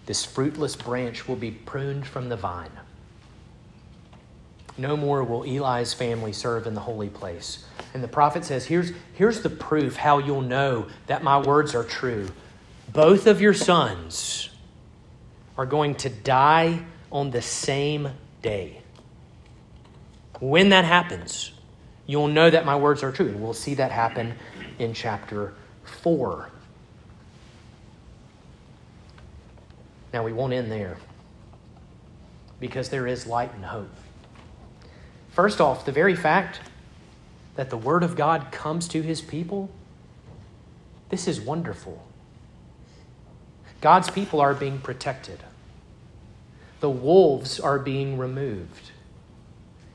This 0.05 0.23
fruitless 0.23 0.75
branch 0.75 1.27
will 1.27 1.35
be 1.35 1.51
pruned 1.51 2.05
from 2.05 2.29
the 2.29 2.35
vine. 2.35 2.71
No 4.77 4.97
more 4.97 5.23
will 5.23 5.43
Eli's 5.43 5.93
family 5.93 6.33
serve 6.33 6.67
in 6.67 6.73
the 6.73 6.81
holy 6.81 7.09
place. 7.09 7.65
And 7.93 8.03
the 8.03 8.07
prophet 8.07 8.43
says, 8.43 8.65
here's, 8.65 8.91
here's 9.13 9.41
the 9.41 9.49
proof 9.49 9.95
how 9.95 10.17
you'll 10.17 10.41
know 10.41 10.87
that 11.07 11.23
my 11.23 11.39
words 11.39 11.73
are 11.73 11.83
true. 11.83 12.27
Both 12.95 13.27
of 13.27 13.41
your 13.41 13.53
sons 13.53 14.49
are 15.57 15.65
going 15.65 15.95
to 15.95 16.09
die 16.09 16.79
on 17.11 17.29
the 17.29 17.41
same 17.41 18.09
day. 18.41 18.81
When 20.39 20.69
that 20.69 20.85
happens, 20.85 21.51
you'll 22.07 22.29
know 22.29 22.49
that 22.49 22.65
my 22.65 22.77
words 22.77 23.03
are 23.03 23.11
true. 23.11 23.27
And 23.27 23.43
we'll 23.43 23.53
see 23.53 23.73
that 23.73 23.91
happen 23.91 24.35
in 24.79 24.93
chapter 24.93 25.53
4. 25.83 26.49
Now, 30.13 30.23
we 30.23 30.31
won't 30.31 30.53
end 30.53 30.71
there 30.71 30.97
because 32.61 32.87
there 32.87 33.07
is 33.07 33.27
light 33.27 33.53
and 33.53 33.65
hope. 33.65 33.91
First 35.31 35.59
off, 35.59 35.85
the 35.85 35.91
very 35.91 36.15
fact 36.15 36.61
that 37.57 37.69
the 37.69 37.77
Word 37.77 38.03
of 38.03 38.15
God 38.15 38.53
comes 38.53 38.87
to 38.87 39.01
His 39.01 39.21
people, 39.21 39.69
this 41.09 41.27
is 41.27 41.41
wonderful. 41.41 42.04
God's 43.81 44.09
people 44.09 44.41
are 44.41 44.53
being 44.53 44.79
protected. 44.79 45.39
The 46.79 46.89
wolves 46.89 47.59
are 47.59 47.79
being 47.79 48.17
removed. 48.17 48.91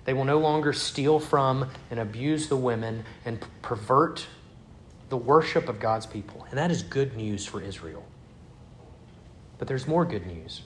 They 0.04 0.12
will 0.12 0.24
no 0.24 0.38
longer 0.38 0.72
steal 0.72 1.20
from 1.20 1.70
and 1.90 2.00
abuse 2.00 2.48
the 2.48 2.56
women 2.56 3.04
and 3.24 3.44
pervert 3.62 4.26
the 5.08 5.16
worship 5.16 5.68
of 5.68 5.78
God's 5.80 6.06
people. 6.06 6.46
And 6.50 6.58
that 6.58 6.70
is 6.70 6.82
good 6.82 7.16
news 7.16 7.44
for 7.46 7.60
Israel. 7.60 8.04
But 9.58 9.68
there's 9.68 9.86
more 9.86 10.04
good 10.04 10.26
news. 10.26 10.62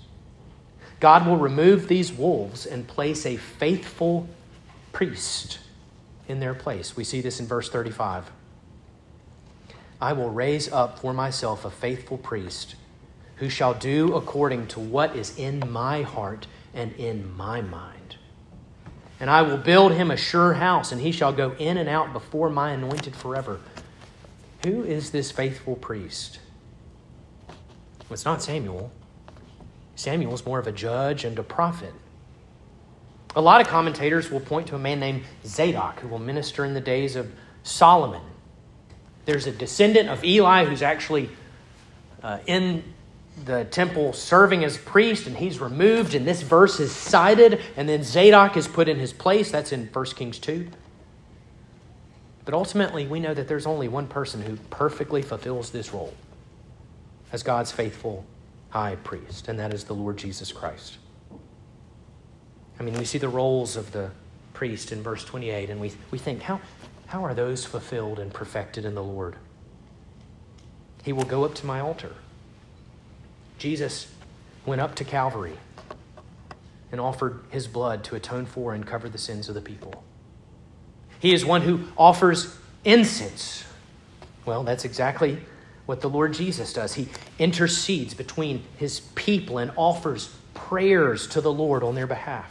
God 1.01 1.27
will 1.27 1.37
remove 1.37 1.89
these 1.89 2.13
wolves 2.13 2.65
and 2.65 2.87
place 2.87 3.27
a 3.27 3.37
faithful 3.37 4.29
priest 4.93 5.59
in 6.29 6.41
their 6.41 6.55
place. 6.55 6.97
We 6.97 7.05
see 7.05 7.21
this 7.21 7.41
in 7.41 7.47
verse 7.47 7.69
35. 7.69 8.31
I 10.01 10.13
will 10.13 10.31
raise 10.31 10.71
up 10.71 11.01
for 11.01 11.13
myself 11.13 11.65
a 11.65 11.71
faithful 11.71 12.19
priest 12.19 12.77
who 13.45 13.51
shall 13.51 13.75
do 13.75 14.15
according 14.15 14.67
to 14.67 14.81
what 14.81 15.15
is 15.15 15.39
in 15.39 15.71
my 15.71 16.01
heart 16.01 16.47
and 16.73 16.91
in 16.95 17.31
my 17.37 17.61
mind. 17.61 18.17
And 19.21 19.29
I 19.29 19.43
will 19.43 19.59
build 19.59 19.93
him 19.93 20.11
a 20.11 20.17
sure 20.17 20.55
house, 20.55 20.93
and 20.93 21.01
he 21.03 21.13
shall 21.13 21.31
go 21.31 21.53
in 21.59 21.77
and 21.77 21.87
out 21.87 22.15
before 22.15 22.49
my 22.49 22.71
anointed 22.71 23.15
forever. 23.15 23.61
Who 24.65 24.83
is 24.83 25.11
this 25.11 25.31
faithful 25.31 25.77
priest? 25.77 26.39
Well, 27.49 28.13
it's 28.13 28.25
not 28.25 28.43
Samuel. 28.43 28.91
Samuel 29.95 30.33
is 30.33 30.47
more 30.47 30.59
of 30.59 30.67
a 30.67 30.73
judge 30.73 31.27
and 31.27 31.39
a 31.39 31.43
prophet. 31.43 31.93
A 33.37 33.43
lot 33.43 33.61
of 33.61 33.69
commentators 33.69 34.31
will 34.31 34.41
point 34.41 34.69
to 34.69 34.75
a 34.75 34.79
man 34.79 35.01
named 35.01 35.25
Zadok 35.45 36.01
who 36.01 36.09
will 36.09 36.19
minister 36.19 36.65
in 36.65 36.73
the 36.73 36.81
days 36.81 37.15
of 37.15 37.31
Solomon. 37.63 38.23
There's 39.27 39.47
a 39.47 39.53
descendant 39.53 40.09
of 40.09 40.25
Eli 40.25 40.65
who's 40.65 40.81
actually 40.81 41.29
uh, 42.23 42.39
in 42.47 42.94
the 43.45 43.65
temple 43.65 44.13
serving 44.13 44.65
as 44.65 44.79
priest, 44.79 45.27
and 45.27 45.37
he's 45.37 45.59
removed, 45.59 46.15
and 46.15 46.27
this 46.27 46.43
verse 46.43 46.79
is 46.79 46.93
cited, 46.93 47.61
and 47.77 47.89
then 47.89 48.03
Zadok 48.05 48.57
is 48.57 48.69
put 48.69 48.89
in 48.89 48.99
his 48.99 49.13
place. 49.13 49.51
That's 49.51 49.73
in 49.73 49.87
1 49.87 50.05
Kings 50.07 50.39
2. 50.39 50.69
But 52.45 52.55
ultimately, 52.55 53.07
we 53.07 53.21
know 53.21 53.35
that 53.35 53.49
there's 53.49 53.67
only 53.67 53.89
one 53.89 54.07
person 54.07 54.43
who 54.43 54.57
perfectly 54.71 55.23
fulfills 55.23 55.71
this 55.71 55.93
role 55.93 56.15
as 57.33 57.43
God's 57.43 57.73
faithful 57.73 58.25
high 58.71 58.97
priest, 58.97 59.49
and 59.49 59.59
that 59.59 59.73
is 59.73 59.85
the 59.85 59.95
Lord 59.95 60.17
Jesus 60.17 60.53
Christ. 60.53 60.99
I 62.79 62.83
mean, 62.83 62.95
we 62.95 63.05
see 63.05 63.19
the 63.19 63.29
roles 63.29 63.77
of 63.77 63.93
the 63.93 64.11
priest 64.53 64.93
in 64.93 65.03
verse 65.03 65.25
28, 65.25 65.71
and 65.71 65.81
we, 65.81 65.93
we 66.11 66.19
think, 66.19 66.43
how, 66.43 66.61
how 67.07 67.25
are 67.25 67.35
those 67.35 67.65
fulfilled 67.65 68.19
and 68.19 68.33
perfected 68.33 68.85
in 68.85 68.95
the 68.95 69.03
Lord? 69.03 69.37
He 71.03 71.13
will 71.13 71.25
go 71.25 71.45
up 71.45 71.55
to 71.57 71.67
my 71.67 71.81
altar. 71.81 72.13
Jesus 73.59 74.09
went 74.67 74.81
up 74.81 74.95
to 74.97 75.05
Calvary 75.05 75.59
and 76.93 77.01
offered 77.01 77.41
his 77.51 77.67
blood 77.67 78.05
to 78.05 78.15
atone 78.15 78.47
for 78.47 78.73
and 78.73 78.87
cover 78.87 79.09
the 79.09 79.19
sins 79.19 79.49
of 79.49 79.55
the 79.55 79.61
people. 79.61 80.05
He 81.19 81.33
is 81.33 81.45
one 81.45 81.63
who 81.63 81.85
offers 81.97 82.57
incense. 82.85 83.65
Well, 84.45 84.63
that's 84.63 84.85
exactly 84.85 85.39
what 85.87 86.01
the 86.01 86.09
Lord 86.09 86.35
Jesus 86.35 86.73
does. 86.73 86.95
He 86.95 87.09
intercedes 87.39 88.15
between 88.15 88.63
his 88.77 89.01
people 89.01 89.59
and 89.59 89.73
offers 89.77 90.35
prayers 90.55 91.27
to 91.29 91.41
the 91.41 91.53
Lord 91.53 91.83
on 91.83 91.95
their 91.95 92.07
behalf. 92.07 92.51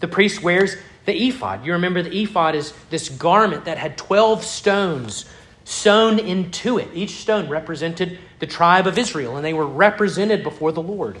The 0.00 0.08
priest 0.08 0.42
wears 0.42 0.76
the 1.04 1.28
ephod. 1.28 1.64
You 1.64 1.72
remember 1.72 2.02
the 2.02 2.22
ephod 2.22 2.54
is 2.54 2.72
this 2.90 3.08
garment 3.08 3.66
that 3.66 3.78
had 3.78 3.96
12 3.96 4.44
stones 4.44 5.26
sewn 5.64 6.18
into 6.18 6.78
it. 6.78 6.88
Each 6.94 7.16
stone 7.16 7.48
represented 7.48 8.18
the 8.38 8.46
tribe 8.46 8.86
of 8.86 8.98
Israel, 8.98 9.36
and 9.36 9.44
they 9.44 9.52
were 9.52 9.66
represented 9.66 10.42
before 10.42 10.72
the 10.72 10.82
Lord. 10.82 11.18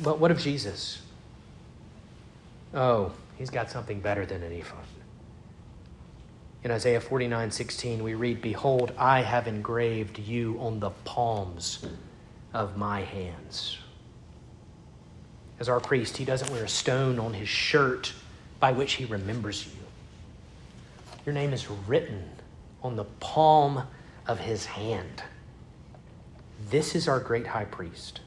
But 0.00 0.18
what 0.18 0.30
of 0.30 0.38
Jesus? 0.38 1.02
Oh, 2.72 3.12
he's 3.36 3.50
got 3.50 3.70
something 3.70 4.00
better 4.00 4.24
than 4.26 4.42
an 4.42 4.52
ephod. 4.52 4.84
In 6.62 6.70
Isaiah 6.70 7.00
49 7.00 7.50
16, 7.50 8.02
we 8.02 8.14
read, 8.14 8.40
Behold, 8.40 8.92
I 8.96 9.20
have 9.20 9.46
engraved 9.46 10.18
you 10.18 10.56
on 10.60 10.80
the 10.80 10.90
palms 11.04 11.84
of 12.54 12.76
my 12.76 13.02
hands. 13.02 13.78
As 15.60 15.68
our 15.68 15.78
priest, 15.78 16.16
he 16.16 16.24
doesn't 16.24 16.50
wear 16.50 16.64
a 16.64 16.68
stone 16.68 17.18
on 17.18 17.34
his 17.34 17.48
shirt 17.48 18.12
by 18.60 18.72
which 18.72 18.94
he 18.94 19.04
remembers 19.04 19.66
you. 19.66 19.72
Your 21.26 21.34
name 21.34 21.52
is 21.52 21.68
written 21.86 22.24
on 22.84 22.96
the 22.96 23.04
palm 23.04 23.88
of 24.28 24.38
his 24.38 24.66
hand. 24.66 25.22
This 26.70 26.94
is 26.94 27.08
our 27.08 27.18
great 27.18 27.46
high 27.46 27.64
priest. 27.64 28.20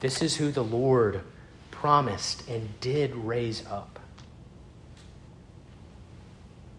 This 0.00 0.20
is 0.22 0.36
who 0.36 0.52
the 0.52 0.62
Lord 0.62 1.22
promised 1.70 2.48
and 2.48 2.78
did 2.80 3.14
raise 3.16 3.66
up. 3.66 3.98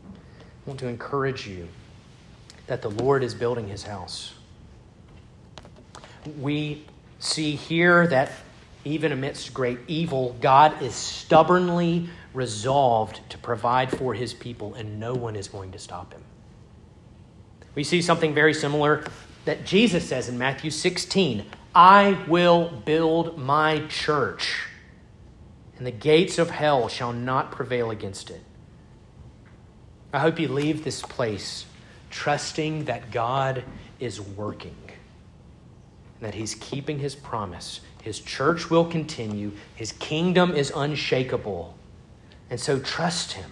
I 0.07 0.69
want 0.69 0.79
to 0.79 0.87
encourage 0.87 1.47
you 1.47 1.67
that 2.67 2.81
the 2.81 2.89
Lord 2.89 3.23
is 3.23 3.33
building 3.33 3.67
his 3.67 3.83
house. 3.83 4.33
We 6.39 6.85
see 7.19 7.55
here 7.55 8.07
that 8.07 8.31
even 8.83 9.11
amidst 9.11 9.53
great 9.53 9.79
evil, 9.87 10.35
God 10.39 10.81
is 10.81 10.93
stubbornly 10.93 12.09
resolved 12.33 13.21
to 13.29 13.37
provide 13.37 13.95
for 13.95 14.13
his 14.13 14.33
people, 14.33 14.75
and 14.75 14.99
no 14.99 15.15
one 15.15 15.35
is 15.35 15.47
going 15.47 15.71
to 15.71 15.79
stop 15.79 16.13
him. 16.13 16.23
We 17.75 17.83
see 17.83 18.01
something 18.01 18.33
very 18.33 18.53
similar 18.53 19.05
that 19.43 19.65
Jesus 19.65 20.07
says 20.07 20.27
in 20.29 20.37
Matthew 20.37 20.71
16 20.71 21.45
I 21.75 22.17
will 22.29 22.69
build 22.85 23.37
my 23.37 23.85
church, 23.87 24.63
and 25.77 25.85
the 25.85 25.91
gates 25.91 26.37
of 26.37 26.49
hell 26.49 26.87
shall 26.87 27.11
not 27.11 27.51
prevail 27.51 27.91
against 27.91 28.29
it. 28.29 28.41
I 30.13 30.19
hope 30.19 30.39
you 30.39 30.47
leave 30.47 30.85
this 30.85 31.01
place 31.01 31.65
trusting 32.09 32.85
that 32.85 33.11
God 33.11 33.65
is 33.99 34.21
working 34.21 34.77
and 34.87 36.21
that 36.21 36.33
He's 36.33 36.55
keeping 36.55 36.99
His 36.99 37.13
promise. 37.13 37.81
His 38.01 38.21
church 38.21 38.69
will 38.69 38.85
continue, 38.85 39.51
His 39.75 39.91
kingdom 39.91 40.55
is 40.55 40.71
unshakable. 40.73 41.75
And 42.49 42.57
so 42.57 42.79
trust 42.79 43.33
Him 43.33 43.51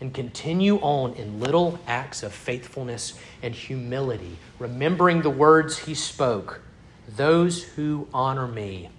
and 0.00 0.12
continue 0.12 0.76
on 0.78 1.14
in 1.14 1.40
little 1.40 1.78
acts 1.86 2.22
of 2.22 2.32
faithfulness 2.32 3.18
and 3.42 3.54
humility, 3.54 4.36
remembering 4.58 5.22
the 5.22 5.30
words 5.30 5.78
He 5.78 5.94
spoke 5.94 6.60
Those 7.16 7.62
who 7.62 8.08
honor 8.12 8.46
me, 8.46 8.90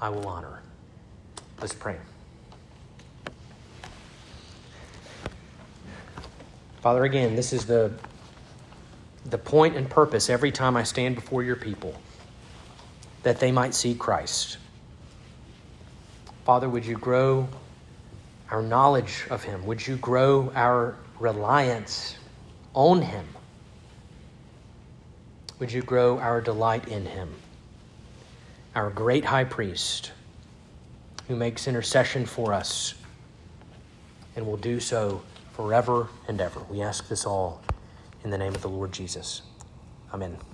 I 0.00 0.08
will 0.08 0.26
honor. 0.26 0.62
Let's 1.60 1.74
pray. 1.74 1.98
Father, 6.80 7.04
again, 7.04 7.36
this 7.36 7.52
is 7.52 7.66
the, 7.66 7.92
the 9.26 9.36
point 9.36 9.76
and 9.76 9.88
purpose 9.88 10.30
every 10.30 10.50
time 10.50 10.76
I 10.76 10.82
stand 10.82 11.14
before 11.14 11.42
your 11.42 11.56
people 11.56 11.94
that 13.22 13.38
they 13.38 13.52
might 13.52 13.74
see 13.74 13.94
Christ. 13.94 14.56
Father, 16.44 16.68
would 16.68 16.86
you 16.86 16.96
grow 16.96 17.48
our 18.50 18.62
knowledge 18.62 19.26
of 19.30 19.44
him? 19.44 19.64
Would 19.66 19.86
you 19.86 19.96
grow 19.96 20.50
our 20.54 20.96
reliance 21.18 22.16
on 22.74 23.02
him? 23.02 23.26
Would 25.58 25.72
you 25.72 25.82
grow 25.82 26.18
our 26.18 26.40
delight 26.40 26.88
in 26.88 27.06
him? 27.06 27.34
Our 28.74 28.90
great 28.90 29.24
high 29.24 29.44
priest 29.44 30.12
who 31.28 31.36
makes 31.36 31.68
intercession 31.68 32.26
for 32.26 32.52
us 32.52 32.94
and 34.36 34.46
will 34.46 34.56
do 34.56 34.80
so 34.80 35.22
forever 35.52 36.08
and 36.26 36.40
ever. 36.40 36.60
We 36.70 36.80
ask 36.80 37.08
this 37.08 37.26
all 37.26 37.60
in 38.24 38.30
the 38.30 38.38
name 38.38 38.54
of 38.54 38.62
the 38.62 38.68
Lord 38.68 38.92
Jesus. 38.92 39.42
Amen. 40.12 40.40